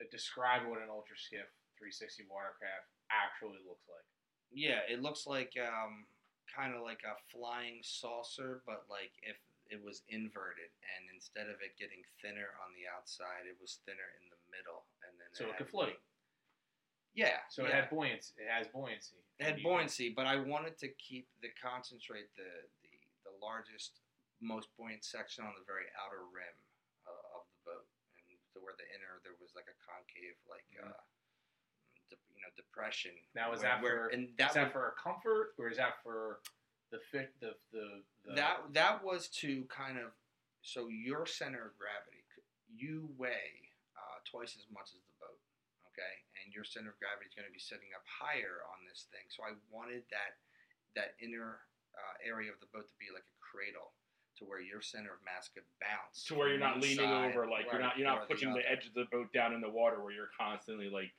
[0.01, 1.49] uh, describe what an ultra skiff
[1.79, 4.05] 360 watercraft actually looks like?
[4.53, 6.05] yeah, it looks like um,
[6.51, 9.39] kind of like a flying saucer, but like if
[9.71, 14.11] it was inverted, and instead of it getting thinner on the outside, it was thinner
[14.19, 15.99] in the middle, and then So it had could float.
[17.15, 17.43] Yeah.
[17.51, 18.35] So it had buoyancy.
[18.39, 19.19] It has buoyancy.
[19.39, 22.51] It had buoyancy, but I wanted to keep the concentrate the
[22.83, 22.93] the,
[23.31, 24.03] the largest,
[24.43, 26.57] most buoyant section on the very outer rim
[27.07, 27.87] uh, of the boat,
[28.27, 31.00] and to where the inner there was like a concave, like uh, de-
[32.41, 33.13] you know, depression.
[33.35, 35.77] Now is where- that where- for and that is that was- for comfort or is
[35.77, 36.41] that for
[36.91, 40.13] the fit the the, the that that was to kind of
[40.63, 42.25] so your center of gravity
[42.73, 45.39] you weigh uh, twice as much as the boat
[45.87, 49.07] okay and your center of gravity is going to be sitting up higher on this
[49.11, 50.39] thing so i wanted that
[50.95, 51.61] that inner
[51.95, 53.93] uh, area of the boat to be like a cradle
[54.39, 57.47] to where your center of mass could bounce to where you're not leaning side over,
[57.47, 58.69] like you're not you're not pushing the, other.
[58.69, 61.13] edge of the boat down in the water, where you're constantly like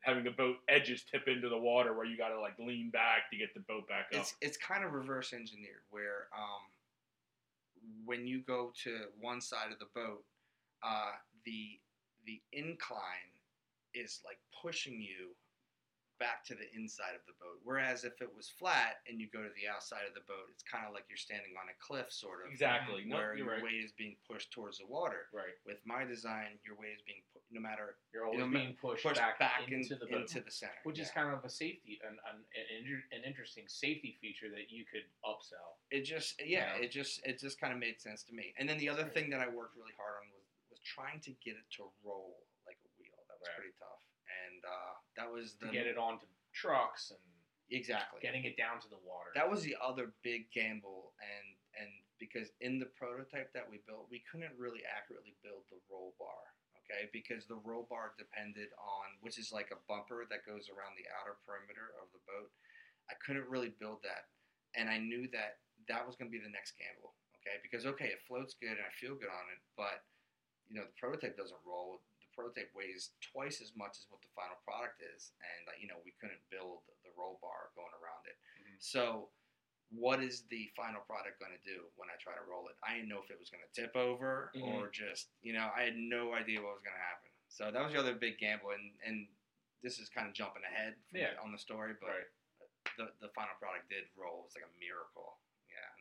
[0.00, 3.30] having the boat edges tip into the water, where you got to like lean back
[3.30, 4.20] to get the boat back up.
[4.20, 6.62] it's it's kind of reverse engineered where um,
[8.04, 10.24] when you go to one side of the boat,
[10.82, 11.12] uh,
[11.44, 11.78] the
[12.26, 13.32] the incline
[13.94, 15.34] is like pushing you
[16.18, 17.62] back to the inside of the boat.
[17.62, 20.66] Whereas if it was flat and you go to the outside of the boat, it's
[20.66, 22.50] kind of like you're standing on a cliff, sort of.
[22.50, 23.06] Exactly.
[23.06, 23.62] Where you're your right.
[23.62, 25.30] weight is being pushed towards the water.
[25.30, 25.54] right.
[25.64, 29.02] With my design, your weight is being put, no matter You're always know, being pushed,
[29.04, 30.76] pushed back, back, into in- the boat, into the center.
[30.84, 34.84] which is kind of a safety an, an, an, an interesting safety feature that you
[34.84, 35.80] could upsell.
[35.90, 36.84] it just yeah, Yeah.
[36.84, 38.54] it just it just kind of made sense to me.
[38.58, 41.32] And then the other thing that I worked really hard on was was trying to
[41.44, 43.16] get it to roll like a wheel.
[43.28, 43.56] That was Right.
[43.64, 44.02] pretty tough,
[44.44, 47.20] and uh, that was to get it onto trucks and
[47.72, 48.20] exactly.
[48.20, 49.30] getting it down to the water.
[49.34, 51.46] That was the other big gamble, and
[51.80, 51.88] and
[52.18, 56.42] because in the prototype that we built, we couldn't really accurately build the roll bar.
[56.88, 60.96] Okay, because the roll bar depended on which is like a bumper that goes around
[60.96, 62.48] the outer perimeter of the boat.
[63.12, 64.32] I couldn't really build that,
[64.72, 65.60] and I knew that
[65.92, 67.12] that was going to be the next gamble.
[67.40, 70.00] Okay, because okay, it floats good and I feel good on it, but
[70.68, 72.00] you know the prototype doesn't roll.
[72.24, 76.00] The prototype weighs twice as much as what the final product is, and you know
[76.08, 78.36] we couldn't build the roll bar going around it.
[78.64, 78.80] Mhm.
[78.80, 79.28] So
[79.90, 82.76] what is the final product going to do when I try to roll it?
[82.84, 84.74] I didn't know if it was going to tip over Mhm.
[84.74, 87.30] or just, you know, I had no idea what was going to happen.
[87.48, 89.26] So that was the other big gamble, and and
[89.82, 91.32] this is kind of jumping ahead Yeah.
[91.34, 92.26] the- on the story, but Right.
[92.96, 94.40] the the final product did roll.
[94.40, 95.38] It was like a miracle.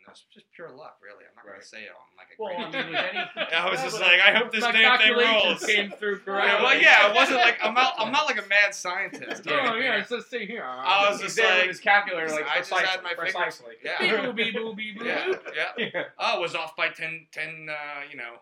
[0.08, 1.26] Yeah, and was just pure luck, really.
[1.28, 2.84] I'm not gonna say it on like a Well, great.
[2.84, 5.66] I mean, any, I was just like, I hope this damn thing calculations rolls.
[5.66, 6.48] came through correctly.
[6.58, 9.46] Yeah, well, yeah, it wasn't like I'm not I'm not like a mad scientist.
[9.48, 9.84] or Oh anything.
[9.84, 10.64] yeah, it's just see here.
[10.64, 13.34] I was just there with like- his calculator, like I just precisely, had my fingers-
[13.34, 13.74] precisely.
[13.84, 13.98] Yeah.
[14.00, 15.40] Beep, boop, beep, boop, beep, boop, yeah, boop.
[15.78, 15.90] yeah.
[15.94, 16.04] Yeah.
[16.18, 17.74] Oh, it was off by 10, 10 uh,
[18.10, 18.40] you know,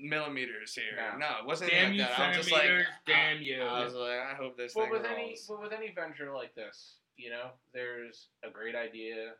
[0.00, 0.96] millimeters here.
[0.96, 1.18] No.
[1.18, 2.18] No, it wasn't Damn like you, that.
[2.18, 2.70] I was just like,
[3.06, 3.62] damn you.
[3.62, 5.14] I was like, I hope this But thing with rolls.
[5.16, 9.32] any, but with any venture like this, you know, there's a great idea.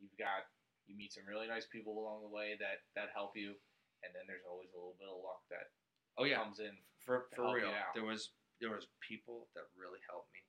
[0.00, 0.44] You've got
[0.86, 3.56] you meet some really nice people along the way that that help you,
[4.04, 5.72] and then there's always a little bit of luck that
[6.18, 6.72] oh yeah, comes in.
[7.04, 7.72] for for real.
[7.94, 8.30] There was
[8.60, 10.40] there was people that really helped me,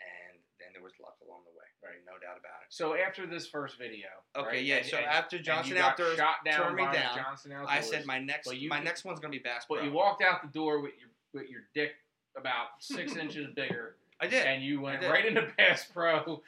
[0.00, 1.66] and then there was luck along the way.
[1.84, 2.00] Right.
[2.06, 2.72] no doubt about it.
[2.72, 4.76] So after this first video, Okay, right, yeah.
[4.76, 8.18] and- so and- after Johnson Outdoors shot down turned me down, Johnson I said my
[8.18, 10.92] next you- my next one's gonna be Bass But you walked out the door with
[10.98, 11.92] your with your dick
[12.36, 14.46] about six inches bigger, I did.
[14.46, 16.42] and you went right into Bass Pro.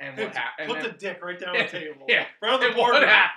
[0.00, 0.72] And what happened?
[0.72, 2.08] Put the dick right down on the table.
[2.08, 2.24] Yeah.
[2.40, 2.96] Right on the And board.
[2.96, 3.36] what happened?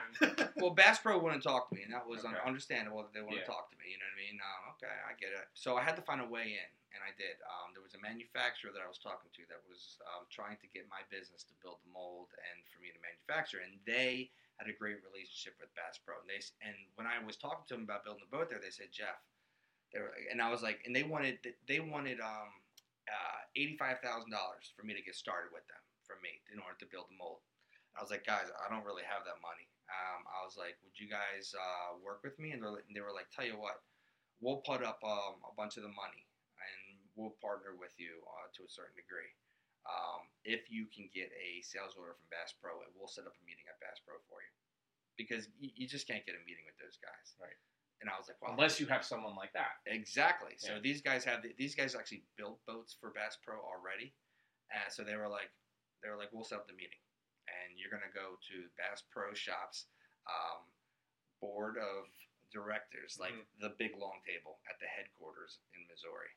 [0.64, 2.40] Well, Bass Pro wouldn't talk to me, and that was Okay.
[2.40, 3.52] understandable that they wouldn't Yeah.
[3.52, 3.92] talk to me.
[3.92, 4.40] You know what I mean?
[4.40, 5.44] Um, okay, I get it.
[5.52, 7.36] So I had to find a way in, and I did.
[7.44, 10.68] Um, there was a manufacturer that I was talking to that was um, trying to
[10.72, 14.70] get my business to build the mold and for me to manufacture, and they had
[14.72, 16.16] a great relationship with Bass Pro.
[16.24, 18.72] And they and when I was talking to them about building a boat there, they
[18.72, 19.20] said, Jeff,
[19.92, 22.56] they were, and I was like, and they wanted they wanted um,
[23.12, 26.60] uh, eighty five thousand dollars for me to get started with them from me in
[26.60, 27.42] order to build the mold.
[27.94, 29.70] I was like, guys, I don't really have that money.
[29.92, 32.52] Um, I was like, would you guys uh, work with me?
[32.56, 33.86] And, and they were like, tell you what,
[34.42, 36.26] we'll put up um, a bunch of the money
[36.58, 39.30] and we'll partner with you uh, to a certain degree.
[39.86, 43.36] Um, if you can get a sales order from Bass Pro, and we'll set up
[43.36, 44.52] a meeting at Bass Pro for you,
[45.20, 47.36] because you, you just can't get a meeting with those guys.
[47.36, 47.60] Right.
[48.00, 49.84] And I was like, well, Unless you have someone like that.
[49.84, 50.56] Exactly.
[50.56, 50.84] So Yeah.
[50.84, 54.16] these guys have these guys actually built boats for Bass Pro already,
[54.72, 55.52] and so they were like,
[56.04, 57.00] they were like, we'll set up the meeting,
[57.48, 59.88] and you're gonna go to Bass Pro Shops
[60.28, 60.68] um,
[61.40, 62.08] board of
[62.52, 63.46] directors, like Mhm.
[63.60, 66.30] the big long table at the headquarters in Missouri,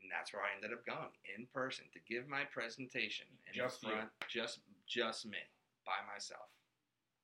[0.00, 3.82] and that's where I ended up going in person to give my presentation in Just
[3.82, 3.90] you.
[3.90, 5.38] front, just just me
[5.84, 6.48] by myself.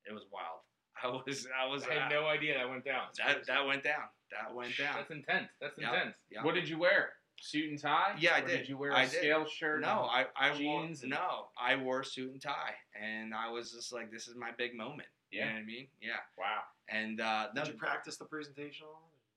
[0.04, 0.60] It was wild.
[1.02, 3.08] I was I was I had uh, no idea that went down.
[3.18, 4.08] that that went down.
[4.30, 4.96] That went down.
[4.96, 5.50] That's intense.
[5.60, 5.92] That's Yeah.
[5.94, 6.16] intense.
[6.30, 6.42] Yeah.
[6.44, 7.14] What did you wear?
[7.40, 8.14] Suit and tie?
[8.18, 8.58] Yeah, I did.
[8.58, 9.12] Did you wear a I did.
[9.18, 9.80] scale shirt?
[9.82, 13.50] No, I, I jeans wore and- no, I wore a suit and tie, and I
[13.50, 15.08] was just like, this is my big moment.
[15.30, 15.52] You know Yeah.
[15.54, 15.86] what I mean?
[16.00, 16.10] Yeah.
[16.38, 16.62] Wow.
[16.88, 18.86] And uh, no, Did you practice the presentation?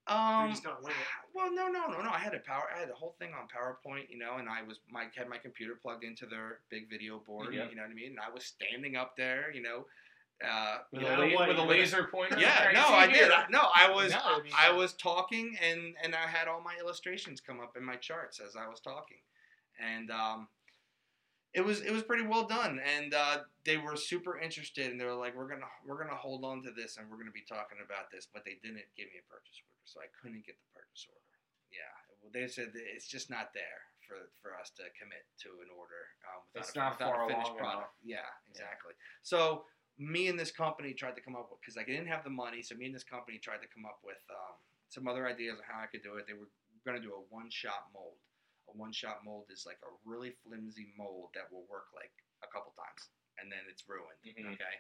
[0.10, 1.36] Or um, you just gonna wing it?
[1.36, 2.10] well, no, no, no, no.
[2.10, 2.64] I had a power.
[2.74, 5.38] I had the whole thing on PowerPoint, you know, and I was my had my
[5.38, 7.54] computer plugged into their big video board.
[7.54, 7.68] Yeah.
[7.70, 8.12] You know what I mean?
[8.12, 9.86] And I was standing up there, you know.
[10.44, 12.38] Uh, With, You a, know la- with a laser pointer?
[12.40, 13.32] yeah, no, I did.
[13.32, 16.62] I- No, I was No, I mean- I was talking and and I had all
[16.62, 19.18] my illustrations come up in my charts as I was talking,
[19.82, 20.48] and um,
[21.54, 22.80] it was it was pretty well done.
[22.86, 26.46] And uh, they were super interested, and they were like, "We're gonna we're gonna hold
[26.46, 29.18] on to this, and we're gonna be talking about this." But they didn't give me
[29.18, 31.34] a purchase order, so I couldn't get the purchase order.
[31.74, 31.90] Yeah,
[32.22, 35.74] well, they said that it's just not there for for us to commit to an
[35.74, 37.94] order um, without, It's a, not without far a finished along product.
[38.06, 38.94] Yeah, exactly.
[39.26, 39.66] So
[39.98, 42.62] me and this company tried to come up with because I didn't have the money.
[42.62, 44.56] So me and this company tried to come up with um,
[44.90, 46.26] some other ideas on how I could do it.
[46.28, 46.50] They were
[46.86, 48.16] going to do a one-shot mold.
[48.70, 52.12] A one-shot mold is like a really flimsy mold that will work like
[52.44, 53.10] a couple times,
[53.42, 54.20] and then it's ruined.
[54.22, 54.54] Mhm.
[54.54, 54.76] Okay.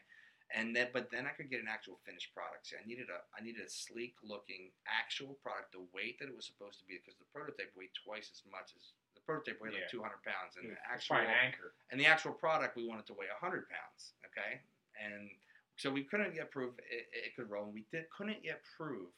[0.55, 2.67] And then, but then I could get an actual finished product.
[2.67, 6.45] See, I needed a, I needed a sleek-looking actual product, the weight that it was
[6.47, 9.87] supposed to be, because the prototype weighed twice as much as the prototype weighed Yeah.
[9.87, 11.73] like 200 pounds, and the actual an anchor.
[11.91, 14.61] and the actual product we wanted to weigh 100 pounds okay
[15.03, 15.29] and
[15.77, 19.09] so we couldn't yet prove it, it could roll and we did, couldn't yet prove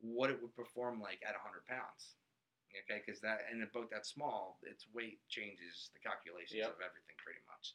[0.00, 2.18] what it would perform like at 100 pounds
[2.84, 3.02] okay?
[3.04, 6.76] Because that in a boat that small its weight changes the calculations Yep.
[6.76, 7.74] of everything pretty much.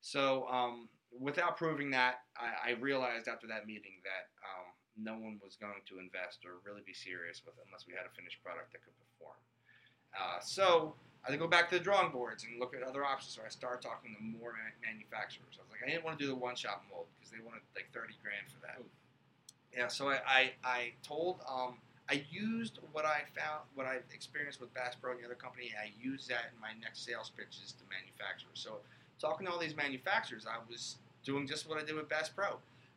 [0.00, 5.40] So um, without proving that I, I realized after that meeting that um, no one
[5.42, 8.40] was going to invest or really be serious with it unless we had a finished
[8.42, 9.36] product that could perform.
[10.16, 13.04] Uh, so I had to go back to the drawing boards and look at other
[13.04, 13.34] options.
[13.34, 15.58] So I started talking to more ma- manufacturers.
[15.58, 17.60] I was like, I didn't want to do the one shot mold because they wanted
[17.74, 18.80] like thirty grand for that.
[19.76, 21.74] Yeah, so I, I, I told um,
[22.08, 25.72] I used what I found, what I experienced with Bass Pro and the other company.
[25.80, 28.58] I used that in my next sales pitches to manufacturers.
[28.58, 28.78] So
[29.20, 32.56] talking to all these manufacturers, I was doing just what I did with Bass Pro.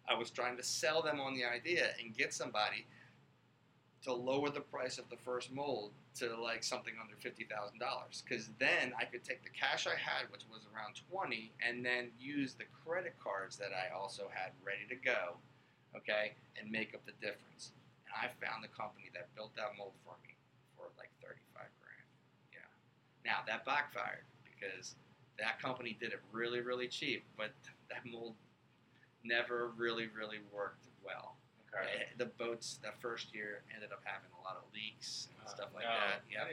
[0.10, 2.86] I was trying to sell them on the idea and get somebody
[4.04, 8.24] to lower the price of the first mold to like something under fifty thousand dollars.
[8.28, 12.12] Because then I could take the cash I had, which was around twenty, and then
[12.20, 15.40] use the credit cards that I also had ready to go,
[15.96, 17.72] okay, and make up the difference.
[18.06, 20.36] And I found the company that built that mold for me
[20.76, 22.08] for like thirty-five grand.
[22.52, 22.68] Yeah.
[23.24, 24.96] Now that backfired because
[25.40, 27.52] that company did it really, really cheap, but
[27.90, 28.36] that mold
[29.24, 31.36] never really, really worked well.
[31.74, 32.04] Okay.
[32.04, 35.70] Eh, The boats that first year ended up having a lot of leaks and stuff
[35.74, 36.22] like Uh, No, that.
[36.30, 36.46] Yeah,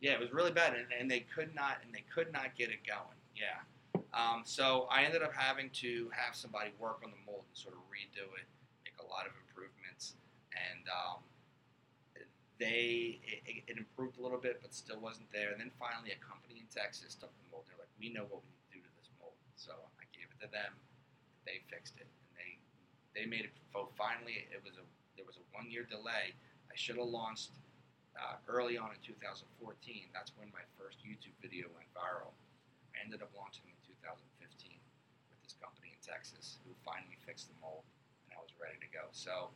[0.00, 2.70] yeah, it was really bad, and, and they could not and they could not get
[2.70, 3.16] it going.
[3.34, 3.60] Yeah,
[4.12, 7.74] um, so I ended up having to have somebody work on the mold and sort
[7.74, 8.46] of redo it,
[8.84, 10.14] make a lot of improvements,
[10.52, 11.22] and um,
[12.58, 15.52] they it, it- improved a little bit, but still wasn't there.
[15.52, 17.64] And then finally, a company in Texas took the mold.
[17.68, 20.28] They're like, "We know what we need to do to this mold," so I gave
[20.32, 20.72] it to them.
[21.44, 22.08] They fixed it,
[23.16, 23.54] they made it.
[23.72, 24.84] So finally, it was a
[25.16, 26.36] there was a one year delay.
[26.68, 27.56] I should have launched
[28.12, 29.48] uh, early on in 2014.
[30.12, 32.36] That's when my first YouTube video went viral.
[32.92, 34.76] I ended up launching in 2015
[35.32, 37.88] with this company in Texas who finally fixed the mold,
[38.28, 39.08] and I was ready to go.
[39.16, 39.48] So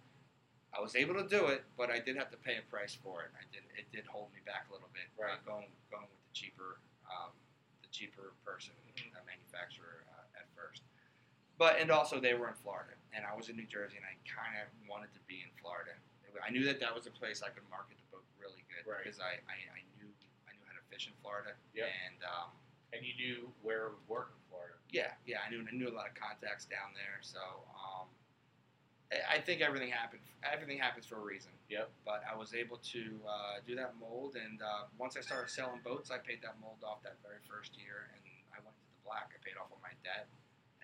[0.72, 3.20] I was able to do it, but I did have to pay a price for
[3.28, 3.30] it.
[3.36, 5.12] I did it did hold me back a little bit.
[5.20, 5.36] Right.
[5.36, 6.80] Uh, going going with the cheaper
[7.10, 7.36] um,
[7.84, 9.12] the cheaper person, Mhm.
[9.12, 10.82] uh, manufacturer uh, at first.
[11.60, 14.16] But and also they were in Florida, and I was in New Jersey, and I
[14.24, 15.92] kind of wanted to be in Florida.
[16.40, 19.04] I knew that that was a place I could market the boat really good Right.
[19.04, 20.08] because I, I, I knew
[20.48, 21.52] I knew how to fish in Florida.
[21.76, 21.84] Yep.
[21.84, 22.48] And um,
[22.96, 24.80] And you knew where it would work in Florida.
[24.88, 27.20] yeah, yeah, I knew I knew a lot of contacts down there.
[27.20, 27.42] So
[27.76, 28.08] um,
[29.12, 30.24] I- I think everything happened.
[30.40, 31.52] Everything happens for a reason.
[31.68, 31.92] Yep.
[32.08, 35.84] But I was able to uh, do that mold, and uh, once I started selling
[35.84, 38.22] boats, I paid that mold off that very first year, and
[38.56, 39.28] I went to the black.
[39.36, 40.24] I paid off all my debt,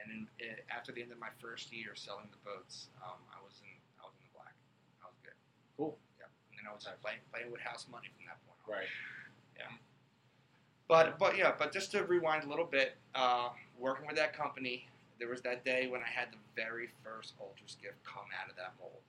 [0.07, 3.43] and then uh, after the end of my first year selling the boats, um, I
[3.43, 4.55] was in I was in the black.
[5.03, 5.35] I was good.
[5.75, 5.99] Cool.
[6.19, 6.31] Yeah.
[6.55, 8.71] And then I was like playing playing with house money from that point on.
[8.71, 8.91] Right.
[9.59, 9.75] Yeah.
[10.87, 14.87] But but yeah, but just to rewind a little bit, uh, working with that company,
[15.19, 18.55] there was that day when I had the very first Ultra Skiff come out of
[18.55, 19.03] that mold,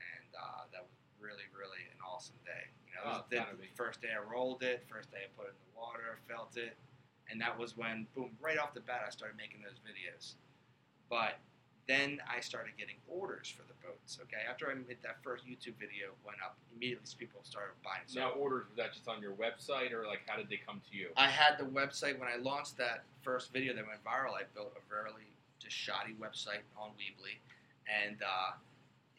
[0.00, 2.72] and uh, that was really really an awesome day.
[2.88, 5.52] You know, it was Oh, the, first day I rolled it, first day I put
[5.52, 6.72] it in the water, felt it,
[7.30, 10.34] and that was when boom, right off the bat, I started making those videos.
[11.10, 11.38] But
[11.86, 14.18] then I started getting orders for the boats.
[14.22, 18.02] Okay, after I made that first YouTube video went up, immediately people started buying.
[18.06, 20.82] So Now, orders was that just on your website or like how did they come
[20.90, 21.08] to you?
[21.16, 24.34] I had the website when I launched that first video that went viral.
[24.36, 27.40] I built a really just shoddy website on Weebly,
[27.88, 28.52] and uh,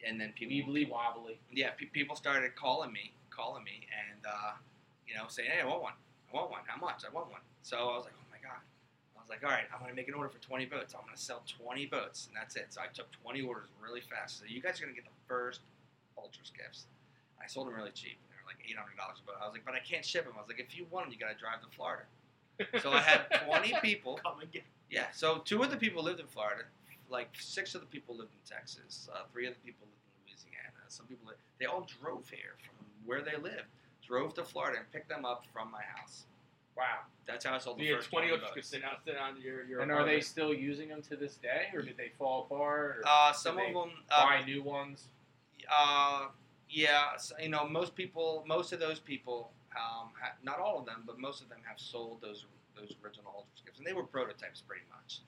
[0.06, 1.38] and then people Weebly wobbly.
[1.52, 4.52] yeah pe- people started calling me calling me and uh,
[5.08, 5.92] you know saying hey I want one
[6.32, 8.60] I want one how much I want one so I was like oh my god
[9.16, 11.16] I was like all right I'm gonna make an order for 20 boats I'm gonna
[11.16, 14.60] sell 20 boats and that's it so I took 20 orders really fast so you
[14.60, 15.60] guys are gonna get the first
[16.18, 16.84] Ultra Skiffs.
[17.42, 19.74] I sold them really cheap they were like $800 a boat I was like but
[19.74, 21.68] I can't ship them I was like if you want them you gotta drive to
[21.74, 22.04] Florida
[22.82, 24.62] so I had 20 people Come and get.
[24.90, 26.64] yeah, so two of the people lived in Florida.
[27.08, 29.08] Like six of the people lived in Texas.
[29.12, 30.76] Uh, three of the people lived in Louisiana.
[30.88, 32.76] Some people li- they all drove here from
[33.06, 33.64] where they lived.
[34.06, 36.24] Drove to Florida and picked them up from my house.
[36.76, 37.00] Wow.
[37.26, 38.68] That's how I sold So the you first 20 20 ultras boats.
[38.68, 41.68] sitting out, sitting on your, your And are they still using them to this day,
[41.74, 42.98] or did they fall apart?
[42.98, 43.90] Or Uh, did some they of them.
[44.10, 45.08] Uh, buy new ones.
[45.70, 46.28] uh,
[46.68, 50.86] yeah, so, you know, most people, most of those people, um, ha- not all of
[50.86, 52.46] them, but most of them have sold those
[52.78, 55.20] those original Ultra skiffs, and they were prototypes pretty much.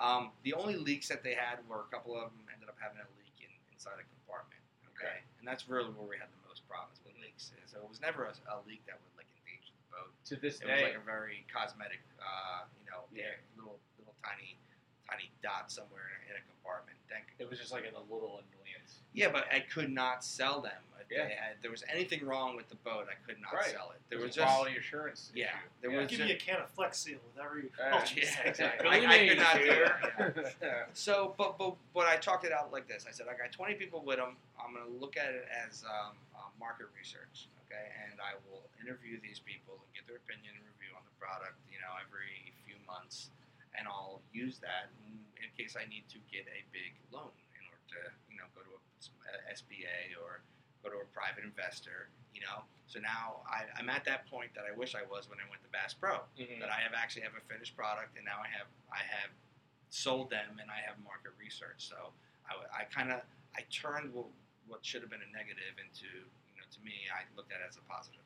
[0.00, 2.98] Um, the only leaks that they had were a couple of them ended up having
[2.98, 4.58] a leak in, inside a compartment.
[4.96, 7.52] Okay, and that's really where we had the most problems with leaks.
[7.70, 9.15] So it was never a, a leak that would
[9.96, 10.12] like boat.
[10.26, 13.32] To this It was day, like a very cosmetic, uh, you know, Yeah.
[13.56, 14.58] little little tiny
[15.08, 16.98] tiny dot somewhere in a, in a compartment.
[17.08, 19.00] Thank it was just like a little annoyance.
[19.12, 20.82] yeah, but I could not sell them.
[21.00, 21.28] If Yeah.
[21.28, 23.66] had, there was anything wrong with the boat, I could not Right.
[23.66, 24.00] sell it.
[24.08, 25.30] There It was a just quality assurance.
[25.32, 25.56] yeah, issue.
[25.80, 25.98] there Yeah.
[26.00, 28.46] was give just, you a can of Flex Seal with every Uh, Ultra yeah, Skiff.
[28.46, 28.90] exactly.
[28.90, 30.56] Billy I- I could not do here.
[30.62, 33.06] it, so, but but but I talked it out like this.
[33.08, 34.36] I said I got 20 people with them.
[34.58, 37.90] I'm going to look at it as um, uh, market research, okay?
[38.06, 41.58] And I will interview these people and get their opinion and review on the product,
[41.68, 43.34] you know, every few months,
[43.74, 47.62] and I'll use that in, in case I need to get a big loan in
[47.68, 50.40] order to, you know, go to a, a SBA or
[50.80, 52.64] go to a private investor, you know.
[52.86, 55.60] So now I, I'm at that point that I wish I was when I went
[55.66, 56.62] to Bass Pro Mhm.
[56.62, 59.34] that I have actually have a finished product, and now I have I have
[59.90, 61.82] sold them, and I have market research.
[61.90, 62.14] So
[62.46, 63.20] I, I kind of
[63.58, 64.30] I turned what,
[64.70, 66.08] what should have been a negative into
[66.72, 68.20] to me I looked at it as a positive.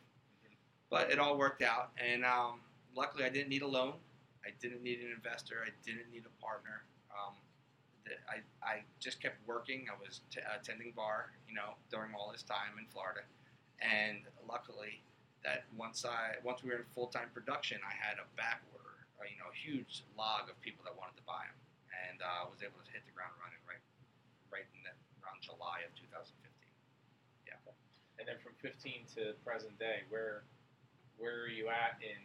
[0.90, 2.60] But it all worked out, and um,
[2.96, 3.94] luckily I didn't need a loan.
[4.42, 5.62] I didn't need an investor.
[5.62, 6.82] I didn't need a partner.
[7.14, 7.34] Um,
[8.26, 9.86] I I just kept working.
[9.86, 13.22] I was t- attending bar, you know, during all this time in Florida,
[13.78, 14.98] and luckily
[15.44, 19.06] that once I once we were in full time production, I had a back order,
[19.20, 21.60] uh, you know, a huge log of people that wanted to buy them,
[22.10, 23.82] and uh, I was able to hit the ground running right
[24.50, 24.92] right in the,
[25.22, 26.49] around July of 2015.
[28.20, 30.44] And then from 15 to present day, where
[31.16, 32.20] where are you at in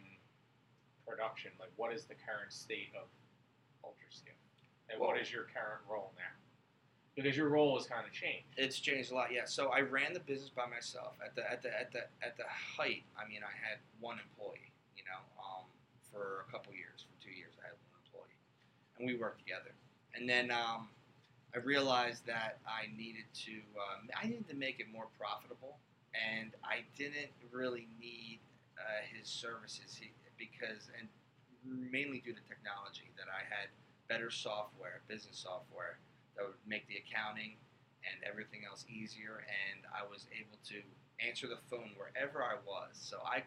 [1.08, 1.50] production?
[1.58, 3.08] Like, what is the current state of
[3.84, 4.36] Ultra Skiff,
[4.88, 6.32] and what Well- is your current role now?
[7.14, 8.46] Because your role has kind of changed.
[8.58, 9.46] It's changed a lot, yeah.
[9.46, 11.18] So I ran the business by myself.
[11.24, 14.70] At the at the at the at the height, I mean, I had one employee.
[14.96, 15.64] You know, um,
[16.12, 18.36] for a couple years, for two years, I had one employee,
[18.98, 19.72] and we worked together.
[20.14, 20.90] And then um,
[21.54, 25.78] I realized that I needed to um, I needed to make it more profitable,
[26.16, 28.40] and I didn't really need
[28.78, 31.08] uh, his services he, because and
[31.64, 33.68] mainly due to technology that I had
[34.08, 35.98] better software, business software
[36.36, 37.56] that would make the accounting
[38.06, 39.42] and everything else easier.
[39.46, 40.78] And I was able to
[41.18, 42.94] answer the phone wherever I was.
[42.94, 43.42] So I,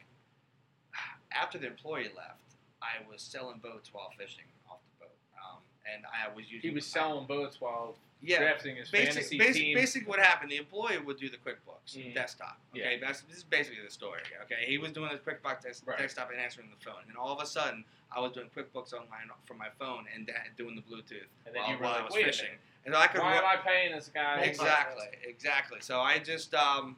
[1.32, 2.44] after the employee left,
[2.82, 5.18] I was selling boats while fishing off the boat.
[5.40, 6.70] Um, and I was using.
[6.70, 8.40] He was selling boats while Yeah.
[8.40, 9.76] drafting his Basic, fantasy basic, team.
[9.76, 10.52] basically, what happened?
[10.52, 12.14] The employee would do the QuickBooks Mhm.
[12.14, 12.60] desktop.
[12.74, 12.86] Yeah.
[12.86, 14.22] Okay, that's this is basically the story.
[14.44, 15.98] Okay, he was doing the QuickBooks des- Right.
[15.98, 19.30] desktop and answering the phone, and all of a sudden, I was doing QuickBooks online
[19.46, 22.02] from my phone and da- doing the Bluetooth And then while, you were while like,
[22.02, 22.58] I was "Wait fishing.
[22.86, 24.40] And I could Why run- am I paying this guy?
[24.42, 25.80] Exactly, exactly.
[25.82, 26.98] So I just um,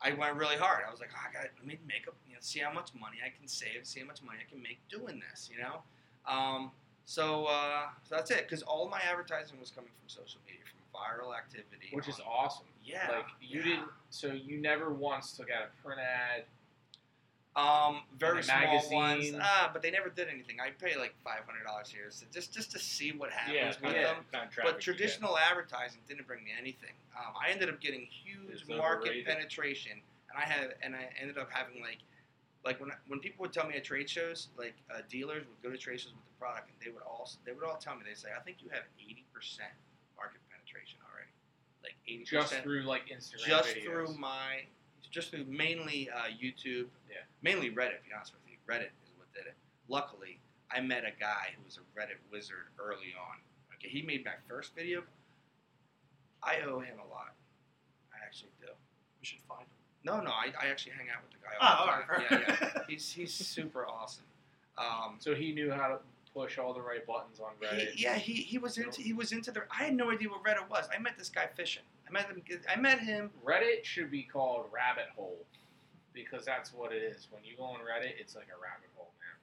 [0.00, 0.84] I went really hard.
[0.86, 2.92] I was like, oh, I got let me make up, you know, see how much
[2.94, 5.82] money I can save, see how much money I can make doing this, you know.
[6.26, 6.72] Um,
[7.04, 8.48] so uh, so that's it.
[8.48, 12.66] Because all my advertising was coming from social media, from viral activity, Which is awesome.
[12.84, 13.08] yeah.
[13.10, 13.64] Like you yeah.
[13.64, 13.88] didn't.
[14.10, 16.44] So you never once took out a print ad.
[17.54, 18.90] Um, very small ones.
[18.92, 19.38] magazine.
[19.42, 20.56] Ah, but they never did anything.
[20.58, 23.92] I pay like five hundred dollars here, so just just to see what happens with
[23.94, 24.04] yeah.
[24.04, 24.16] them.
[24.32, 26.94] Kind of But traditional advertising didn't bring me anything.
[27.14, 29.26] Um, I ended up getting huge It's market overrated.
[29.26, 29.92] penetration,
[30.30, 31.98] and I had and I ended up having like
[32.64, 35.70] like when when people would tell me at trade shows, like uh, dealers would go
[35.70, 38.02] to trade shows with the product, and they would all they would all tell me
[38.06, 39.72] they say, I think you have eighty percent
[40.16, 41.30] market penetration already,
[41.82, 43.82] like eighty Just through like Instagram just videos.
[43.82, 44.62] through my
[45.10, 47.26] just through mainly uh, YouTube, Yeah.
[47.42, 48.00] mainly Reddit.
[48.00, 49.54] To be honest with you, Reddit is what did it.
[49.88, 50.38] Luckily,
[50.70, 53.36] I met a guy who was a Reddit wizard early on.
[53.74, 55.02] Okay, he made my first video.
[56.42, 57.34] I owe him a lot.
[58.14, 58.68] I actually do.
[59.20, 59.81] We should find him.
[60.04, 62.28] No, no, I, I actually hang out with the guy Oh, all all the right.
[62.28, 62.42] time.
[62.60, 62.82] Yeah, yeah.
[62.88, 64.24] He's he's super awesome.
[64.78, 65.98] Um, So he knew how to
[66.34, 67.92] push all the right buttons on Reddit.
[67.92, 69.62] he, yeah, he, he was into he was into the.
[69.70, 70.88] I had no idea what Reddit was.
[70.94, 71.82] I met this guy fishing.
[72.08, 72.42] I met him.
[72.68, 75.44] I met him Reddit should be called Rabbit Hole
[76.12, 77.28] because that's what it is.
[77.30, 79.38] When you go on Reddit, it's like a rabbit hole, man.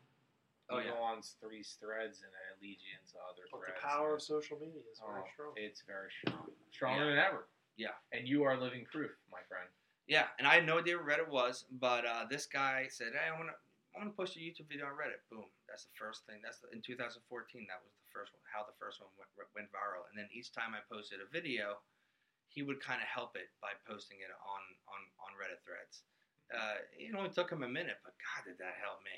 [0.72, 0.98] Oh, you yeah.
[0.98, 4.58] go on three threads and it leads you into other But the power of social
[4.62, 5.54] media is very Oh, strong.
[5.58, 7.48] It's very strong, stronger than ever.
[7.78, 7.98] Yeah.
[8.14, 9.66] And you are living proof, my friend.
[10.10, 13.30] Yeah, and I had no idea what Reddit was, but uh, this guy said, "Hey,
[13.30, 13.58] I want to,
[13.94, 16.42] I want to post a YouTube video on Reddit." Boom, that's the first thing.
[16.42, 17.22] That's the, in 2014.
[17.70, 18.42] That was the first one.
[18.50, 21.78] How the first one went, went viral, and then each time I posted a video,
[22.50, 26.02] he would kind of help it by posting it on on on Reddit threads.
[26.50, 29.14] Uh, it only took him a minute, but God, did that help me.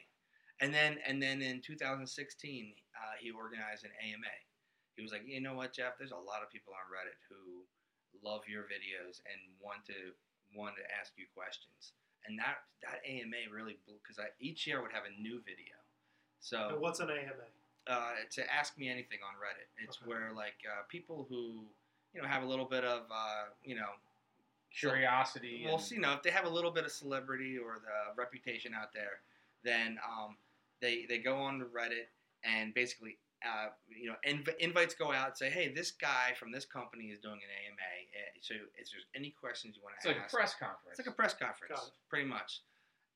[0.59, 4.35] And then and then in 2016, uh, he organized an AMA.
[4.99, 5.95] He was like, you know what, Jeff?
[5.95, 7.63] There's a lot of people on Reddit who
[8.19, 10.11] love your videos and want to
[10.55, 11.93] want to ask you questions.
[12.27, 15.73] And that that AMA really because I each year I would have a new video.
[16.39, 17.47] So And what's an AMA?
[17.87, 20.05] uh, to ask me anything on Reddit, it's Okay.
[20.09, 21.65] where like uh, people who
[22.13, 23.89] you know have a little bit of uh, you know
[24.73, 25.63] Curiosity.
[25.65, 28.15] well, and- see, you know, if they have a little bit of celebrity or the
[28.15, 29.19] reputation out there,
[29.63, 30.37] then um,
[30.79, 32.07] they they go on to Reddit
[32.43, 36.51] and basically, uh, you know, inv- invites go out and say, hey, this guy from
[36.51, 37.93] this company is doing an AMA.
[38.41, 40.93] So if there's any questions you want to ask, it's to like a press conference.
[40.93, 42.61] it's like a press conference, pretty much.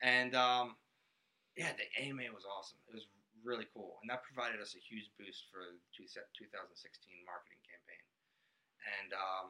[0.02, 0.76] And um,
[1.58, 2.82] yeah, the AMA was awesome.
[2.90, 3.06] It was
[3.46, 6.74] really cool, and that provided us a huge boost for the 2016
[7.30, 8.04] marketing campaign.
[8.86, 9.48] And um,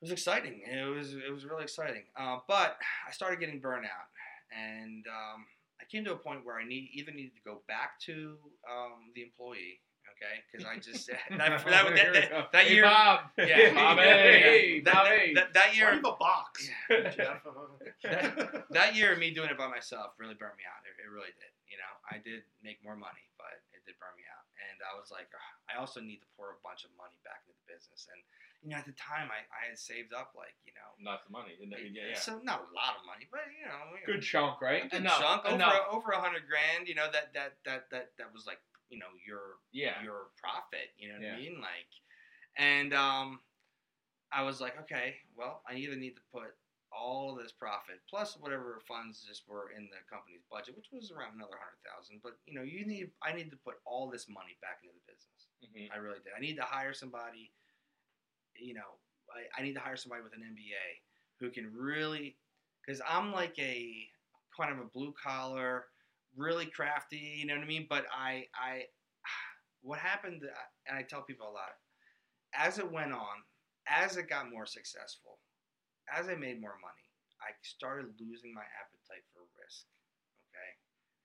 [0.00, 0.60] it was exciting.
[0.64, 2.04] It was it was really exciting.
[2.16, 2.76] Uh, but
[3.08, 4.12] I started getting burnout,
[4.52, 5.48] and um,
[5.80, 8.36] I came to a point where I need either needed to go back to
[8.68, 9.80] um, the employee.
[10.18, 13.30] Okay, because I just that, that, that, Here that, that hey, year, Bob.
[13.38, 14.02] yeah, Bobby.
[14.02, 15.30] Hey, Hey, Bobby.
[15.38, 16.66] that, that Why year, do you have a box,
[17.14, 17.38] Jeff?
[18.02, 20.82] That- that year me doing it by myself really burned me out.
[20.82, 21.54] It, it really did.
[21.70, 24.42] You know, I did make more money, but it did burn me out.
[24.58, 27.46] And I was like, "Ugh, I also need to pour a bunch of money back
[27.46, 28.10] into the business.
[28.10, 28.18] And
[28.62, 31.32] you know, at the time, I, I had saved up like you know, Not the
[31.32, 31.54] money.
[31.62, 32.18] And yeah, yeah.
[32.18, 34.84] so not a lot of money, but you know, you know, Good chunk, right?
[34.84, 35.82] a good Enough, chunk over enough.
[35.90, 36.88] over a hundred grand.
[36.88, 38.58] You know that that that that that was like
[38.90, 40.02] you know your yeah.
[40.02, 40.90] your profit.
[40.98, 41.34] You know what Yeah.
[41.34, 41.56] I mean?
[41.60, 41.90] Like,
[42.56, 43.40] And um,
[44.32, 46.52] I was like, okay, well, I either need to put
[46.90, 51.12] all of this profit plus whatever funds just were in the company's budget, which was
[51.12, 52.20] around another hundred thousand.
[52.24, 55.04] But you know, you need I need to put all this money back into the
[55.06, 55.46] business.
[55.62, 55.92] Mhm.
[55.92, 56.32] I really did.
[56.36, 57.52] I need to hire somebody.
[58.58, 58.98] You know,
[59.30, 60.86] I, I need to hire somebody with an MBA
[61.40, 62.36] who can really,
[62.84, 63.92] because I'm like a
[64.56, 65.84] kind of a blue collar,
[66.36, 67.38] really crafty.
[67.38, 67.86] You know what I mean?
[67.88, 68.84] But I, I,
[69.82, 70.42] what happened,
[70.86, 71.78] and I tell people a lot,
[72.54, 73.44] as it went on,
[73.88, 75.38] as it got more successful,
[76.12, 77.06] as I made more money,
[77.40, 79.86] I started losing my appetite for risk.
[80.50, 80.70] Okay,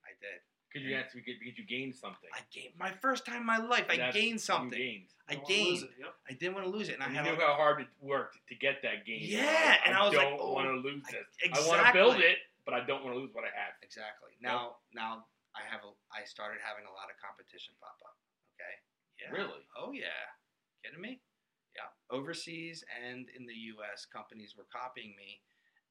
[0.06, 0.40] I did.
[0.74, 2.30] Because you answer because you gained something.
[2.34, 3.86] I gained my first time in my life.
[3.90, 4.74] I That's- gained something.
[4.80, 5.06] You gained.
[5.30, 5.84] I Don't lose gained.
[5.84, 6.16] it, Yep.
[6.30, 7.88] I didn't want to lose it, and, And I you knew a, how hard it
[8.02, 9.22] worked to get that gain.
[9.22, 11.64] Yeah, and I was like, don't oh, want to lose I- exactly.
[11.64, 13.74] I want to build it, but I don't want to lose what I have.
[13.84, 14.32] Exactly.
[14.42, 15.26] Now, now
[15.56, 15.94] I have a.
[16.12, 18.18] I started having a lot of competition pop up.
[18.58, 18.74] Okay.
[19.22, 19.30] Yeah.
[19.32, 19.62] Really?
[19.78, 20.26] Oh yeah.
[20.84, 21.22] Kidding me?
[21.78, 21.88] Yeah.
[22.12, 25.40] Overseas and in the U.S., companies were copying me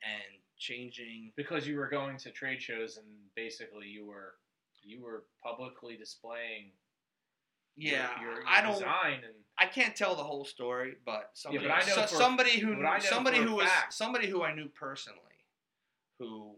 [0.03, 1.33] and changing.
[1.37, 4.35] because you were going to trade shows and basically you were
[4.85, 6.73] you were publicly displaying
[7.77, 8.21] Yeah.
[8.21, 8.75] your, your, I don't.
[8.75, 12.15] design and I can't tell the whole story, but somebody, but I know so- for-
[12.17, 15.21] somebody who but I know somebody who was fact- somebody who I knew personally,
[16.19, 16.57] who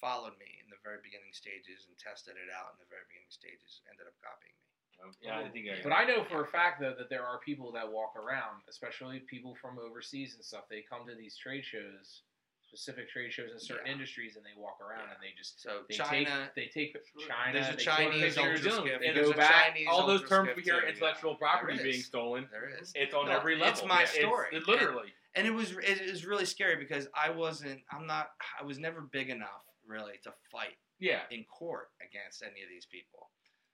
[0.00, 3.30] followed me in the very beginning stages and tested it out in the very beginning
[3.30, 4.64] stages, ended up copying me.
[5.02, 5.66] Um, yeah, I think.
[5.70, 8.62] I, But I know for a fact though that there are people that walk around,
[8.68, 10.64] especially people from overseas and stuff.
[10.68, 12.22] They come to these trade shows,
[12.68, 13.92] specific trade shows in certain Yeah.
[13.92, 15.14] industries, and they walk around Yeah.
[15.14, 16.96] and they just So they China, take they take
[17.26, 17.52] China.
[17.52, 19.00] There's a they Chinese take pictures, ultra skiff.
[19.00, 19.66] they and go back.
[19.68, 22.48] Chinese all those terms we hear intellectual property being stolen.
[22.52, 22.92] There is.
[22.94, 23.72] It's on No, every level.
[23.72, 24.48] it's my story.
[24.52, 25.14] It's, literally.
[25.34, 29.00] and it was it is really scary because I wasn't I'm not I was never
[29.00, 31.22] big enough really to fight yeah.
[31.30, 33.30] in court against any of these people.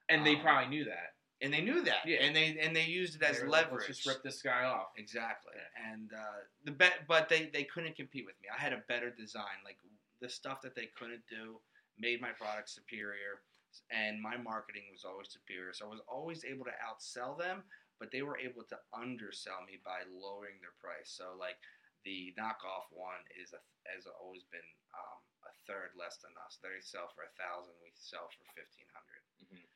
[0.09, 1.15] and they Um, probably knew that.
[1.43, 2.07] And they knew that.
[2.07, 2.23] Yeah.
[2.23, 3.89] And they and they used it as They were like, leverage.
[3.89, 4.93] Let's just rip this guy off.
[4.97, 5.53] Exactly.
[5.57, 5.93] Yeah.
[5.93, 8.49] And uh, the bet, but they they couldn't compete with me.
[8.49, 9.61] I had a better design.
[9.65, 9.79] Like
[10.21, 11.61] the stuff that they couldn't do
[11.99, 13.43] made my product superior,
[13.91, 15.73] and my marketing was always superior.
[15.75, 17.63] So I was always able to outsell them,
[17.99, 21.11] but they were able to undersell me by lowering their price.
[21.13, 21.59] So like
[22.07, 26.57] the knockoff one is a, has always been um, a third less than us.
[26.63, 27.75] They sell for a thousand.
[27.83, 29.67] We sell for fifteen hundred Mhm.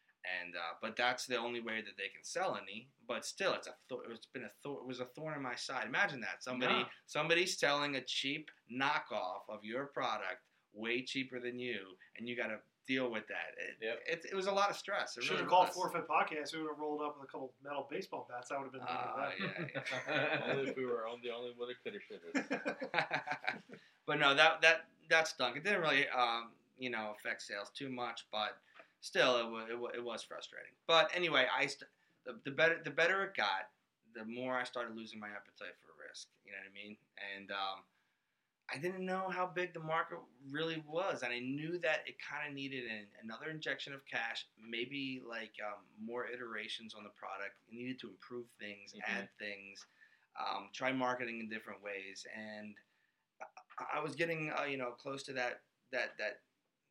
[0.42, 2.88] And uh, but that's the only way that they can sell any.
[3.06, 5.54] But still, it's a th- it's been a th- it was a thorn in my
[5.54, 5.86] side.
[5.86, 6.84] Imagine that somebody Yeah.
[7.06, 10.42] somebody's selling a cheap knockoff of your product
[10.74, 11.80] way cheaper than you,
[12.16, 13.52] and you got to deal with that.
[13.58, 14.02] It, Yep.
[14.06, 15.16] it, it was a lot of stress.
[15.18, 15.76] It Should really have called was.
[15.76, 16.54] Forfeit Podcast.
[16.54, 18.48] We would have rolled up with a couple metal baseball bats.
[18.48, 19.74] That would have been the end Uh, that.
[20.08, 20.52] yeah, yeah.
[20.52, 22.20] only if we were on the only one that could have should
[22.94, 23.60] have.
[24.06, 25.56] but no, that that that stunk.
[25.56, 28.56] It didn't really, um, you know, affect sales too much, but
[29.00, 30.72] still, it was it, wa- it was frustrating.
[30.86, 31.90] But anyway, I st-
[32.26, 33.70] the, the better the better it got,
[34.14, 36.28] the more I started losing my appetite for risk.
[36.44, 36.96] You know what I mean?
[37.36, 37.84] And um,
[38.72, 40.18] I didn't know how big the market
[40.50, 44.46] really was, and I knew that it kind of needed an, another injection of cash,
[44.60, 47.56] maybe like um, more iterations on the product.
[47.68, 49.02] It needed to improve things, Mhm.
[49.22, 49.86] add things,
[50.38, 52.74] um, try marketing in different ways, and
[53.78, 55.62] I- I was getting uh, you know close to that
[55.92, 56.40] that that.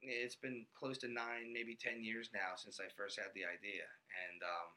[0.01, 3.83] It's been close to nine, maybe ten years now since I first had the idea,
[4.29, 4.67] and um,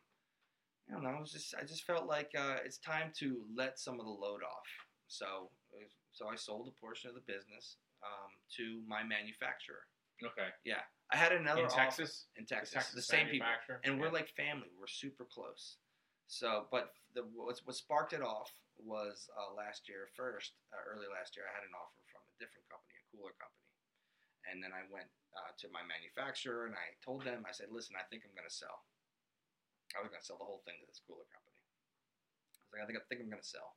[0.89, 1.19] I don't know.
[1.19, 4.13] It was just I just felt like uh, it's time to let some of the
[4.13, 4.69] load off.
[5.09, 5.51] So
[6.13, 9.87] so I sold a portion of the business um, to my manufacturer.
[10.21, 10.53] Okay.
[10.65, 13.49] Yeah, I had another in Texas, in Texas, Texas the same people,
[13.85, 14.69] and we're like family.
[14.77, 15.81] We're super close.
[16.29, 20.13] So, but the what, what sparked it off was uh, last year.
[20.13, 23.33] First, uh, early last year, I had an offer from a different company, a cooler
[23.41, 23.70] company,
[24.49, 27.97] and then I went uh, to my manufacturer and I told them, I said, "Listen,
[27.99, 28.87] I think I'm going to sell.
[29.93, 31.59] I was going to sell the whole thing to this cooler company.
[31.61, 33.77] I was like, I think I think I'm going to sell."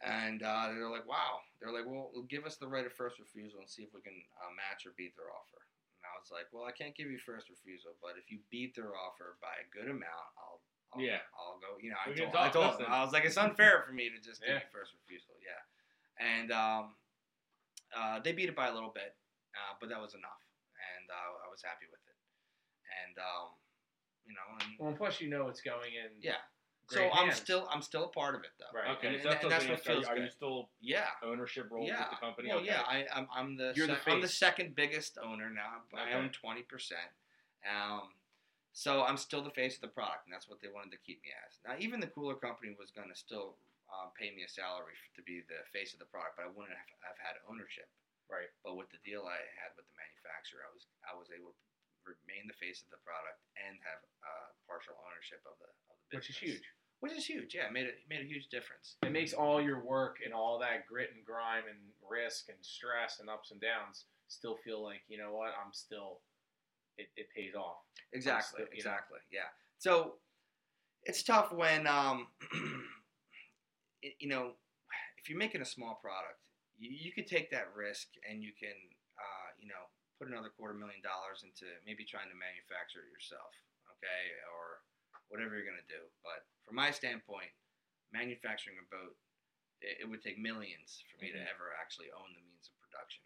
[0.00, 3.60] And uh, they're like, "Wow!" They're like, "Well, give us the right of first refusal
[3.60, 5.60] and see if we can uh, match or beat their offer."
[6.00, 8.72] And I was like, "Well, I can't give you first refusal, but if you beat
[8.72, 10.64] their offer by a good amount, I'll,
[10.96, 11.20] I'll Yeah.
[11.36, 13.84] I'll go." You know, I We told, I told them, I was like, "It's unfair
[13.84, 14.64] for me to just give Yeah.
[14.64, 15.60] you first refusal." Yeah,
[16.16, 16.96] and um,
[17.92, 19.19] uh, they beat it by a little bit,
[19.56, 20.42] uh, but that was enough,
[20.96, 22.16] and uh, I was happy with it.
[23.06, 23.54] And um,
[24.26, 26.10] you know, and Well, and plus you know it's going in.
[26.20, 26.42] yeah.
[26.90, 28.74] So great I'm still I'm still a part of it though.
[28.74, 28.90] Right.
[28.98, 29.14] Okay.
[29.14, 29.86] And- so that's, and that's what else.
[29.86, 31.06] Are feels you- Are you still Yeah.
[31.22, 32.02] ownership role Yeah.
[32.02, 32.48] with the company?
[32.50, 32.66] Well, okay.
[32.66, 35.86] yeah, I, I'm, I'm the You're the sec- I'm the second biggest owner now.
[35.94, 36.02] Okay.
[36.02, 37.06] I own twenty percent.
[37.62, 38.10] Um,
[38.72, 41.22] so I'm still the face of the product, and that's what they wanted to keep
[41.22, 41.58] me as.
[41.66, 43.54] Now, even the cooler company was going to still
[43.90, 46.50] um, pay me a salary f- to be the face of the product, but I
[46.54, 47.86] wouldn't have, have had ownership.
[48.30, 48.48] Right.
[48.62, 51.62] But with the deal I had with the manufacturer, I was I was able to
[52.06, 56.06] remain the face of the product and have uh, partial ownership of the of the
[56.14, 56.30] business.
[56.30, 56.66] which is huge.
[57.02, 57.50] which is huge.
[57.58, 58.94] Yeah, it made it made a huge difference.
[59.02, 63.18] It makes all your work and all that grit and grime and risk and stress
[63.18, 66.22] and ups and downs still feel like you know what I'm still.
[66.98, 67.82] It, it pays off.
[68.12, 68.62] Exactly.
[68.62, 68.90] still- you know.
[68.94, 69.18] Exactly.
[69.32, 69.48] Yeah.
[69.78, 70.14] So
[71.04, 72.26] it's tough when um,
[74.02, 74.52] it- you know,
[75.18, 76.38] if you're making a small product,
[76.80, 78.74] you, you could take that risk and you can,
[79.20, 79.86] uh, you know,
[80.16, 83.52] put another quarter million dollars into maybe trying to manufacture it yourself,
[83.96, 84.22] okay,
[84.56, 84.80] or
[85.28, 86.00] whatever you're gonna do.
[86.24, 87.52] But from my standpoint,
[88.12, 89.14] manufacturing a boat,
[89.84, 91.52] it, it would take millions for me to Mhm.
[91.52, 93.24] ever actually own the means of production.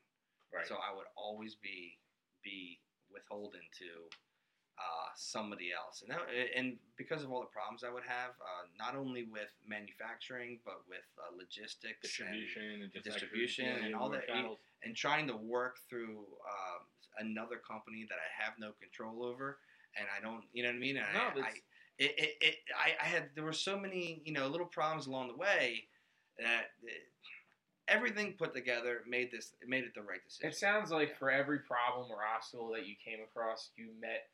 [0.52, 0.66] Right.
[0.66, 1.98] So I would always be
[2.42, 2.78] be
[3.10, 4.10] withholden to
[4.78, 6.22] uh, somebody else, and that,
[6.56, 10.82] and because of all the problems I would have, uh, not only with manufacturing but
[10.88, 14.26] with uh, logistics distribution and just distribution extra- and all that.
[14.26, 14.58] channels.
[14.82, 16.82] and, and trying to work through um,
[17.18, 19.58] another company that I have no control over,
[19.96, 20.96] and I don't, you know what I mean?
[20.96, 21.50] And No, I, I,
[21.98, 25.28] it, it, it, I, I had there were so many, you know, little problems along
[25.28, 25.84] the way
[26.38, 26.70] that.
[26.82, 27.02] It,
[27.86, 30.48] Everything put together made this made it the right decision.
[30.48, 34.30] It sounds like for every problem or obstacle that you came across, you met,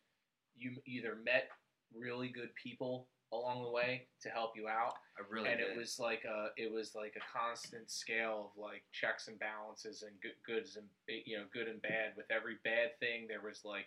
[0.56, 1.48] you either met
[1.94, 5.70] really good people along the way to help you out, I really and did.
[5.70, 10.02] it was like a, it was like a constant scale of like checks and balances
[10.02, 12.12] and good, goods and you know good and bad.
[12.16, 13.86] With every bad thing, there was like,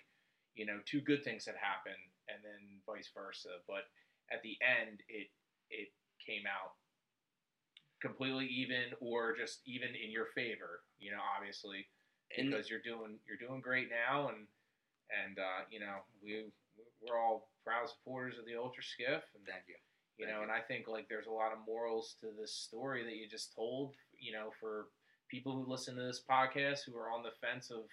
[0.56, 2.00] you know, two good things that happened,
[2.30, 3.60] and then vice versa.
[3.68, 3.84] But
[4.32, 5.28] at the end, it
[5.70, 5.90] it
[6.26, 6.76] came out
[8.02, 10.84] completely even or just even in your favor.
[11.00, 11.86] You know, obviously
[12.38, 14.48] And- because you're doing you're doing great now, and
[15.14, 16.46] and uh, you know we
[17.02, 19.76] we're all proud supporters of the Ultra Skiff, and Thank you.
[20.18, 20.44] you Thank know, you.
[20.44, 23.56] and I think like there's a lot of morals to this story that you just
[23.56, 23.96] told.
[24.20, 24.88] You know, for
[25.30, 27.84] people who listen to this podcast who are on the fence of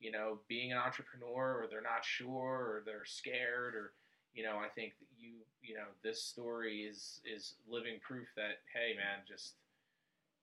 [0.00, 3.92] you know being an entrepreneur or they're not sure or they're scared or
[4.34, 5.32] you know I think you
[5.62, 9.54] you know this story is is living proof that hey man just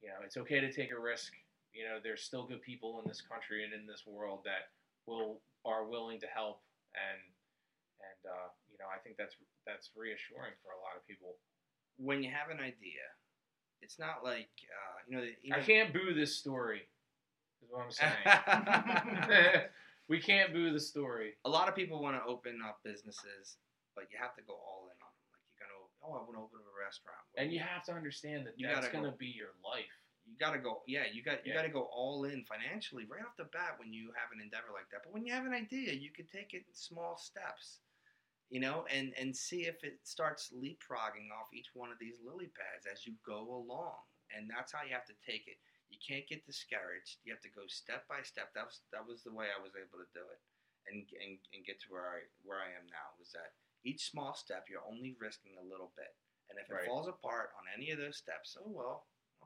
[0.01, 1.33] you know it's okay to take a risk
[1.73, 4.69] you know there's still good people in this country and in this world that
[5.07, 6.61] will are willing to help
[6.93, 7.21] and
[7.99, 9.35] and uh, you know I think that's
[9.65, 11.35] that's reassuring for a lot of people.
[11.97, 13.01] When you have an idea,
[13.81, 15.23] it's not like uh, you know.
[15.25, 16.87] the- You I can't boo this story.
[17.63, 18.21] Is what I'm saying.
[20.07, 21.33] we can't boo the story.
[21.45, 23.57] a lot of people want to open up businesses,
[23.95, 25.27] but you have to go all in on them.
[25.33, 27.17] Like you're gonna, oh, I want to open up a restaurant.
[27.33, 29.57] Well, And you have to understand that You that's gotta going to go- be your
[29.65, 29.89] life.
[30.25, 30.83] You gotta go.
[30.87, 31.61] Yeah, you got you Yeah.
[31.61, 34.89] gotta go all in financially right off the bat when you have an endeavor like
[34.91, 35.03] that.
[35.03, 37.81] But when you have an idea, you can take it in small steps,
[38.49, 42.47] you know, and and see if it starts leapfrogging off each one of these lily
[42.57, 44.01] pads as you go along.
[44.35, 45.57] And that's how you have to take it.
[45.89, 47.21] You can't get discouraged.
[47.23, 48.53] You have to go step by step.
[48.55, 50.41] That was that was the way I was able to do it,
[50.89, 53.13] and and, and get to where I where I am now.
[53.19, 53.53] Was that
[53.85, 56.09] each small step you're only risking a little bit,
[56.49, 56.85] and if it Right.
[56.89, 59.05] falls apart on any of those steps, oh well,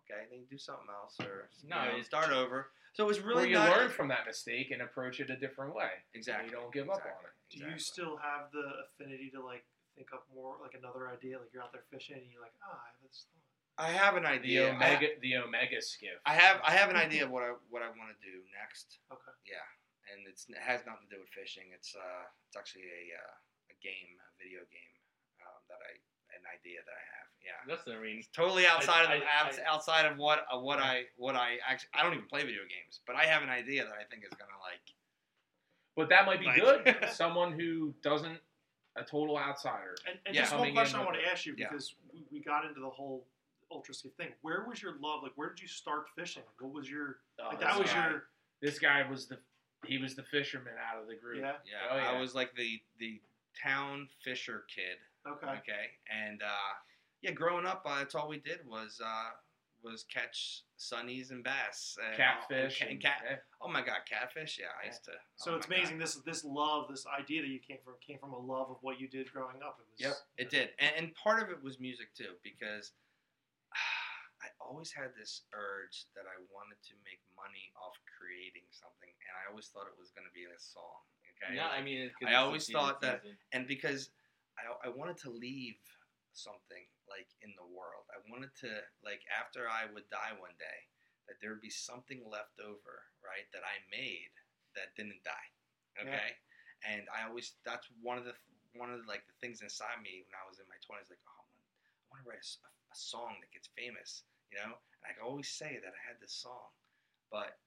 [0.10, 2.72] okay, then you do something else or No, you know, start over.
[2.94, 5.36] So it was Or really you not learn from that mistake and approach it a
[5.38, 5.92] different way.
[6.14, 6.50] exactly.
[6.50, 7.34] You don't give up on it.
[7.50, 9.66] Do you still have the affinity to like
[9.96, 11.38] think up more like another idea?
[11.40, 13.38] Like you're out there fishing and you're like, ah, I have this thought.
[13.80, 14.74] I have an The idea.
[14.76, 16.20] omega, the omega skiff.
[16.26, 18.44] I, I have I have an idea of what I what I want to do
[18.52, 19.00] next.
[19.08, 19.36] Okay.
[19.48, 19.64] Yeah,
[20.12, 21.72] and it's it has nothing to do with fishing.
[21.72, 24.94] It's uh it's actually a uh, a game, a video game
[25.48, 25.96] um, that I
[26.40, 27.28] an idea that I have.
[27.44, 27.60] Yeah.
[27.68, 30.80] That's I mean, It's totally outside I- of I- outs- outside of what uh, what
[30.80, 33.84] I what I actually I don't even play video games, but I have an idea
[33.86, 34.82] that I think is gonna like
[35.96, 37.10] But that might be Like- good.
[37.12, 38.40] Someone who doesn't,
[38.96, 39.96] a total outsider.
[40.08, 40.42] And, and Yeah.
[40.42, 41.70] just one question I want to ask you Yeah.
[41.70, 43.26] because we, we got into the whole
[43.72, 44.34] ultra skiff thing.
[44.42, 45.24] Where was your love?
[45.24, 46.44] Like, where did you start fishing?
[46.60, 47.60] What was your Oh, like?
[47.60, 48.24] That was guy- your
[48.62, 49.40] This guy was the
[49.86, 51.40] he was the fisherman out of the group.
[51.40, 51.54] yeah.
[51.66, 52.12] yeah, Oh, yeah.
[52.12, 53.22] I was like the the
[53.62, 54.98] town fisher kid.
[55.28, 55.48] Okay.
[55.48, 56.72] Okay, and uh,
[57.22, 59.30] yeah, growing up, uh, that's all we did was uh,
[59.84, 63.22] was catch sunnies and bass, and Catfish and, and, cat.
[63.24, 63.36] yeah.
[63.62, 64.58] Oh my god, catfish!
[64.60, 65.12] Yeah, I used to.
[65.36, 66.00] So oh it's amazing.
[66.00, 66.08] God.
[66.08, 69.00] This this love, this idea that you came from came from a love of what
[69.00, 69.80] you did growing up.
[69.80, 70.00] It was.
[70.00, 70.16] Yep.
[70.38, 72.92] It did, and, and part of it was music too, because
[74.44, 79.34] I always had this urge that I wanted to make money off creating something, and
[79.36, 81.04] I always thought it was going to be a song.
[81.40, 83.20] Okay, yeah, I mean, it's 'cause I always thought season.
[83.24, 84.12] that- and because
[84.60, 85.80] I, I wanted to leave
[86.34, 88.06] something like in the world.
[88.14, 88.70] I wanted to
[89.02, 90.80] like after I would die one day
[91.28, 93.46] that there would be something left over, right?
[93.54, 94.34] That I made
[94.78, 95.50] that didn't die.
[96.00, 96.32] Okay,
[96.88, 98.38] and I always that's one of the
[98.78, 101.22] one of the, like the things inside me when I was in my twenties, like
[101.28, 104.24] oh, I want, to write a song that gets famous,
[104.54, 104.78] you know.
[104.78, 106.72] And I could always say that I had this song,
[107.34, 107.58] but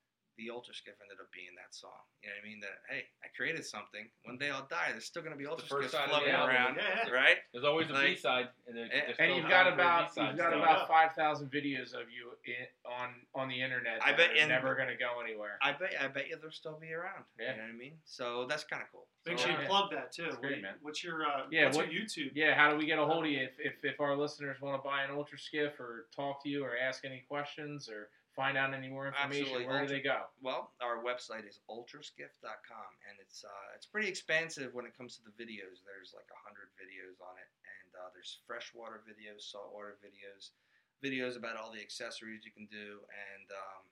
[0.43, 1.94] the Ultra Skiff ended up being that song.
[2.23, 2.59] You know what I mean?
[2.60, 4.10] That hey, I created something.
[4.27, 4.90] One day I'll die.
[4.90, 7.10] There's still gonna be Ultra the Skiffs side of the floating around, Yeah, yeah.
[7.14, 7.39] right?
[7.52, 10.36] There's always a Like- B side, and, And- there's And still you've got about you've
[10.36, 10.62] got still.
[10.62, 14.02] about five thousand videos of you in, on on the internet.
[14.02, 15.59] I that bet- are never gonna go anywhere.
[15.62, 17.24] I bet I bet you they'll still be around.
[17.39, 17.52] Yeah.
[17.52, 17.94] You know what I mean?
[18.05, 19.06] So that's kind of cool.
[19.24, 19.69] Make So, sure you yeah.
[19.69, 20.24] plug that too.
[20.24, 20.74] That's great, What- man.
[20.82, 22.32] What's your uh, Yeah, what's what- your YouTube?
[22.35, 24.82] Yeah, how do we get a hold of you if, if, if our listeners want
[24.82, 28.56] to buy an Ultra Skiff or talk to you or ask any questions or find
[28.56, 29.44] out any more information?
[29.44, 29.66] Absolutely.
[29.68, 30.32] Where do they go?
[30.40, 35.22] Well, our website is ultraskiff.com, and it's uh, it's pretty expansive when it comes to
[35.24, 35.84] the videos.
[35.84, 40.56] There's like a hundred videos on it, and uh, there's freshwater videos, saltwater videos,
[41.04, 43.84] videos about all the accessories you can do, and um,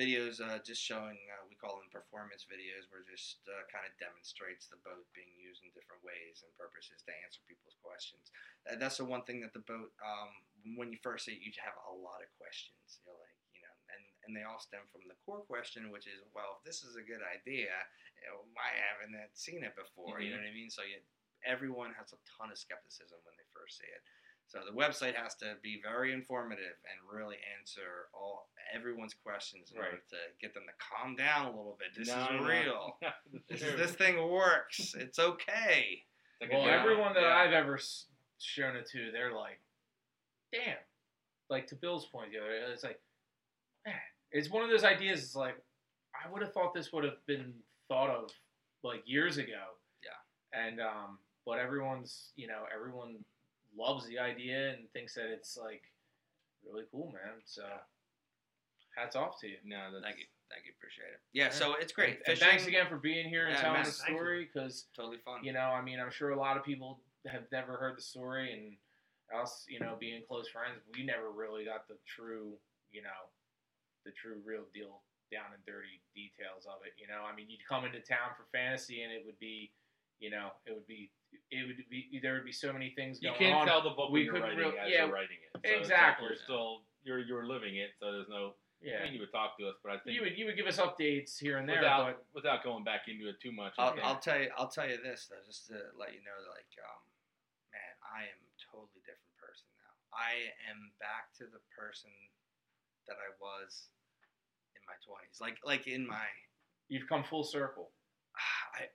[0.00, 3.84] videos uh, just showing uh, we call them performance videos, where it just uh, kind
[3.84, 8.32] of demonstrates the boat being used in different ways and purposes to answer people's questions.
[8.64, 10.32] That's the one thing that the boat, um,
[10.80, 13.04] when you first see it, you have a lot of questions.
[13.04, 13.43] You're like,
[13.94, 16.98] and, and they all stem from the core question, which is, well, if this is
[16.98, 17.70] a good idea,
[18.56, 20.18] why haven't I seen it before?
[20.20, 20.40] You mm-hmm.
[20.40, 20.70] know what I mean?
[20.72, 20.98] So you,
[21.46, 24.02] everyone has a ton of skepticism when they first see it.
[24.48, 29.78] So the website has to be very informative and really answer all everyone's questions in
[29.78, 31.96] order to get them to calm down a little bit.
[31.96, 32.46] This No, is no.
[32.46, 32.98] real.
[33.48, 34.94] This This, is this thing works.
[34.94, 36.04] It's okay.
[36.40, 37.36] like Well, everyone that Yeah.
[37.36, 37.78] I've ever
[38.38, 39.60] shown it to, they're like,
[40.52, 40.78] "Damn!"
[41.48, 43.02] Like to Bill's point the other, day, it's like, man,
[44.32, 45.22] it's one of those ideas.
[45.22, 45.56] It's like,
[46.14, 47.52] I would have thought this would have been
[47.88, 48.30] thought of
[48.82, 49.62] like years ago.
[50.02, 50.58] Yeah.
[50.66, 53.16] And um, but everyone's, you know, everyone
[53.76, 55.82] loves the idea and thinks that it's like
[56.66, 57.42] really cool, man.
[57.44, 57.62] So,
[58.96, 59.56] hats off to you.
[59.64, 60.24] No, that's, Thank you.
[60.50, 60.72] Thank you.
[60.78, 61.20] Appreciate it.
[61.32, 62.18] Yeah, so it's great.
[62.26, 65.18] And, and thanks again for being here and Yeah, telling man, the story because Totally
[65.24, 65.42] fun.
[65.42, 68.52] you know, I mean, I'm sure a lot of people have never heard the story,
[68.52, 68.76] and
[69.40, 72.52] us, you know, being close friends, we never really got the true,
[72.92, 73.08] you know,
[74.04, 75.02] the true real deal
[75.32, 76.92] down and dirty details of it.
[77.00, 79.72] You know, I mean, you'd come into town for fantasy, and it would be,
[80.20, 81.10] you know, it would be,
[81.50, 83.66] it would be, there would be so many things You going can't on.
[83.66, 85.50] tell the book We when you're couldn't writing real- as yeah, you're writing it.
[85.52, 86.26] So it's like exactly.
[86.28, 86.70] you're still
[87.02, 88.54] you're you're living it, so there's no.
[88.80, 90.56] yeah, I mean, you would talk to us, but I think you would you would
[90.60, 93.72] give us updates here and there, without but without going back into it too much.
[93.76, 94.48] I I'll, think- I'll tell you.
[94.56, 97.00] I'll tell you this though, just to let you know, like, um,
[97.72, 99.92] man, I am a totally different person now.
[100.16, 102.12] I am back to the person
[103.08, 103.88] that I was
[104.76, 105.40] in my twenties.
[105.40, 106.26] Like, like in my,
[106.88, 107.90] you've come full circle.
[108.74, 108.86] I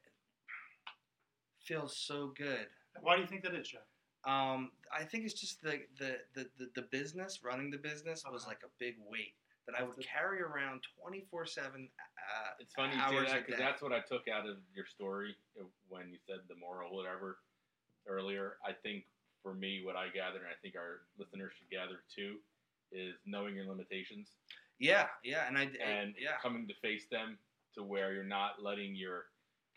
[1.63, 2.67] feels so good.
[3.01, 3.81] Why do you think that is, Jeff?
[4.25, 8.43] Um, I think it's just the the, the, the, the business, running the business was
[8.43, 8.49] Okay.
[8.49, 9.33] like a big weight
[9.67, 11.87] that I would carry around twenty four seven.
[12.17, 14.85] uh, It's funny you hours say that because that's what I took out of your
[14.85, 17.37] story uh, when you said the moral, whatever,
[18.07, 18.57] earlier.
[18.65, 19.05] I think
[19.43, 22.37] for me, what I gathered, and I think our listeners should gather too,
[22.91, 24.31] is knowing your limitations
[24.79, 27.37] Yeah, yeah, and I and yeah coming to face them
[27.75, 29.25] to where you're not letting your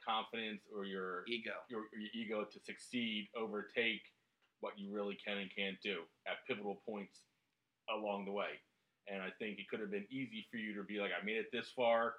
[0.07, 1.53] confidence or your ego.
[1.69, 4.03] your, your ego to succeed overtake
[4.61, 7.21] what you really can and can't do at pivotal points
[7.91, 8.59] along the way.
[9.09, 11.37] And I think it could have been easy for you to be like, I made
[11.37, 12.15] it this far.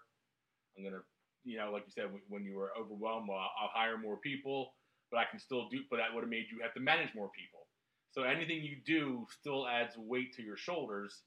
[0.78, 1.04] I'm gonna,
[1.44, 4.76] you know, like you said, when- when you were overwhelmed, well, I'll hire more people,
[5.12, 5.84] but I can still do.
[5.90, 7.63] But that would have made you have to manage more people.
[8.14, 11.22] So anything you do still adds weight to your shoulders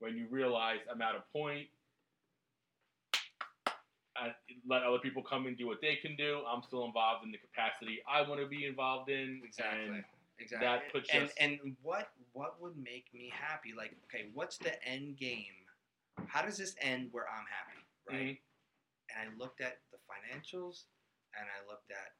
[0.00, 1.68] when you realize I'm at a point.
[4.16, 4.32] I
[4.66, 6.42] let other people come and do what they can do.
[6.48, 9.40] I'm still involved in the capacity I want to be involved in.
[9.44, 9.86] Exactly.
[9.86, 10.04] And
[10.38, 10.66] Exactly.
[10.66, 13.72] that puts and us- and what what would make me happy?
[13.72, 15.64] Like, okay, what's the end game?
[16.28, 18.36] How does this end where I'm happy, right?
[18.36, 19.20] Mm-hmm.
[19.20, 20.84] And I looked at the financials,
[21.32, 22.12] and I looked at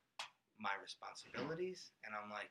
[0.58, 2.50] my responsibilities, and I'm like,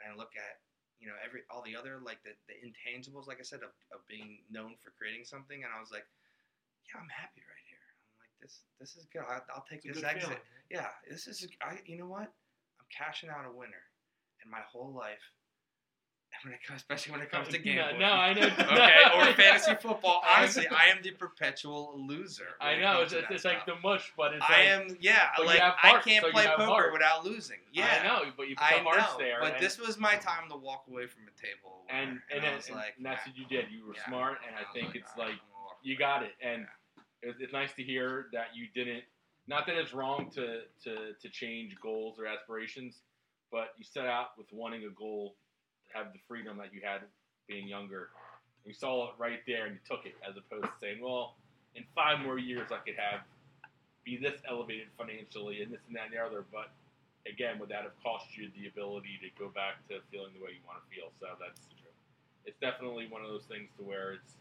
[0.00, 0.60] and I look at
[1.02, 4.06] you know every all the other like the, the intangibles, like I said, of, of
[4.06, 6.06] being known for creating something, and I was like,
[6.86, 7.82] yeah, I'm happy right here.
[7.82, 9.26] I'm like, this this is good.
[9.26, 10.30] I, I'll take It's this exit.
[10.30, 10.46] feeling.
[10.70, 11.42] Yeah, this is.
[11.60, 11.82] I.
[11.84, 12.30] You know what?
[12.78, 13.82] I'm cashing out a winner,
[14.40, 15.26] and my whole life.
[16.32, 18.00] And When it comes, especially when it comes to No, gambling.
[18.00, 18.46] no, I know.
[18.58, 20.22] okay, or fantasy football.
[20.36, 22.56] Honestly, I am the perpetual loser.
[22.60, 24.96] I know it's, it's, like the mush, but it's I like, am.
[25.00, 26.92] Yeah, like I can't so play poker heart.
[26.92, 27.58] without losing.
[27.72, 29.38] Yeah, I know, but you put I the hearts know, there.
[29.40, 31.84] but and, this was my time to walk away from the table.
[31.88, 33.66] and winner, and, and, was and like, that's what you did.
[33.70, 34.06] You were yeah.
[34.06, 36.32] smart, and I was think it's like I'm gonna walk you got it.
[36.42, 36.66] And
[37.22, 39.04] it's, it's nice to hear that you didn't.
[39.48, 43.02] Not that it's wrong to to to change goals or aspirations,
[43.50, 45.34] but you set out with wanting a goal
[45.94, 47.02] have the freedom that you had
[47.48, 48.10] being younger.
[48.64, 51.36] You saw it right there and you took it, as opposed to saying, "Well,
[51.74, 53.22] in five more years I could have
[54.04, 56.70] be this elevated financially and this and that and the other." But
[57.26, 60.52] again, would that have cost you the ability to go back to feeling the way
[60.52, 61.12] you want to feel?
[61.20, 61.60] So that's
[62.46, 64.36] it's definitely one of those things to where it's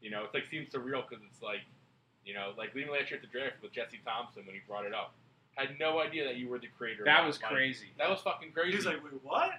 [0.00, 1.62] you know it's like seems surreal because it's like
[2.24, 4.84] You know, like even last year at the draft with Jesse Thompson when he brought
[4.86, 5.14] it up,
[5.56, 7.02] had no idea that you were the creator.
[7.02, 7.88] of That was Like, crazy.
[7.98, 8.76] That was fucking crazy.
[8.76, 9.50] He's like, wait, what?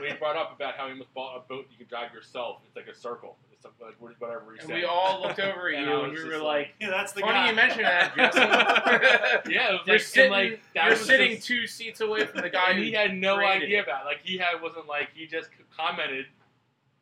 [0.00, 2.62] we brought up about how he must bought a boat you can drive yourself.
[2.66, 3.36] It's like a circle.
[3.52, 4.74] It's something like whatever he And said.
[4.74, 7.32] we all looked over at And you and we were like, Yeah, that's the funny
[7.34, 7.48] guy.
[7.50, 8.16] you mention that,
[9.48, 12.00] yeah, it was you're like, sitting, and like that you're was sitting just- two seats
[12.00, 13.84] away from the guy and he had no idea it.
[13.84, 14.06] about it.
[14.06, 16.26] Like he had wasn't like he just commented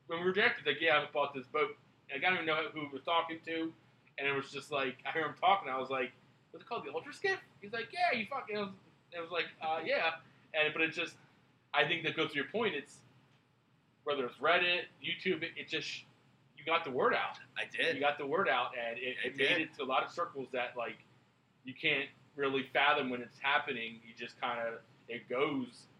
[0.08, 0.66] when we were drafted.
[0.66, 1.70] Like yeah, I bought this boat.
[2.14, 3.72] I don't even know who he was talking to,
[4.18, 5.70] and it was just like I hear him talking.
[5.70, 6.12] I was like,
[6.54, 6.84] "What's it called?
[6.86, 8.70] The Ultra Skiff?" He's like, "Yeah, you fucking." It was,
[9.10, 10.22] it was like, uh, "Yeah,"
[10.54, 11.16] and but it just,
[11.74, 12.76] I think that goes to your point.
[12.76, 12.98] It's
[14.04, 16.04] whether it's Reddit, YouTube, it, it just
[16.56, 17.38] you got the word out.
[17.58, 17.96] I did.
[17.96, 20.46] You got the word out, and it, it made it to a lot of circles
[20.52, 20.98] that like
[21.64, 23.98] you can't really fathom when it's happening.
[24.06, 24.74] You just kind of
[25.08, 25.90] it goes,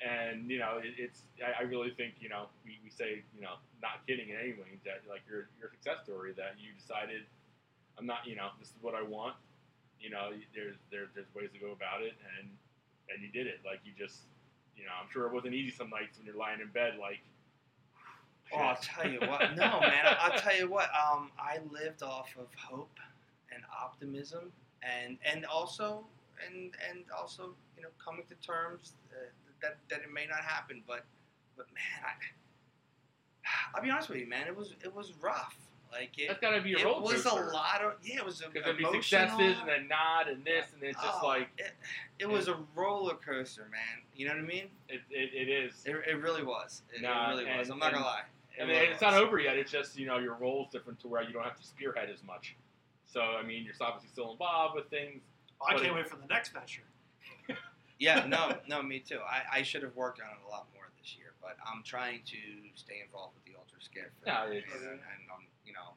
[0.00, 1.22] and you know it, it's.
[1.42, 4.52] I, I really think you know we, we say you know not kidding in any
[4.52, 7.22] way that like your your success story that you decided
[7.98, 9.34] I'm not you know this is what I want.
[10.04, 12.52] You know there's there, there's ways to go about it, and
[13.08, 13.64] and you did it.
[13.64, 14.28] Like you just
[14.76, 17.24] you know I'm sure it wasn't easy some nights when you're lying in bed like.
[18.52, 19.56] Oh, I'll tell you what.
[19.56, 20.04] No, man.
[20.20, 20.90] I'll tell you what.
[20.92, 22.92] Um, I lived off of hope
[23.50, 24.52] and optimism,
[24.82, 26.04] and and also
[26.46, 29.30] and and also you know coming to terms uh,
[29.62, 31.06] that that it may not happen, but
[31.56, 32.12] but man, I
[33.74, 34.46] I'll be honest with you, man.
[34.46, 35.56] It was it was rough.
[35.92, 36.26] Like it.
[36.28, 37.16] That's gotta be a roller coaster.
[37.16, 38.16] It roller was a lot of yeah.
[38.18, 39.02] It was a Because there'd be emotional.
[39.28, 41.72] successes and then not and this and it's just Oh, like it,
[42.18, 44.02] it was a roller coaster, man.
[44.16, 44.64] You know what I mean?
[44.88, 45.82] it, it, it is.
[45.86, 46.82] It, it really was.
[46.92, 47.70] It, Nah, it really was.
[47.70, 48.22] I'm not and- gonna lie.
[48.56, 49.56] It and really it's not over yet.
[49.56, 52.22] It's just you know your role's different to where you don't have to spearhead as
[52.24, 52.56] much.
[53.06, 55.22] So I mean, you're obviously still involved with things.
[55.60, 56.82] Oh, I can't it- wait for the next venture.
[58.00, 59.20] Yeah, no, no, me too.
[59.22, 62.22] I, I should have worked on it a lot more this year, but I'm trying
[62.26, 62.38] to
[62.74, 64.10] stay involved with the Ultra Skiff.
[64.26, 65.28] And, Yeah, and, it's- and, you
[65.74, 65.94] know,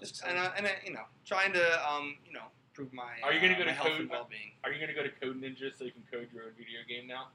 [0.00, 3.32] just and, uh, and uh, you know, trying to um, you know, improve my Are
[3.32, 4.52] you gonna uh, go to health code- and well-being.
[4.62, 7.06] Are you gonna go to Code Ninja so you can code your own video game
[7.06, 7.28] now?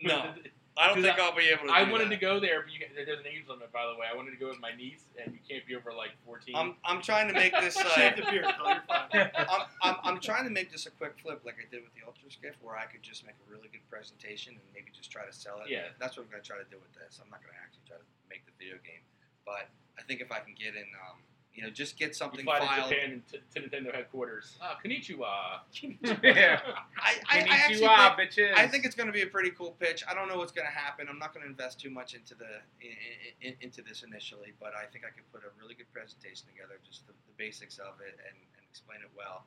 [0.00, 0.34] No,
[0.78, 1.74] I don't think I'll be able to.
[1.74, 2.22] I do wanted that.
[2.22, 4.06] to go there, but you, there's an age limit, by the way.
[4.06, 6.54] I wanted to go with my niece, and you can't be over like 14.
[6.54, 7.74] I'm I'm trying to make this.
[7.88, 9.30] Uh, Shave the beard, You're fine.
[9.38, 12.02] I'm, I'm, I'm trying to make this a quick flip like I did with the
[12.06, 15.26] Ultra Skiff, where I could just make a really good presentation and maybe just try
[15.26, 15.70] to sell it.
[15.70, 15.94] Yeah.
[15.98, 17.18] That's what I'm going to try to do with this.
[17.22, 19.02] I'm not going to actually try to make the video game.
[19.48, 22.44] But I think if I can get in, um, you know, just get you something
[22.44, 22.90] fly to filed.
[22.90, 24.58] Japan and t- to Nintendo headquarters.
[24.60, 25.64] Ah, konnichiwa.
[26.22, 26.60] yeah.
[27.00, 28.54] I, I, I actually think, bitches.
[28.54, 30.04] I think it's going to be a pretty cool pitch.
[30.06, 31.08] I don't know what's going to happen.
[31.08, 32.92] I'm not going to invest too much into the in,
[33.40, 36.78] in, into this initially, but I think I could put a really good presentation together,
[36.84, 39.46] just the, the basics of it, and, and explain it well.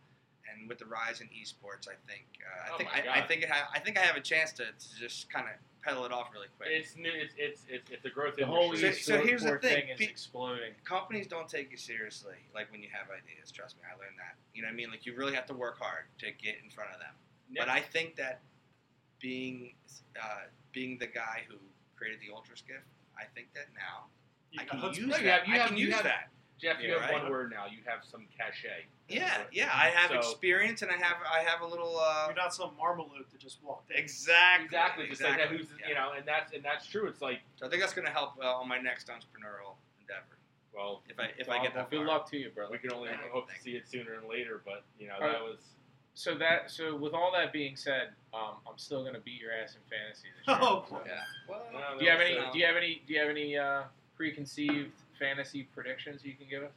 [0.50, 3.44] And with the rise in esports, I think uh, I Oh think I, I think
[3.44, 6.12] it ha- I think I have a chance to, to just kind of pedal it
[6.12, 6.70] off really quick.
[6.72, 7.10] It's new.
[7.14, 8.92] It's it's it's, it's a growth the whole industry.
[8.94, 10.74] So- so here's the thing, thing is pe- exploding.
[10.84, 13.52] Companies don't take you seriously, like when you have ideas.
[13.52, 14.36] Trust me, I learned that.
[14.54, 14.90] You know what I mean?
[14.92, 17.14] Like you really have to work hard to get in front of them.
[17.52, 17.62] Yeah.
[17.66, 18.42] But I think that
[19.20, 19.74] being
[20.22, 21.56] uh, being the guy who
[21.96, 22.84] created the Ultra Skiff,
[23.18, 24.08] I think that now
[24.60, 25.22] I can use that.
[25.24, 26.30] you have- you I have- can you use have- that.
[26.62, 27.14] Jeff, you have right.
[27.24, 27.66] one word now.
[27.66, 28.86] You have some cachet.
[29.10, 29.70] Yeah, yeah.
[29.74, 31.98] I have So- experience and I have I have a little.
[32.00, 33.98] Uh, You're not some marmalade that just walked in.
[33.98, 34.66] exactly.
[34.66, 35.50] Exactly, just like that.
[35.50, 35.90] Who's yeah.
[35.90, 37.08] you know, and that's and that's true.
[37.08, 40.38] It's like, So I think that's going to help uh, on my next entrepreneurial endeavor.
[40.76, 42.06] well, If I if I get that good far.
[42.08, 42.72] luck to you, brother.
[42.72, 44.62] we can only Thank you, hope to see it sooner than later.
[44.64, 45.32] But you know, Alright.
[45.34, 45.58] that was
[46.14, 49.76] So that so with all that being said, um, I'm still gonna beat your ass
[49.76, 50.58] in fantasy this year.
[50.62, 51.02] Oh, boy.
[51.08, 51.22] Yeah.
[51.50, 52.36] Well, No, Do you have any?
[52.38, 53.02] was, Do you have any?
[53.08, 53.84] Do you have any uh,
[54.16, 54.92] preconceived
[55.26, 56.72] fantasy predictions you can give us?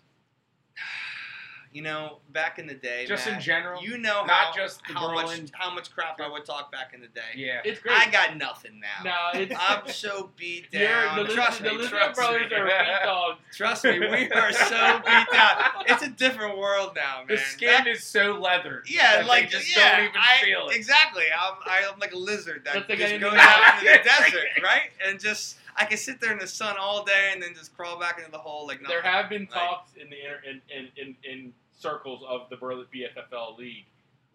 [1.72, 3.82] you know, back in the day, Just in general.
[3.82, 6.92] you know Not how, just the how much how much crap I would talk back
[6.94, 7.20] in the day.
[7.34, 7.62] yeah.
[7.64, 7.96] it's great.
[7.98, 9.02] I got nothing now.
[9.34, 11.26] no, it's I'm so beat You're, down.
[11.26, 12.56] the trust Liz- me, the Lizzo trust brothers me.
[12.58, 13.38] are beat dogs.
[13.56, 15.56] Trust me, we are so beat down.
[15.88, 17.26] It's a different world now, man.
[17.26, 18.86] The skin Back- is so leathered.
[18.88, 20.76] yeah, that like they just yeah, don't even I, feel it.
[20.76, 21.24] Exactly.
[21.36, 21.54] I'm,
[21.92, 24.90] I'm like a lizard that just goes didn't out into the desert, right?
[25.04, 27.98] And just I can sit there in the sun all day and then just crawl
[27.98, 30.88] back into the hole like There have been Like- talks in the inter- in, in,
[30.96, 33.86] in, in circles of the Berlin BFFL league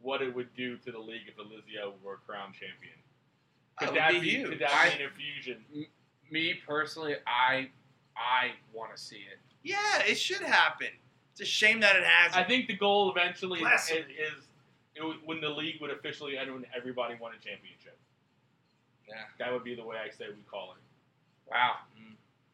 [0.02, 2.96] what it would do to the league if Elizio were crowned champion.
[3.80, 4.50] Could That that, be be, huge.
[4.50, 5.66] could that I- be an infusion?
[6.32, 7.70] Me personally, I
[8.16, 9.40] I want to see it.
[9.64, 10.88] Yeah, it should happen.
[11.32, 12.36] It's a shame that it hasn't.
[12.46, 14.02] I think the goal eventually is, Blasphemy.
[14.14, 14.48] is
[14.96, 17.98] it when the league would officially end when everybody won a championship.
[19.08, 19.16] Yeah.
[19.40, 20.82] That would be the way I say we call it.
[21.52, 21.76] Wow.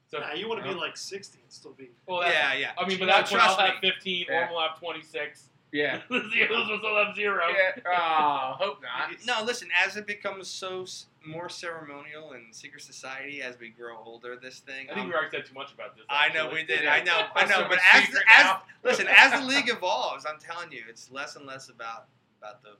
[0.07, 1.89] So, Nah, you want to be like 60 and still be.
[2.07, 2.71] well, that's, yeah, yeah.
[2.77, 3.89] I mean, but that's when I'll trust have me.
[3.91, 4.41] 15, Yeah.
[4.41, 5.49] Orm will have 26.
[5.71, 6.01] Yeah.
[6.09, 7.43] the Eagles will still have zero.
[7.49, 7.81] Yeah.
[7.87, 9.11] Oh, hope not.
[9.25, 9.67] No, listen.
[9.85, 10.85] As it becomes so
[11.25, 14.87] more ceremonial and secret society as we grow older, this thing.
[14.89, 16.05] I think um, we already said too much about this.
[16.07, 16.83] I know we did.
[16.83, 16.93] Yeah.
[16.93, 17.25] I know.
[17.35, 17.65] I know.
[17.67, 21.45] But as secret as listen, as the league evolves, I'm telling you, it's less and
[21.45, 22.05] less about
[22.39, 22.77] about the you know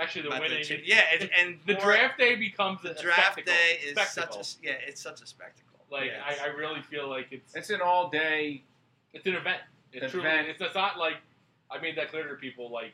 [0.00, 0.64] Actually, the about the winning.
[0.64, 3.52] cha- yeah, and, and the draft day becomes the a draft spectacle.
[3.52, 4.42] day is Spectacle.
[4.42, 5.78] such a yeah, it's such a spectacle.
[5.90, 8.62] like Yeah, I, I really feel like it's It's an all day.
[9.12, 9.58] it's an event.
[9.92, 10.12] It's Event.
[10.24, 11.18] truly it's, it's not like
[11.70, 12.70] I made that clear to people.
[12.70, 12.92] Like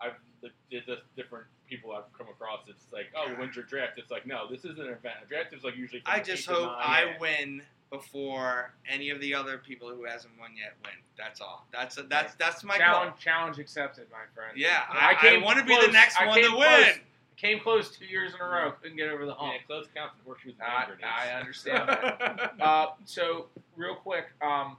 [0.00, 0.12] I've
[0.42, 2.60] the, the, the different people I've come across.
[2.68, 3.98] It's like oh, when's your draft?
[3.98, 5.14] It's like no, this is an event.
[5.24, 6.00] A draft is like usually.
[6.02, 6.80] From I the just eight to hope nine.
[6.82, 10.94] I win before any of the other people who hasn't won yet win.
[11.16, 11.66] That's all.
[11.72, 13.18] That's that's that's my challenge, goal.
[13.20, 14.56] challenge accepted, my friend.
[14.56, 16.66] Yeah, I I, came want to be the next I one came to close.
[16.86, 16.94] win.
[17.36, 18.72] Came close two years in a row.
[18.80, 19.54] Couldn't get over the hump.
[19.54, 21.30] Yeah, close counts and horseshoes and I.
[21.34, 22.54] I understand that.
[22.60, 23.46] Uh, so
[23.76, 24.76] real quick, um,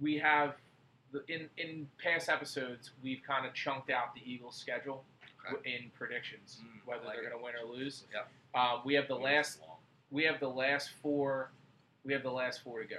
[0.00, 0.54] we have
[1.12, 5.04] the, in in past episodes we've kind of chunked out the Eagles' schedule
[5.52, 5.76] Okay.
[5.76, 8.02] in predictions, Mm, whether like they're going to win or lose.
[8.12, 8.28] Yep.
[8.54, 9.60] Uh, we have the last
[10.10, 11.50] we have the last four
[12.06, 12.96] we have the last four to go.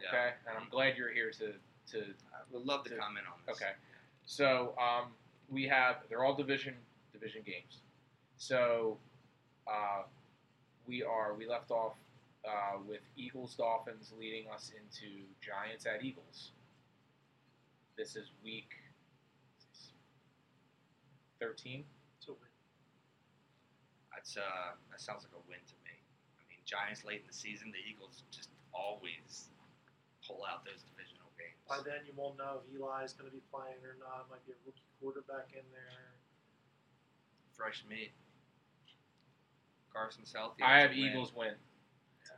[0.00, 0.08] Yeah.
[0.08, 1.52] Okay, and I'm glad you're here to
[1.92, 3.56] to I would love to To- comment on this.
[3.56, 3.72] Okay.
[4.26, 5.06] So um,
[5.48, 6.74] we have they're all division
[7.12, 7.78] division games.
[8.36, 8.98] So
[9.66, 10.02] uh,
[10.86, 11.94] we are we left off
[12.46, 16.50] uh, with Eagles Dolphins leading us into Giants at Eagles.
[17.96, 18.70] This is week
[21.40, 21.84] thirteen.
[22.20, 22.50] So win.
[24.14, 24.40] That's uh,
[24.90, 25.81] that sounds like a win to me.
[26.72, 29.48] I mean, Giants late in the season, the Eagles just always
[30.26, 31.60] pull out those divisional games.
[31.68, 34.28] By then, you won't know if Eli is going to be playing or not.
[34.30, 36.16] Might be a rookie quarterback in there.
[37.56, 38.12] Fresh meat.
[39.92, 40.62] Carson's healthy.
[40.62, 41.04] I have a win.
[41.04, 41.54] Eagles win.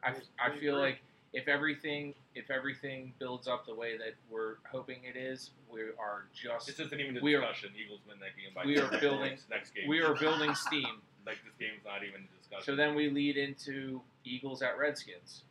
[0.02, 0.98] I, I feel agree.
[0.98, 0.98] like
[1.32, 6.24] if everything if everything builds up the way that we're hoping it is, we are
[6.32, 7.74] just This isn't even a We are- discussion.
[7.76, 9.88] Eagles win that game by we are building- next game.
[9.88, 11.02] we are building steam.
[11.26, 12.64] like this game's not even a discussion.
[12.64, 15.44] So then we lead into Eagles at Redskins.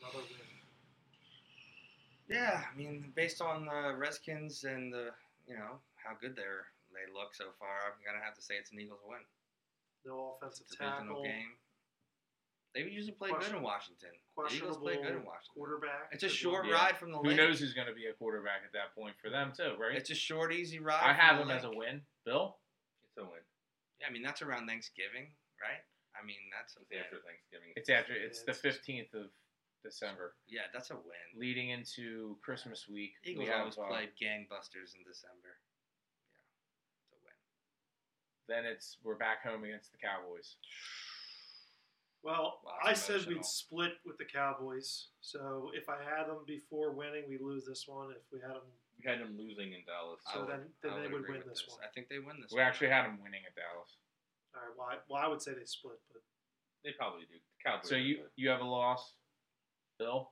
[0.00, 0.38] Another win.
[2.28, 5.10] Yeah, I mean, based on the Redskins and the
[5.46, 8.70] you know how good they're they look so far, I'm gonna have to say it's
[8.72, 9.18] an Eagles win.
[10.04, 11.22] No offensive Divisional tackle.
[11.22, 11.52] game.
[12.74, 14.10] They usually play good in Washington.
[14.36, 15.54] The Eagles Questionable play good in Washington.
[15.54, 16.08] quarterback.
[16.12, 16.74] It's a short Yeah.
[16.74, 17.36] ride from the Who lake.
[17.36, 19.96] knows who's going to be a quarterback at that point for them too, right?
[19.96, 21.02] It's a short, easy ride.
[21.02, 22.06] I have the them as a win.
[22.24, 22.58] Bill,
[23.04, 23.40] it's a win.
[24.00, 25.82] Yeah, I mean that's around Thanksgiving, right?
[26.14, 27.72] I mean that's a It's after Thanksgiving.
[27.74, 29.30] it's after it's the fifteenth of
[29.82, 31.26] December, Yeah, that's a win.
[31.34, 33.14] leading into Christmas week.
[33.24, 35.58] Eagles we have, always uh, play gangbusters in December.
[36.30, 36.38] Yeah,
[37.00, 37.34] it's a win.
[38.46, 40.56] Then it's we're back home against the Cowboys.
[42.28, 45.06] Well, Lots I of said we'd split with the Cowboys.
[45.22, 48.10] So if I had them before winning, we lose this one.
[48.10, 48.68] If we had them,
[49.02, 50.20] We had them losing in Dallas.
[50.28, 51.78] So I would, then- then I they would win with this one.
[51.82, 52.66] I think they win this We one.
[52.68, 53.96] actually had them winning at Dallas.
[54.54, 54.76] all right.
[54.76, 56.20] Well, I, well, I would say they split, but
[56.84, 57.38] They probably do.
[57.40, 57.88] The Cowboys.
[57.88, 58.30] So you good.
[58.36, 59.14] you have a loss,
[59.98, 60.30] Bill.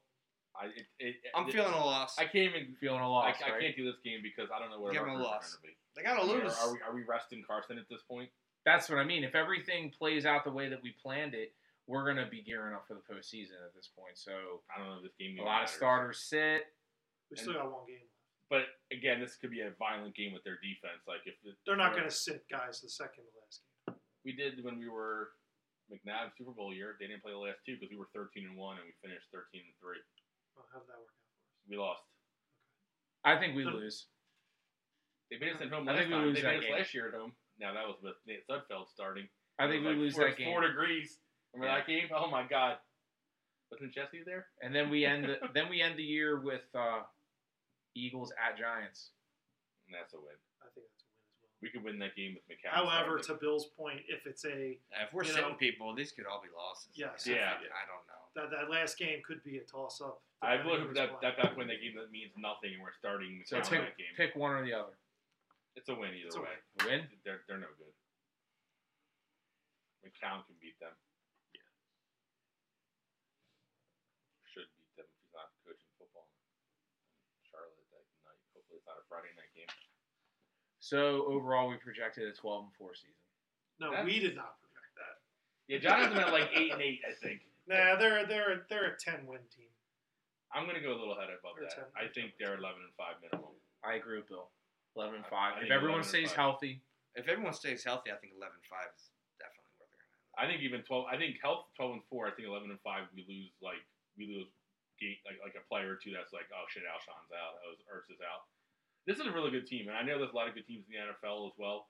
[0.54, 2.18] I, it, it, I'm it- feeling a loss.
[2.18, 2.76] I can't even.
[2.78, 3.60] Feeling a loss, I right?
[3.62, 5.62] can't do this game because I don't know where Give our 'em a records are
[5.64, 5.96] going to be.
[5.96, 6.52] they gotta lose.
[6.60, 8.28] Are, are we are we resting Carson at this point?
[8.66, 9.24] That's what I mean.
[9.24, 11.52] If everything plays out the way that we planned it,
[11.86, 14.18] we're going to be gearing up for the postseason at this point.
[14.18, 15.38] So I don't know if this game.
[15.38, 16.66] a even lot of starters sit.
[17.30, 18.14] we still got one game left.
[18.50, 18.64] But
[18.94, 21.02] again, this could be a violent game with their defense.
[21.06, 23.98] Like if it, They're not going to sit guys the second to last game.
[24.26, 25.34] We did when we were
[25.90, 26.94] McNabb Super Bowl year.
[26.98, 29.26] They didn't play the last two because we were 13 and one and we finished
[29.30, 30.02] 13 and three.
[30.58, 31.66] Well, how did that work out for us?
[31.70, 32.02] We lost.
[33.26, 34.06] I think we So- lose.
[35.30, 36.26] They beat us at home I last think we time.
[36.30, 36.78] lose they that beat us game.
[36.78, 37.32] last year at home.
[37.58, 39.26] Now that was with Nate Sudfeld starting.
[39.58, 40.46] I think we like lose four, that game.
[40.54, 41.18] Four degrees.
[41.56, 41.78] Remember Yeah.
[41.80, 42.08] that game?
[42.14, 42.76] Oh my god!
[43.72, 44.46] Wasn't Jesse there?
[44.62, 47.00] And then we end the, then we end the year with uh,
[47.96, 49.10] Eagles at Giants.
[49.88, 50.36] And that's a win.
[50.60, 51.62] I think that's a win as well.
[51.64, 52.76] We could win that game with McCown.
[52.76, 53.34] However, to.
[53.40, 56.52] Bill's point, if it's a if we're you sitting know- people, these could all be
[56.54, 56.92] losses.
[56.94, 57.26] Yes.
[57.26, 57.56] Yeah.
[57.56, 58.22] I don't know.
[58.36, 60.20] that, that last game could be a toss up.
[60.42, 63.40] I would hope that that that win that game that means nothing and we're starting
[63.48, 64.12] So McCown pick, that game.
[64.20, 64.92] pick one or the other.
[65.74, 66.60] It's a win either It's a way.
[66.84, 67.08] Win.
[67.24, 67.94] They're they're no good.
[70.04, 70.92] McCown can beat them.
[71.56, 71.64] Yeah.
[74.54, 76.28] Should beat them if he's not coaching football.
[76.30, 78.38] in Charlotte that night.
[78.54, 79.70] Hopefully it's not a Friday night game.
[80.80, 83.14] So overall, we projected a 12 and 4 season.
[83.80, 85.16] No, That's- we did not project that.
[85.68, 87.42] Yeah, Jonathan at like eight and eight, I think.
[87.66, 89.66] Nah, they're they're they're a ten win team.
[90.54, 91.92] I'm gonna go a little ahead above They're that.
[91.92, 93.52] 10 I think they're eleven and five minimum.
[93.84, 94.48] I agree with Bill.
[94.94, 95.36] 11 and I- 5.
[95.36, 96.36] I if think everyone 11 and stays 5.
[96.38, 96.80] healthy,
[97.18, 99.10] If everyone stays healthy, I think 11-5 is
[99.42, 100.40] definitely where they're gonna.
[100.40, 101.04] I think even twelve.
[101.10, 102.28] I think health twelve and four.
[102.28, 103.10] I think eleven and five.
[103.12, 103.82] We lose like
[104.16, 104.48] we lose
[105.02, 106.14] gate like like a player or two.
[106.16, 107.58] That's like oh shit, Alshon's out.
[107.66, 108.46] Oh, Ertz is out.
[109.06, 110.84] This is a really good team, and I know there's a lot of good teams
[110.90, 111.86] in the NFL as well.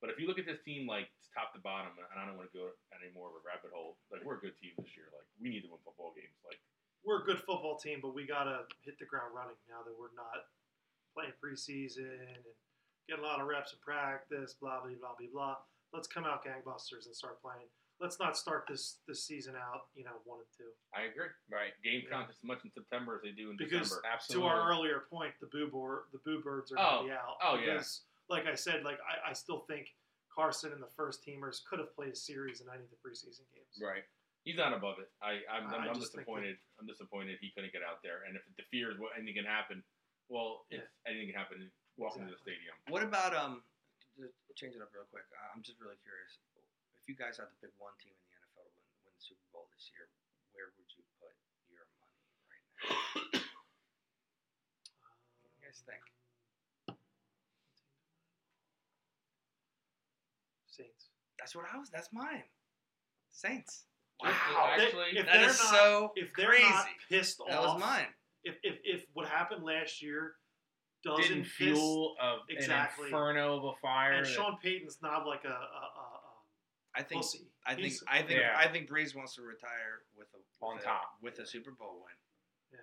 [0.00, 2.48] But if you look at this team like top to bottom, and I don't want
[2.52, 5.08] to go any more of a rabbit hole, like we're a good team this year.
[5.12, 6.36] Like we need to win football games.
[6.44, 6.60] Like
[7.04, 10.12] We're a good football team, but we gotta hit the ground running now that we're
[10.16, 10.48] not
[11.16, 12.44] playing preseason and
[13.08, 14.56] get a lot of reps in practice.
[14.56, 15.56] Blah blah blah blah blah.
[15.92, 17.68] Let's come out gangbusters and start playing.
[18.00, 20.68] Let's not start this this season out, you know, one and two.
[20.92, 21.32] I agree.
[21.50, 21.72] Right.
[21.82, 22.10] game Yeah.
[22.10, 24.06] count as much in September as they do in Because December.
[24.06, 24.48] Absolutely.
[24.48, 26.82] To our earlier point, the boo board, the boo birds are Oh.
[27.00, 27.36] gonna be out.
[27.42, 27.82] Oh, yeah.
[28.28, 29.94] Like I said, like I, I still think
[30.28, 33.48] Carson and the first teamers could have played a series in any of the preseason
[33.54, 33.80] games.
[33.80, 34.04] Right.
[34.44, 35.10] He's not above it.
[35.22, 36.58] I, I'm, I I'm, I'm just think disappointed.
[36.78, 38.24] I'm disappointed he couldn't get out there.
[38.28, 39.82] And if it fears what anything can happen,
[40.28, 42.74] well, if anything can happen, walk into the stadium.
[42.88, 43.62] What about um?
[44.54, 45.24] Change it up real quick.
[45.54, 46.38] I'm just really curious.
[47.06, 49.22] If you guys had to pick one team in the NFL to win, win the
[49.22, 50.10] Super Bowl this year,
[50.50, 51.30] where would you put
[51.70, 52.18] your money
[52.50, 53.46] right now?
[55.38, 56.02] What do you guys think?
[60.66, 61.14] Saints.
[61.38, 61.90] That's what I was.
[61.94, 62.42] That's mine.
[63.30, 63.86] Saints.
[64.20, 64.34] Wow.
[64.76, 66.64] They- Actually, if That they're not, so if they're crazy.
[66.68, 68.06] not pissed that off, was mine.
[68.42, 70.34] If, if if what happened last year
[71.04, 73.04] doesn't Didn't piss, fuel of Exactly.
[73.04, 74.12] an inferno of a fire.
[74.14, 75.95] and that- Sean Payton's not like a, a, a,
[76.96, 77.20] I a think.
[77.20, 77.46] pussy.
[77.66, 77.86] I think.
[77.88, 78.40] He's- I think.
[78.40, 78.56] Yeah.
[78.56, 81.18] I think Brees wants to retire with a with On a, top.
[81.20, 82.16] with a Super Bowl win
[82.72, 82.78] Yeah.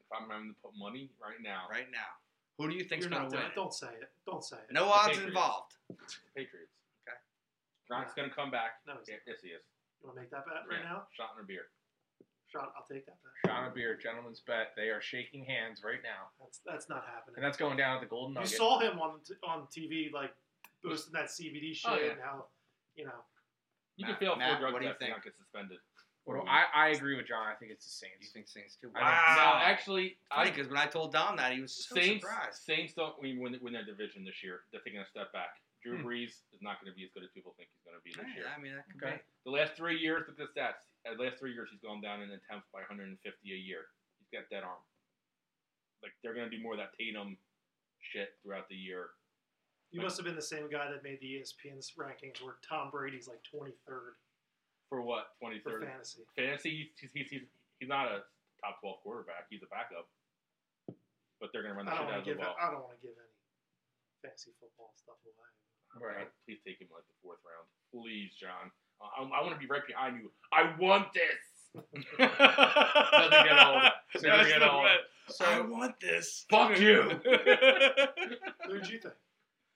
[0.00, 2.10] if I'm having to put money right now, right now.
[2.58, 3.46] Who do you think's you're going to win?
[3.54, 4.10] Don't say it.
[4.26, 4.72] Don't say it.
[4.72, 5.28] No The odds Patriots.
[5.28, 5.72] involved.
[6.36, 6.74] Patriots.
[7.06, 7.16] Okay.
[7.88, 8.82] Gronk's gonna come back.
[8.86, 9.62] No, he's Yeah, yes, he is.
[10.00, 10.92] You want to make that bet right Yeah.
[10.98, 11.06] now?
[11.12, 11.70] Shot in a beer.
[12.50, 12.72] Shot.
[12.76, 13.32] I'll take that bet.
[13.50, 14.74] Shot in a beer, gentlemen's bet.
[14.76, 17.36] They are shaking hands right now, That's that's not happening.
[17.36, 18.50] and that's going down at the Golden Nugget.
[18.50, 20.34] you saw him on t- on TV like
[20.82, 22.10] boosting that CBD oh, shit Oh, yeah.
[22.12, 22.46] and how
[22.96, 23.24] you know
[23.96, 25.18] You Matt- can fail Matt, four drug what do you tests and think?
[25.18, 25.78] not get suspended.
[26.24, 27.42] Well, I, I agree with John.
[27.50, 28.30] I think it's the You Saints.
[28.30, 28.94] think Saints too?
[28.94, 29.10] I Wow.
[29.10, 32.22] think- No, actually, Funny I because when I told Dom that, he was so Saints
[32.22, 32.62] surprised.
[32.62, 34.62] Saints don't win, win, win their division this year.
[34.70, 35.58] They're taking a step back.
[35.82, 36.06] Drew Hmm.
[36.06, 38.14] Brees is not going to be as good as people think he's going to be
[38.14, 38.46] this year.
[38.46, 39.16] Yeah, I mean, that could Okay.
[39.18, 39.22] be.
[39.42, 40.86] The last three years, look at the stats.
[41.02, 43.18] Uh, The last three years, he's gone down in attempts by 150
[43.50, 43.90] a year.
[44.22, 44.78] He's got that arm.
[46.06, 47.34] Like they're going to do more of that Taysom
[47.98, 49.10] shit throughout the year.
[49.92, 53.28] You must have been the same guy that made the ESPN's rankings where Tom Brady's
[53.28, 54.16] like 23rd
[54.88, 55.36] For what?
[55.42, 55.62] 23rd?
[55.62, 56.20] for fantasy.
[56.36, 57.42] Fantasy, he's, he's, he's,
[57.78, 58.24] he's not a
[58.64, 59.46] top 12 quarterback.
[59.50, 60.08] He's a backup.
[61.40, 62.44] But they're going to run the I shit don't out want of to the give
[62.44, 62.56] ball.
[62.56, 63.36] I don't want to give any
[64.22, 65.50] fantasy football stuff away.
[66.00, 66.28] Right.
[66.46, 67.66] Please take him like the fourth round.
[67.92, 68.70] Please, John.
[69.02, 70.30] Uh, I, I want to be right behind you.
[70.54, 71.44] I want this.
[71.74, 73.82] Doesn't get old.
[74.16, 75.70] So Doesn't we get get old.
[75.70, 76.44] Want this.
[76.48, 77.02] Fuck you.
[78.66, 79.14] Who did you think?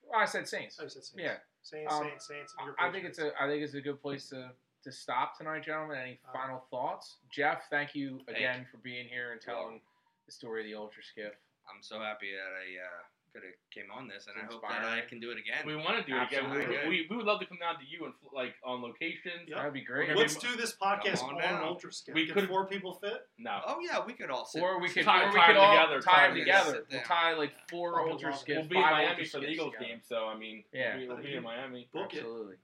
[0.09, 0.77] Well, I said Saints.
[0.79, 1.13] Oh, you said Saints.
[1.17, 1.37] Yeah.
[1.61, 2.53] Saints, Um, Saints, Saints.
[2.79, 4.51] I I think it's a I think it's a good place to
[4.83, 5.97] to stop tonight, gentlemen.
[5.97, 7.17] Any Uh, final thoughts?
[7.29, 9.81] Jeff, thank you Thank again for being here and You're telling
[10.25, 11.33] the story of the Ultra Skiff.
[11.69, 14.63] I'm so happy that I uh, could have came on this, and I It's hope
[14.69, 15.65] that I can do it again.
[15.65, 16.45] we want to do it again.
[16.45, 16.77] Absolutely.
[16.83, 19.47] We, we, we would love to come down to you and like on locations.
[19.47, 19.57] Yep.
[19.57, 20.15] That'd be great.
[20.15, 22.15] Let's do this podcast on, on ultra skiff.
[22.15, 23.27] We could've- four people fit?
[23.37, 23.59] No.
[23.67, 24.61] oh yeah, we could all sit.
[24.61, 26.71] Or we could, Tie- or we could them all together, tie tie them them together.
[26.71, 26.85] together.
[26.91, 28.41] We'll tie like four Fucking ultra love it.
[28.41, 28.59] skiffs.
[28.59, 29.85] We'll be in Miami for the skiffs Eagles together.
[29.91, 30.95] game, so I mean, Yeah.
[30.97, 31.89] we'll be, we'll be in Miami.
[31.93, 32.09] Book.
[32.13, 32.55] Absolutely.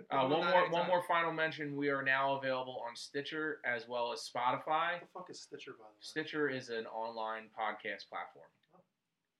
[0.00, 0.16] Yeah.
[0.16, 0.70] Uh, one more, anytime.
[0.70, 1.76] one more final mention.
[1.76, 4.92] We are now available on Stitcher as well as Spotify.
[4.92, 5.96] What the fuck is Stitcher, by the way?
[6.00, 8.46] Stitcher is an online podcast platform.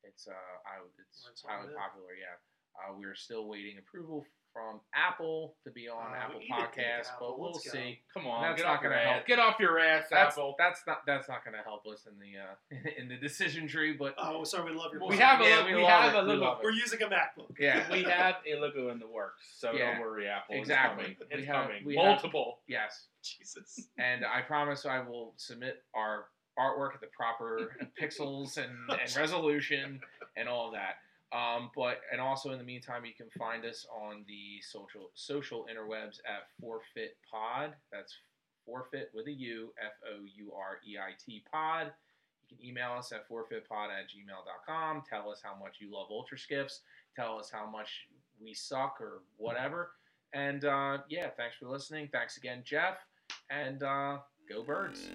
[0.04, 2.14] It's uh, I, it's Learn highly popular.
[2.18, 2.36] Yeah,
[2.78, 6.84] uh, we're still waiting approval from Apple to be on Uh, Apple eat a dick,
[6.84, 7.28] Podcasts, Apple.
[7.28, 7.72] but we'll Let's go.
[7.72, 7.98] see.
[8.14, 9.12] Come on, That's get not off your gonna ass.
[9.14, 9.26] help.
[9.26, 10.54] Get off your ass, That's Apple.
[10.58, 13.92] that's not that's not going to help us in the uh, in the decision tree.
[13.92, 15.02] But Oh, sorry, we love your.
[15.02, 15.18] we book.
[15.18, 16.18] have a Yeah, look, we we, love have it.
[16.18, 16.40] a We look.
[16.40, 16.64] love it.
[16.64, 17.58] We're using a MacBook.
[17.58, 19.92] yeah, we have a logo in the works, so Yeah.
[19.92, 20.54] don't worry, Apple.
[20.56, 21.04] Exactly.
[21.04, 21.28] It's coming.
[21.30, 21.84] We It's have- coming.
[21.84, 22.58] we have- Multiple.
[22.66, 23.06] yes.
[23.22, 23.88] Jesus.
[23.98, 26.26] and I promise I will submit our
[26.58, 30.00] artwork at the proper pixels and, and resolution
[30.36, 30.96] and all of that.
[31.36, 35.66] Um, but and also in the meantime, you can find us on the social social
[35.70, 37.74] interwebs at Fourfeit Pod.
[37.92, 38.14] That's
[38.64, 41.92] Forfeit with a U, F O U R E I T Pod.
[42.48, 45.02] You can email us at fourfeitpod at gmail.com.
[45.08, 46.80] Tell us how much you love Ultra Skiffs.
[47.14, 48.06] Tell us how much
[48.42, 49.90] we suck or whatever.
[50.32, 52.08] And uh, yeah, thanks for listening.
[52.12, 52.98] Thanks again, Jeff.
[53.50, 54.18] And uh,
[54.48, 55.08] go birds.